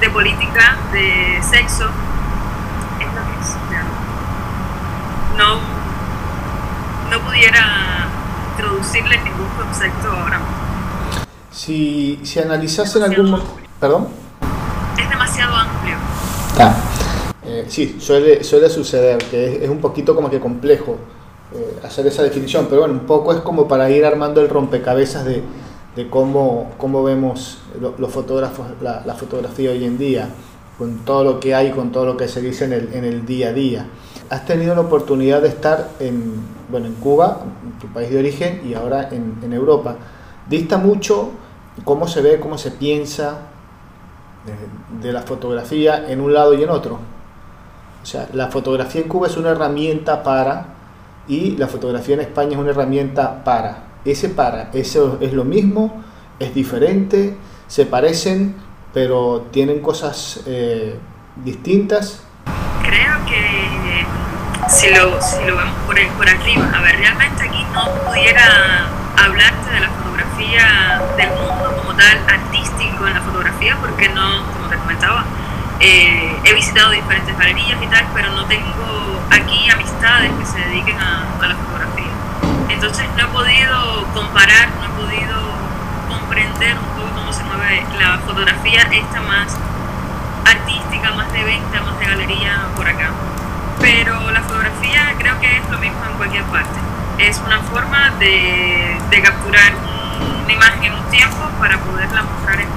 de 0.01 0.11
política, 0.11 0.77
de 0.93 1.41
sexo. 1.43 1.89
Es 3.01 3.07
lo 3.07 3.25
que 3.25 3.41
es. 3.41 3.57
No, 5.37 5.59
no 7.11 7.21
pudiera 7.27 8.09
introducirle 8.51 9.19
ningún 9.19 9.49
concepto 9.57 10.09
ahora 10.09 10.41
Si, 11.51 12.21
si 12.23 12.41
analizas 12.41 12.95
en 12.97 13.03
algún... 13.03 13.41
¿Perdón? 13.81 14.09
Es 14.99 15.11
demasiado 15.11 15.55
amplio. 15.55 15.97
Ah. 16.59 16.75
Eh, 17.47 17.67
sí, 17.69 17.97
suele, 18.01 18.43
suele 18.43 18.71
suceder, 18.71 19.19
que 19.19 19.65
es, 19.65 19.69
un 19.69 19.79
poquito 19.79 20.15
como 20.15 20.31
que 20.31 20.41
complejo 20.41 20.97
eh, 21.55 21.81
hacer 21.85 22.07
esa 22.07 22.23
definición, 22.23 22.67
pero 22.69 22.83
bueno, 22.83 22.95
un 22.95 23.07
poco 23.07 23.33
es 23.33 23.41
como 23.41 23.69
para 23.69 23.91
ir 23.91 24.05
armando 24.05 24.41
el 24.41 24.49
rompecabezas 24.49 25.25
de, 25.25 25.43
de 25.95 26.09
cómo, 26.09 26.73
cómo 26.79 27.03
vemos 27.03 27.59
los 27.99 28.11
fotógrafos, 28.11 28.67
la, 28.81 29.15
fotografía 29.15 29.71
hoy 29.71 29.85
en 29.85 29.99
día, 29.99 30.31
con 30.79 30.99
todo 31.05 31.25
lo 31.25 31.41
que 31.41 31.55
hay, 31.55 31.71
con 31.71 31.93
todo 31.93 32.05
lo 32.05 32.17
que 32.17 32.29
se 32.29 32.41
dice 32.41 32.65
en 32.65 32.73
el, 32.73 32.93
en 32.93 33.27
día 33.27 33.49
a 33.49 33.53
día. 33.53 33.87
Has 34.31 34.45
tenido 34.47 34.75
la 34.75 34.81
oportunidad 34.83 35.43
de 35.43 35.49
estar 35.49 35.91
en, 36.01 36.35
bueno, 36.71 36.87
en 36.87 36.95
Cuba, 36.95 37.41
tu 37.81 37.87
país 37.89 38.11
de 38.11 38.19
origen, 38.19 38.63
y 38.65 38.75
ahora 38.75 39.09
en, 39.11 39.39
en 39.43 39.53
Europa. 39.53 39.97
Dista 40.49 40.79
mucho 40.79 41.31
cómo 41.85 42.09
se 42.09 42.23
ve, 42.23 42.41
cómo 42.41 42.59
se 42.59 42.71
piensa 42.71 43.39
de 45.01 45.13
la 45.13 45.23
fotografía 45.23 46.09
en 46.09 46.21
un 46.21 46.35
lado 46.35 46.55
y 46.55 46.63
en 46.63 46.71
otro. 46.71 46.99
O 48.03 48.07
sea, 48.07 48.29
la 48.35 48.49
fotografía 48.49 49.01
en 49.01 49.09
Cuba 49.09 49.27
es 49.29 49.37
una 49.37 49.51
herramienta 49.51 50.23
para 50.23 50.67
y 51.27 51.57
la 51.57 51.67
fotografía 51.67 52.15
en 52.15 52.21
España 52.21 52.53
es 52.53 52.59
una 52.59 52.71
herramienta 52.71 53.43
para. 53.45 53.85
Ese 54.05 54.29
para, 54.29 54.71
eso 54.75 55.17
es 55.23 55.33
lo 55.33 55.45
mismo, 55.45 56.03
es 56.39 56.55
diferente, 56.55 57.37
se 57.69 57.87
parecen, 57.87 58.55
pero 58.95 59.49
tienen 59.51 59.81
cosas 59.81 60.41
eh, 60.47 60.97
distintas. 61.45 62.23
Creo 62.83 63.27
que 63.27 64.07
si 64.69 64.89
lo, 64.95 65.21
si 65.21 65.45
lo 65.45 65.57
vemos 65.57 65.75
por, 65.85 65.97
por 66.17 66.29
arriba, 66.29 66.71
a 66.73 66.81
ver, 66.81 66.97
realmente 66.99 67.43
aquí 67.43 67.67
no 67.75 67.93
pudiera 68.07 68.87
hablarte 69.19 69.71
de 69.71 69.81
la 69.81 69.89
fotografía 69.91 71.03
del 71.17 71.29
mundo 71.31 71.77
como 71.77 71.95
tal, 71.97 72.19
artístico 72.29 73.07
en 73.09 73.15
la 73.15 73.21
fotografía, 73.23 73.77
porque 73.81 74.09
no, 74.11 74.47
como 74.53 74.69
te 74.69 74.77
comentaba, 74.77 75.25
eh, 75.81 76.37
he 76.45 76.55
visitado 76.55 76.93
diferentes 76.93 77.37
galerías 77.37 77.83
y 77.83 77.87
tal, 77.89 78.07
pero 78.15 78.31
no 78.31 78.47
tengo 78.47 79.21
aquí 79.31 79.69
amistades 79.71 80.31
que 80.39 80.47
se 80.47 80.59
dediquen 80.69 80.99
a, 80.99 81.27
la 81.41 81.57
fotografía. 81.57 82.13
Entonces 82.71 83.07
no 83.17 83.25
he 83.25 83.29
podido 83.29 84.07
comparar, 84.15 84.69
no 84.79 84.85
he 84.87 85.07
podido 85.07 85.37
comprender 86.09 86.77
un 86.79 86.87
poco 86.97 87.15
cómo 87.15 87.33
se 87.33 87.43
mueve 87.45 87.54
la 87.99 88.19
fotografía 88.19 88.83
esta 88.93 89.21
más 89.23 89.57
artística, 90.45 91.13
más 91.13 91.33
de 91.33 91.45
venta, 91.45 91.81
más 91.83 91.99
de 91.99 92.07
galería 92.07 92.67
por 92.77 92.87
acá. 92.87 93.11
Pero 93.81 94.31
la 94.31 94.41
fotografía 94.43 95.15
creo 95.19 95.41
que 95.41 95.59
es 95.59 95.71
lo 95.71 95.79
mismo 95.79 96.05
en 96.11 96.17
cualquier 96.17 96.45
parte. 96.45 96.79
Es 97.19 97.41
una 97.45 97.61
forma 97.61 98.11
de, 98.19 98.97
de 99.11 99.23
capturar 99.23 99.73
una 100.45 100.53
imagen 100.53 100.85
en 100.85 100.95
un 100.95 101.11
tiempo 101.11 101.49
para 101.59 101.79
poderla 101.79 102.23
mostrar 102.23 102.61
en 102.61 102.69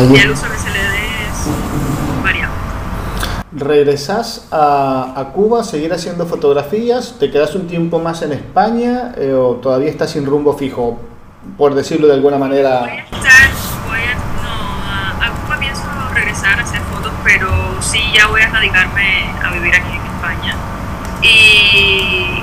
y 0.00 0.16
el 0.16 0.30
uso 0.30 0.46
que 0.50 0.56
se 0.56 0.70
le 0.70 0.78
dé 0.78 1.06
es 1.28 2.22
variable. 2.24 2.56
¿Regresás 3.52 4.48
a, 4.50 5.12
a, 5.14 5.32
Cuba 5.32 5.60
a 5.60 5.64
seguir 5.64 5.92
haciendo 5.92 6.24
fotografías? 6.24 7.16
¿Te 7.20 7.30
quedas 7.30 7.54
un 7.54 7.66
tiempo 7.66 7.98
más 7.98 8.22
en 8.22 8.32
España 8.32 9.12
eh, 9.18 9.34
o 9.34 9.56
todavía 9.56 9.90
estás 9.90 10.10
sin 10.10 10.24
rumbo 10.24 10.54
fijo, 10.54 10.98
por 11.56 11.74
decirlo 11.74 12.06
de 12.08 12.14
alguna 12.14 12.38
manera? 12.38 12.80
Voy 12.80 12.90
a 12.90 13.02
estar, 13.02 13.50
voy 13.86 13.98
a, 13.98 14.14
no, 14.42 15.24
a, 15.24 15.30
Cuba 15.42 15.58
pienso 15.58 15.82
regresar 16.14 16.58
a 16.58 16.62
hacer 16.62 16.80
fotos, 16.92 17.12
pero 17.24 17.80
sí 17.80 18.00
ya 18.14 18.26
voy 18.26 18.42
a 18.42 18.48
radicarme 18.48 19.30
a 19.42 19.50
vivir 19.52 19.74
aquí 19.74 19.96
en 19.96 20.06
España. 20.06 20.56
Y, 21.22 22.42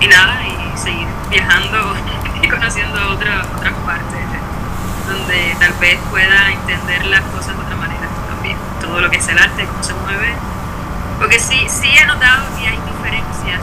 y 0.00 0.06
nada, 0.08 0.40
y 0.46 0.78
seguir 0.78 1.08
viajando 1.30 1.94
y 2.42 2.48
conociendo 2.48 3.10
otra, 3.10 3.44
otras 3.56 3.74
partes 3.86 4.22
donde 5.06 5.56
tal 5.58 5.72
vez 5.74 5.98
pueda 6.10 6.52
entender 6.52 7.06
las 7.06 7.20
cosas 7.22 7.56
de 7.56 7.62
otra 7.62 7.76
manera 7.76 8.06
también, 8.28 8.56
todo 8.80 9.00
lo 9.00 9.10
que 9.10 9.18
es 9.18 9.28
el 9.28 9.38
arte, 9.38 9.66
cómo 9.66 9.82
se 9.82 9.94
mueve, 9.94 10.34
porque 11.18 11.38
sí, 11.38 11.66
sí 11.68 11.88
he 11.88 12.06
notado 12.06 12.46
que 12.58 12.68
hay 12.68 12.78
diferencias 12.78 13.60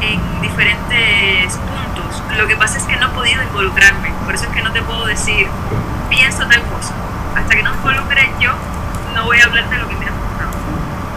en 0.00 0.40
diferentes 0.40 1.56
puntos, 1.56 1.87
lo 2.36 2.46
que 2.46 2.56
pasa 2.56 2.78
es 2.78 2.84
que 2.84 2.96
no 2.96 3.06
he 3.06 3.14
podido 3.14 3.42
involucrarme, 3.42 4.12
por 4.24 4.34
eso 4.34 4.44
es 4.44 4.50
que 4.50 4.62
no 4.62 4.72
te 4.72 4.82
puedo 4.82 5.06
decir, 5.06 5.46
pienso 6.10 6.38
tal 6.40 6.62
cosa, 6.62 6.94
hasta 7.34 7.54
que 7.54 7.62
no 7.62 7.74
involucre 7.74 8.30
yo, 8.40 8.50
no 9.14 9.24
voy 9.24 9.38
a 9.38 9.44
hablar 9.44 9.70
de 9.70 9.78
lo 9.78 9.88
que 9.88 9.94
me 9.96 10.06
ha 10.06 10.10
gustado. 10.10 10.50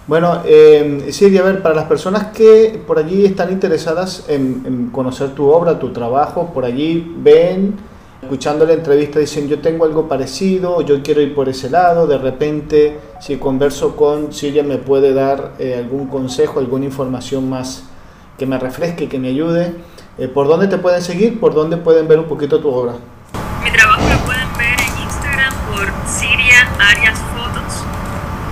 Bueno, 0.07 0.41
eh, 0.45 1.07
sí, 1.11 1.37
a 1.37 1.43
ver, 1.43 1.61
para 1.61 1.75
las 1.75 1.85
personas 1.85 2.27
que 2.27 2.81
por 2.85 2.99
allí 2.99 3.25
están 3.25 3.51
interesadas 3.51 4.25
en, 4.27 4.63
en 4.65 4.89
conocer 4.89 5.35
tu 5.35 5.49
obra, 5.49 5.79
tu 5.79 5.91
trabajo, 5.91 6.51
por 6.53 6.65
allí 6.65 7.13
ven 7.17 7.91
escuchando 8.21 8.65
la 8.65 8.73
entrevista 8.73 9.19
dicen 9.19 9.47
yo 9.47 9.59
tengo 9.59 9.85
algo 9.85 10.07
parecido, 10.07 10.81
yo 10.81 11.01
quiero 11.01 11.21
ir 11.21 11.33
por 11.33 11.49
ese 11.49 11.69
lado, 11.69 12.07
de 12.07 12.17
repente 12.17 12.99
si 13.19 13.37
converso 13.37 13.95
con 13.95 14.31
Silvia 14.31 14.63
me 14.63 14.77
puede 14.77 15.13
dar 15.13 15.53
eh, 15.59 15.75
algún 15.75 16.07
consejo, 16.07 16.59
alguna 16.59 16.85
información 16.85 17.49
más 17.49 17.83
que 18.41 18.47
me 18.47 18.57
refresque, 18.57 19.07
que 19.07 19.19
me 19.19 19.27
ayude. 19.27 19.71
Eh, 20.17 20.27
¿Por 20.27 20.47
dónde 20.47 20.67
te 20.67 20.79
pueden 20.79 21.03
seguir? 21.03 21.39
¿Por 21.39 21.53
dónde 21.53 21.77
pueden 21.77 22.07
ver 22.07 22.17
un 22.17 22.25
poquito 22.25 22.59
tu 22.59 22.69
obra? 22.73 22.93
Mi 23.63 23.69
trabajo 23.69 24.01
lo 24.01 24.17
pueden 24.25 24.47
ver 24.57 24.81
en 24.81 25.03
Instagram 25.03 25.53
por 25.69 25.85
Siria 26.09 26.67
Arias 26.79 27.19
Fotos, 27.35 27.85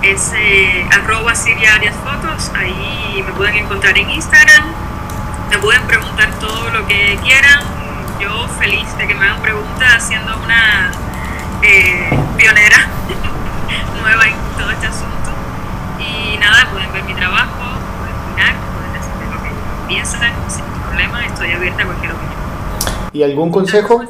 es 0.04 0.32
eh, 0.36 0.86
arroba 0.92 1.34
Siria 1.34 1.74
Arias 1.74 1.96
Fotos, 2.04 2.52
ahí 2.54 3.20
me 3.26 3.32
pueden 3.32 3.56
encontrar 3.56 3.98
en 3.98 4.08
Instagram, 4.10 4.62
me 5.50 5.58
pueden 5.58 5.82
preguntar 5.88 6.38
todo 6.38 6.70
lo 6.70 6.86
que 6.86 7.18
quieran, 7.24 7.58
yo 8.20 8.46
feliz 8.60 8.96
de 8.96 9.08
que 9.08 9.14
me 9.16 9.24
hagan 9.24 9.42
preguntas 9.42 10.06
siendo 10.06 10.38
una 10.38 10.92
eh, 11.62 12.16
pionera 12.36 12.86
nueva 14.00 14.24
en 14.28 14.36
todo 14.56 14.70
este 14.70 14.86
asunto. 14.86 15.10
pueden 16.72 16.92
ver 16.92 17.02
mi 17.02 17.14
trabajo, 17.14 17.74
pueden 17.98 18.14
opinar, 18.14 18.54
pueden 18.74 18.92
decirme 18.92 19.26
lo 19.26 19.42
que 19.42 19.50
piensan, 19.90 20.32
sin 20.48 20.64
problema, 20.86 21.26
estoy 21.26 21.50
abierta 21.50 21.82
a 21.82 21.86
cualquier 21.86 22.12
opinión. 22.12 22.40
¿Y 23.12 23.22
algún 23.24 23.50
consejo? 23.50 24.00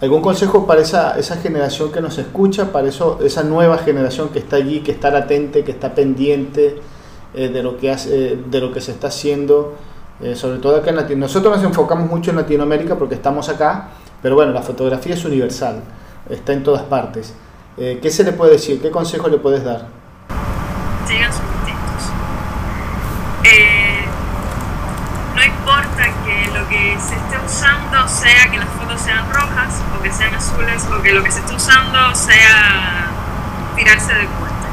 ¿Algún 0.00 0.22
consejo 0.22 0.66
para 0.66 0.80
esa, 0.80 1.16
esa 1.18 1.36
generación 1.36 1.92
que 1.92 2.00
nos 2.00 2.18
escucha, 2.18 2.72
para 2.72 2.88
eso, 2.88 3.20
esa 3.22 3.44
nueva 3.44 3.78
generación 3.78 4.30
que 4.30 4.40
está 4.40 4.56
allí, 4.56 4.80
que 4.80 4.90
está 4.90 5.10
latente, 5.10 5.62
que 5.62 5.70
está 5.70 5.94
pendiente 5.94 6.80
eh, 7.34 7.48
de, 7.48 7.62
lo 7.62 7.76
que 7.76 7.90
hace, 7.92 8.36
de 8.36 8.60
lo 8.60 8.72
que 8.72 8.80
se 8.80 8.92
está 8.92 9.08
haciendo? 9.08 9.76
Eh, 10.22 10.34
sobre 10.36 10.58
todo 10.58 10.76
acá 10.76 10.90
en 10.90 10.96
Latinoamérica. 10.96 11.26
Nosotros 11.26 11.56
nos 11.56 11.64
enfocamos 11.64 12.08
mucho 12.08 12.30
en 12.30 12.36
Latinoamérica 12.36 12.96
porque 12.96 13.14
estamos 13.14 13.48
acá, 13.48 13.88
pero 14.22 14.34
bueno, 14.36 14.52
la 14.52 14.62
fotografía 14.62 15.14
es 15.14 15.24
universal, 15.24 15.82
está 16.30 16.52
en 16.52 16.62
todas 16.62 16.82
partes. 16.82 17.34
Eh, 17.76 17.98
¿Qué 18.00 18.10
se 18.10 18.22
le 18.24 18.32
puede 18.32 18.52
decir? 18.52 18.80
¿Qué 18.80 18.90
consejo 18.90 19.28
le 19.28 19.38
puedes 19.38 19.64
dar? 19.64 19.86
Sigan 21.06 21.30
instintos. 21.30 22.12
Eh, 23.44 24.04
no 25.34 25.42
importa 25.42 26.04
que 26.24 26.58
lo 26.58 26.68
que 26.68 26.92
se 27.12 27.18
esté 27.18 27.38
usando 27.44 28.08
sea 28.08 28.50
que 28.50 28.56
las 28.56 28.68
fotos 28.70 29.00
sean 29.02 29.28
rojas 29.30 29.82
o 29.94 30.02
que 30.02 30.10
sean 30.10 30.34
azules 30.34 30.86
o 30.90 31.02
que 31.02 31.12
lo 31.12 31.22
que 31.22 31.30
se 31.30 31.40
esté 31.40 31.54
usando 31.54 32.14
sea 32.14 33.10
tirarse 33.76 34.14
de 34.14 34.26
puente. 34.28 34.66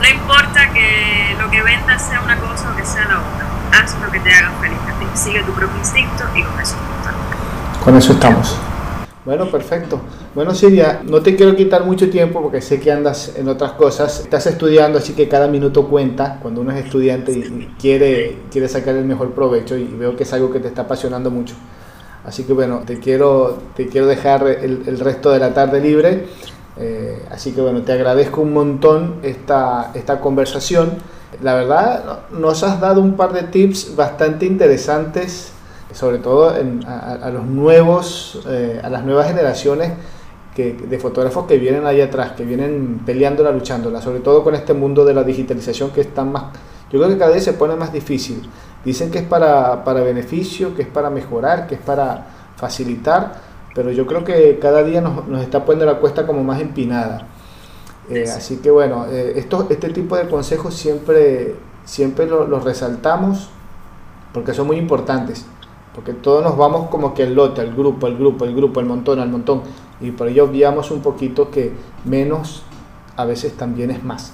No 0.00 0.08
importa 0.08 0.70
que 0.70 1.36
lo 1.38 1.50
que 1.50 1.62
venda 1.62 1.98
sea 1.98 2.22
una 2.22 2.38
cosa 2.38 2.70
o 2.70 2.76
que 2.76 2.86
sea 2.86 3.04
la 3.04 3.18
otra. 3.18 3.44
Haz 3.78 3.96
lo 4.00 4.10
que 4.10 4.18
te 4.20 4.32
haga 4.32 4.50
feliz 4.60 4.78
a 4.78 4.98
ti. 4.98 5.06
Sigue 5.14 5.42
tu 5.42 5.52
propio 5.52 5.76
instinto 5.76 6.24
y 6.34 6.42
con 6.42 6.58
eso 6.58 6.76
estamos. 6.98 7.84
Con 7.84 7.96
eso 7.96 8.12
estamos. 8.12 8.58
Bueno, 9.26 9.46
perfecto. 9.50 10.00
Bueno, 10.34 10.52
Siria, 10.52 11.00
no 11.04 11.22
te 11.22 11.36
quiero 11.36 11.54
quitar 11.54 11.84
mucho 11.84 12.10
tiempo 12.10 12.42
porque 12.42 12.60
sé 12.60 12.80
que 12.80 12.90
andas 12.90 13.34
en 13.36 13.46
otras 13.46 13.72
cosas. 13.72 14.18
Estás 14.18 14.48
estudiando, 14.48 14.98
así 14.98 15.12
que 15.12 15.28
cada 15.28 15.46
minuto 15.46 15.86
cuenta 15.86 16.40
cuando 16.42 16.60
uno 16.60 16.72
es 16.72 16.84
estudiante 16.84 17.30
y 17.30 17.72
quiere, 17.78 18.38
quiere 18.50 18.66
sacar 18.68 18.96
el 18.96 19.04
mejor 19.04 19.30
provecho 19.30 19.76
y 19.76 19.84
veo 19.84 20.16
que 20.16 20.24
es 20.24 20.32
algo 20.32 20.50
que 20.50 20.58
te 20.58 20.66
está 20.66 20.82
apasionando 20.82 21.30
mucho. 21.30 21.54
Así 22.24 22.42
que 22.42 22.52
bueno, 22.52 22.82
te 22.84 22.98
quiero, 22.98 23.58
te 23.76 23.86
quiero 23.86 24.08
dejar 24.08 24.44
el, 24.48 24.82
el 24.86 24.98
resto 24.98 25.30
de 25.30 25.38
la 25.38 25.54
tarde 25.54 25.80
libre. 25.80 26.26
Eh, 26.78 27.22
así 27.30 27.52
que 27.52 27.60
bueno, 27.60 27.82
te 27.82 27.92
agradezco 27.92 28.40
un 28.40 28.54
montón 28.54 29.20
esta, 29.22 29.92
esta 29.94 30.20
conversación. 30.20 30.94
La 31.44 31.54
verdad, 31.54 32.22
nos 32.32 32.64
has 32.64 32.80
dado 32.80 33.00
un 33.00 33.14
par 33.14 33.34
de 33.34 33.44
tips 33.44 33.94
bastante 33.94 34.46
interesantes 34.46 35.52
sobre 35.92 36.18
todo 36.18 36.48
a, 36.48 37.30
los 37.30 37.44
nuevos, 37.44 38.42
eh, 38.48 38.80
a 38.82 38.90
las 38.90 39.04
nuevas 39.04 39.28
generaciones 39.28 39.92
que, 40.54 40.72
de 40.72 40.98
fotógrafos 40.98 41.46
que 41.46 41.58
vienen 41.58 41.86
ahí 41.86 42.00
atrás, 42.00 42.32
que 42.32 42.44
vienen 42.44 43.00
peleándola, 43.04 43.50
luchándola, 43.50 44.00
sobre 44.00 44.20
todo 44.20 44.44
con 44.44 44.54
este 44.54 44.72
mundo 44.72 45.04
de 45.04 45.14
la 45.14 45.24
digitalización 45.24 45.90
que 45.90 46.00
está 46.00 46.24
más, 46.24 46.44
yo 46.90 46.98
creo 46.98 47.08
que 47.10 47.18
cada 47.18 47.32
vez 47.32 47.44
se 47.44 47.54
pone 47.54 47.74
más 47.74 47.92
difícil. 47.92 48.42
Dicen 48.84 49.10
que 49.10 49.18
es 49.18 49.24
para, 49.24 49.82
para 49.82 50.02
beneficio, 50.02 50.74
que 50.74 50.82
es 50.82 50.88
para 50.88 51.10
mejorar, 51.10 51.66
que 51.66 51.74
es 51.74 51.80
para 51.80 52.26
facilitar, 52.56 53.40
pero 53.74 53.90
yo 53.90 54.06
creo 54.06 54.22
que 54.22 54.58
cada 54.60 54.84
día 54.84 55.00
nos, 55.00 55.26
nos 55.26 55.42
está 55.42 55.64
poniendo 55.64 55.92
la 55.92 55.98
cuesta 55.98 56.26
como 56.26 56.44
más 56.44 56.60
empinada. 56.60 57.26
Eh, 58.10 58.24
así 58.24 58.58
que 58.58 58.70
bueno, 58.70 59.06
eh, 59.10 59.32
esto, 59.36 59.66
este 59.70 59.88
tipo 59.88 60.16
de 60.16 60.28
consejos 60.28 60.74
siempre, 60.74 61.56
siempre 61.84 62.26
los 62.26 62.62
resaltamos 62.62 63.48
porque 64.32 64.52
son 64.52 64.66
muy 64.66 64.76
importantes 64.76 65.46
porque 65.94 66.12
todos 66.12 66.42
nos 66.42 66.56
vamos 66.56 66.88
como 66.90 67.14
que 67.14 67.22
el 67.22 67.34
lote, 67.34 67.60
al 67.60 67.72
grupo, 67.72 68.06
al 68.06 68.16
grupo, 68.16 68.44
el 68.44 68.54
grupo, 68.54 68.80
el 68.80 68.86
montón, 68.86 69.20
al 69.20 69.30
montón, 69.30 69.62
y 70.00 70.10
por 70.10 70.28
ello 70.28 70.44
obviamos 70.44 70.90
un 70.90 71.00
poquito 71.00 71.50
que 71.50 71.72
menos 72.04 72.62
a 73.16 73.24
veces 73.24 73.56
también 73.56 73.90
es 73.90 74.02
más. 74.02 74.32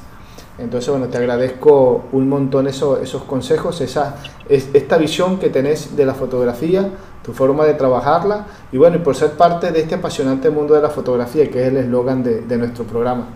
Entonces, 0.58 0.90
bueno, 0.90 1.06
te 1.06 1.16
agradezco 1.16 2.04
un 2.12 2.28
montón 2.28 2.66
eso, 2.66 3.00
esos 3.00 3.22
consejos, 3.22 3.80
esa, 3.80 4.16
esta 4.48 4.98
visión 4.98 5.38
que 5.38 5.48
tenés 5.48 5.96
de 5.96 6.04
la 6.04 6.12
fotografía, 6.14 6.90
tu 7.22 7.32
forma 7.32 7.64
de 7.64 7.74
trabajarla, 7.74 8.46
y 8.70 8.76
bueno, 8.76 8.96
y 8.96 8.98
por 9.00 9.16
ser 9.16 9.32
parte 9.32 9.72
de 9.72 9.80
este 9.80 9.94
apasionante 9.94 10.50
mundo 10.50 10.74
de 10.74 10.82
la 10.82 10.90
fotografía, 10.90 11.50
que 11.50 11.62
es 11.62 11.68
el 11.68 11.78
eslogan 11.78 12.22
de, 12.22 12.42
de 12.42 12.56
nuestro 12.58 12.84
programa. 12.84 13.26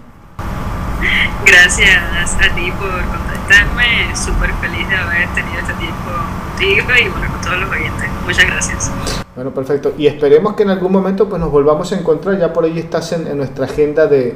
Gracias 1.46 2.34
a 2.34 2.54
ti 2.54 2.72
por 2.78 3.02
contactarme, 3.06 4.14
súper 4.14 4.52
feliz 4.60 4.88
de 4.88 4.96
haber 4.96 5.28
tenido 5.34 5.60
este 5.60 5.74
tiempo 5.74 6.10
contigo 6.48 6.88
y 6.98 7.08
bueno, 7.08 7.32
con 7.32 7.40
todos 7.40 7.60
los 7.60 7.70
oyentes. 7.70 8.08
Muchas 8.26 8.46
gracias. 8.46 9.23
Bueno, 9.34 9.52
perfecto. 9.52 9.92
Y 9.98 10.06
esperemos 10.06 10.54
que 10.54 10.62
en 10.62 10.70
algún 10.70 10.92
momento 10.92 11.28
pues 11.28 11.40
nos 11.40 11.50
volvamos 11.50 11.92
a 11.92 11.98
encontrar. 11.98 12.38
Ya 12.38 12.52
por 12.52 12.64
ahí 12.64 12.78
estás 12.78 13.12
en, 13.12 13.36
nuestra 13.36 13.64
agenda 13.64 14.06
de, 14.06 14.34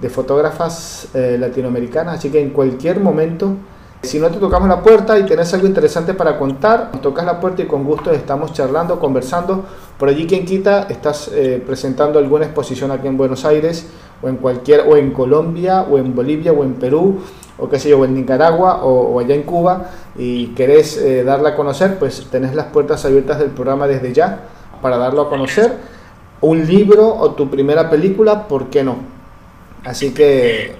de 0.00 0.10
fotógrafas 0.10 1.08
eh, 1.14 1.36
latinoamericanas, 1.38 2.18
así 2.18 2.30
que 2.30 2.40
en 2.40 2.50
cualquier 2.50 2.98
momento, 3.00 3.54
si 4.02 4.18
no 4.18 4.28
te 4.30 4.38
tocamos 4.38 4.68
la 4.68 4.82
puerta 4.82 5.18
y 5.18 5.26
tenés 5.26 5.52
algo 5.52 5.66
interesante 5.66 6.14
para 6.14 6.38
contar, 6.38 6.90
nos 6.92 7.02
tocas 7.02 7.26
la 7.26 7.38
puerta 7.40 7.62
y 7.62 7.66
con 7.66 7.84
gusto 7.84 8.10
estamos 8.10 8.54
charlando, 8.54 8.98
conversando. 8.98 9.64
Por 9.98 10.08
allí, 10.08 10.26
quien 10.26 10.46
quita, 10.46 10.86
estás 10.88 11.30
eh, 11.34 11.62
presentando 11.66 12.18
alguna 12.18 12.46
exposición 12.46 12.90
aquí 12.90 13.06
en 13.06 13.18
Buenos 13.18 13.44
Aires 13.44 13.86
o 14.22 14.28
en 14.28 14.36
cualquier, 14.36 14.80
o 14.80 14.96
en 14.96 15.12
Colombia, 15.12 15.82
o 15.82 15.98
en 15.98 16.14
Bolivia, 16.14 16.52
o 16.52 16.64
en 16.64 16.74
Perú, 16.74 17.20
o 17.58 17.68
qué 17.68 17.78
sé 17.78 17.90
yo, 17.90 18.00
o 18.00 18.04
en 18.04 18.14
Nicaragua, 18.14 18.84
o, 18.84 19.18
allá 19.20 19.34
en 19.34 19.42
Cuba, 19.42 19.90
y 20.16 20.48
querés 20.48 20.96
eh, 20.96 21.24
darla 21.24 21.50
a 21.50 21.56
conocer, 21.56 21.98
pues 21.98 22.26
tenés 22.30 22.54
las 22.54 22.66
puertas 22.66 23.04
abiertas 23.04 23.38
del 23.38 23.50
programa 23.50 23.86
desde 23.86 24.12
ya 24.12 24.40
para 24.82 24.96
darlo 24.96 25.22
a 25.22 25.28
conocer. 25.28 25.72
Un 26.40 26.66
libro 26.66 27.08
o 27.16 27.32
tu 27.32 27.50
primera 27.50 27.90
película, 27.90 28.46
¿por 28.46 28.66
qué 28.66 28.84
no? 28.84 28.96
Así 29.84 30.12
que 30.12 30.76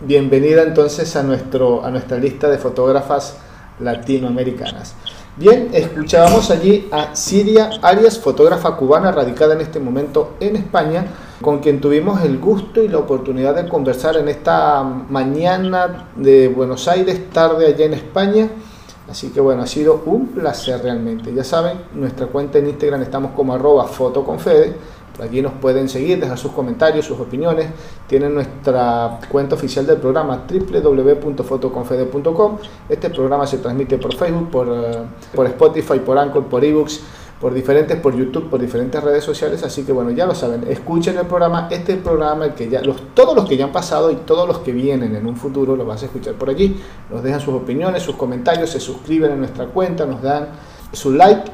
bienvenida 0.00 0.62
entonces 0.62 1.16
a, 1.16 1.22
nuestro, 1.22 1.84
a 1.84 1.90
nuestra 1.90 2.18
lista 2.18 2.48
de 2.48 2.58
fotógrafas 2.58 3.38
latinoamericanas. 3.80 4.94
Bien, 5.36 5.70
escuchábamos 5.72 6.50
allí 6.50 6.88
a 6.92 7.16
Siria 7.16 7.70
Arias, 7.82 8.18
fotógrafa 8.20 8.76
cubana 8.76 9.10
radicada 9.10 9.54
en 9.54 9.62
este 9.62 9.80
momento 9.80 10.34
en 10.38 10.56
España, 10.56 11.06
con 11.44 11.58
quien 11.58 11.78
tuvimos 11.78 12.22
el 12.22 12.38
gusto 12.38 12.82
y 12.82 12.88
la 12.88 12.96
oportunidad 12.96 13.54
de 13.54 13.68
conversar 13.68 14.16
en 14.16 14.28
esta 14.28 14.82
mañana 14.82 16.08
de 16.16 16.48
Buenos 16.48 16.88
Aires, 16.88 17.28
tarde 17.30 17.66
allá 17.66 17.84
en 17.84 17.92
España. 17.92 18.48
Así 19.10 19.28
que 19.28 19.42
bueno, 19.42 19.62
ha 19.62 19.66
sido 19.66 20.04
un 20.06 20.28
placer 20.28 20.82
realmente. 20.82 21.34
Ya 21.34 21.44
saben, 21.44 21.82
nuestra 21.92 22.28
cuenta 22.28 22.56
en 22.56 22.68
Instagram 22.68 23.02
estamos 23.02 23.32
como 23.32 23.52
arroba 23.52 23.84
fotoconfede 23.84 24.74
Allí 25.22 25.40
nos 25.42 25.52
pueden 25.52 25.88
seguir, 25.88 26.18
dejar 26.18 26.36
sus 26.36 26.50
comentarios, 26.50 27.06
sus 27.06 27.20
opiniones. 27.20 27.68
Tienen 28.08 28.34
nuestra 28.34 29.20
cuenta 29.30 29.54
oficial 29.54 29.86
del 29.86 29.98
programa 29.98 30.42
www.fotoconfede.com. 30.48 32.58
Este 32.88 33.10
programa 33.10 33.46
se 33.46 33.58
transmite 33.58 33.96
por 33.98 34.16
Facebook, 34.16 34.50
por, 34.50 34.66
eh, 34.68 35.04
por 35.34 35.46
Spotify, 35.46 36.00
por 36.00 36.18
Anchor, 36.18 36.46
por 36.46 36.64
eBooks, 36.64 37.00
por 37.40 37.52
diferentes, 37.52 37.98
por 37.98 38.16
YouTube, 38.16 38.48
por 38.48 38.60
diferentes 38.60 39.02
redes 39.02 39.24
sociales. 39.24 39.62
Así 39.62 39.82
que 39.84 39.92
bueno, 39.92 40.10
ya 40.10 40.26
lo 40.26 40.34
saben, 40.34 40.64
escuchen 40.68 41.18
el 41.18 41.26
programa. 41.26 41.68
Este 41.70 41.96
programa, 41.96 42.46
el 42.46 42.54
que 42.54 42.68
ya, 42.68 42.80
los, 42.82 43.14
todos 43.14 43.34
los 43.34 43.48
que 43.48 43.56
ya 43.56 43.64
han 43.64 43.72
pasado 43.72 44.10
y 44.10 44.16
todos 44.16 44.48
los 44.48 44.58
que 44.58 44.72
vienen 44.72 45.14
en 45.16 45.26
un 45.26 45.36
futuro, 45.36 45.76
los 45.76 45.86
vas 45.86 46.02
a 46.02 46.06
escuchar 46.06 46.34
por 46.34 46.50
allí. 46.50 46.80
Nos 47.10 47.22
dejan 47.22 47.40
sus 47.40 47.54
opiniones, 47.54 48.02
sus 48.02 48.16
comentarios, 48.16 48.70
se 48.70 48.80
suscriben 48.80 49.32
a 49.32 49.36
nuestra 49.36 49.66
cuenta, 49.66 50.06
nos 50.06 50.22
dan 50.22 50.48
su 50.92 51.12
like 51.12 51.50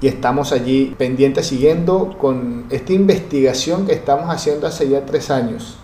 y 0.00 0.06
estamos 0.06 0.52
allí 0.52 0.94
pendientes 0.96 1.46
siguiendo 1.46 2.16
con 2.18 2.66
esta 2.70 2.92
investigación 2.92 3.86
que 3.86 3.92
estamos 3.92 4.32
haciendo 4.32 4.66
hace 4.66 4.88
ya 4.88 5.04
tres 5.04 5.30
años. 5.30 5.76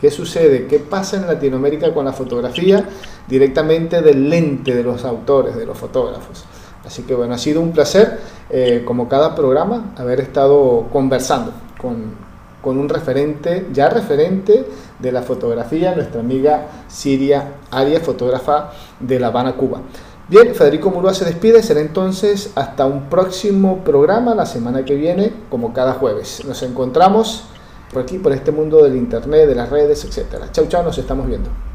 ¿Qué 0.00 0.10
sucede? 0.10 0.66
¿Qué 0.66 0.78
pasa 0.78 1.16
en 1.16 1.26
Latinoamérica 1.26 1.92
con 1.92 2.04
la 2.04 2.12
fotografía 2.12 2.88
directamente 3.26 4.00
del 4.00 4.30
lente 4.30 4.74
de 4.74 4.84
los 4.84 5.04
autores, 5.04 5.56
de 5.56 5.66
los 5.66 5.76
fotógrafos? 5.76 6.44
Así 6.88 7.02
que 7.02 7.14
bueno, 7.14 7.34
ha 7.34 7.38
sido 7.38 7.60
un 7.60 7.72
placer, 7.72 8.18
eh, 8.48 8.82
como 8.86 9.10
cada 9.10 9.34
programa, 9.34 9.92
haber 9.98 10.20
estado 10.20 10.86
conversando 10.90 11.52
con, 11.78 12.14
con 12.62 12.78
un 12.78 12.88
referente, 12.88 13.66
ya 13.74 13.90
referente 13.90 14.66
de 14.98 15.12
la 15.12 15.20
fotografía, 15.20 15.94
nuestra 15.94 16.20
amiga 16.20 16.66
Siria 16.88 17.56
Arias, 17.70 18.02
fotógrafa 18.02 18.70
de 19.00 19.20
La 19.20 19.26
Habana, 19.26 19.54
Cuba. 19.54 19.82
Bien, 20.28 20.54
Federico 20.54 20.90
Murúa 20.90 21.12
se 21.12 21.26
despide, 21.26 21.62
será 21.62 21.80
entonces 21.80 22.52
hasta 22.54 22.86
un 22.86 23.10
próximo 23.10 23.84
programa 23.84 24.34
la 24.34 24.46
semana 24.46 24.86
que 24.86 24.94
viene, 24.94 25.30
como 25.50 25.74
cada 25.74 25.92
jueves. 25.92 26.42
Nos 26.46 26.62
encontramos 26.62 27.44
por 27.92 28.00
aquí, 28.00 28.16
por 28.16 28.32
este 28.32 28.50
mundo 28.50 28.82
del 28.82 28.96
internet, 28.96 29.46
de 29.46 29.54
las 29.54 29.68
redes, 29.68 30.06
etc. 30.06 30.50
Chau, 30.52 30.66
chau, 30.68 30.82
nos 30.82 30.96
estamos 30.96 31.26
viendo. 31.26 31.67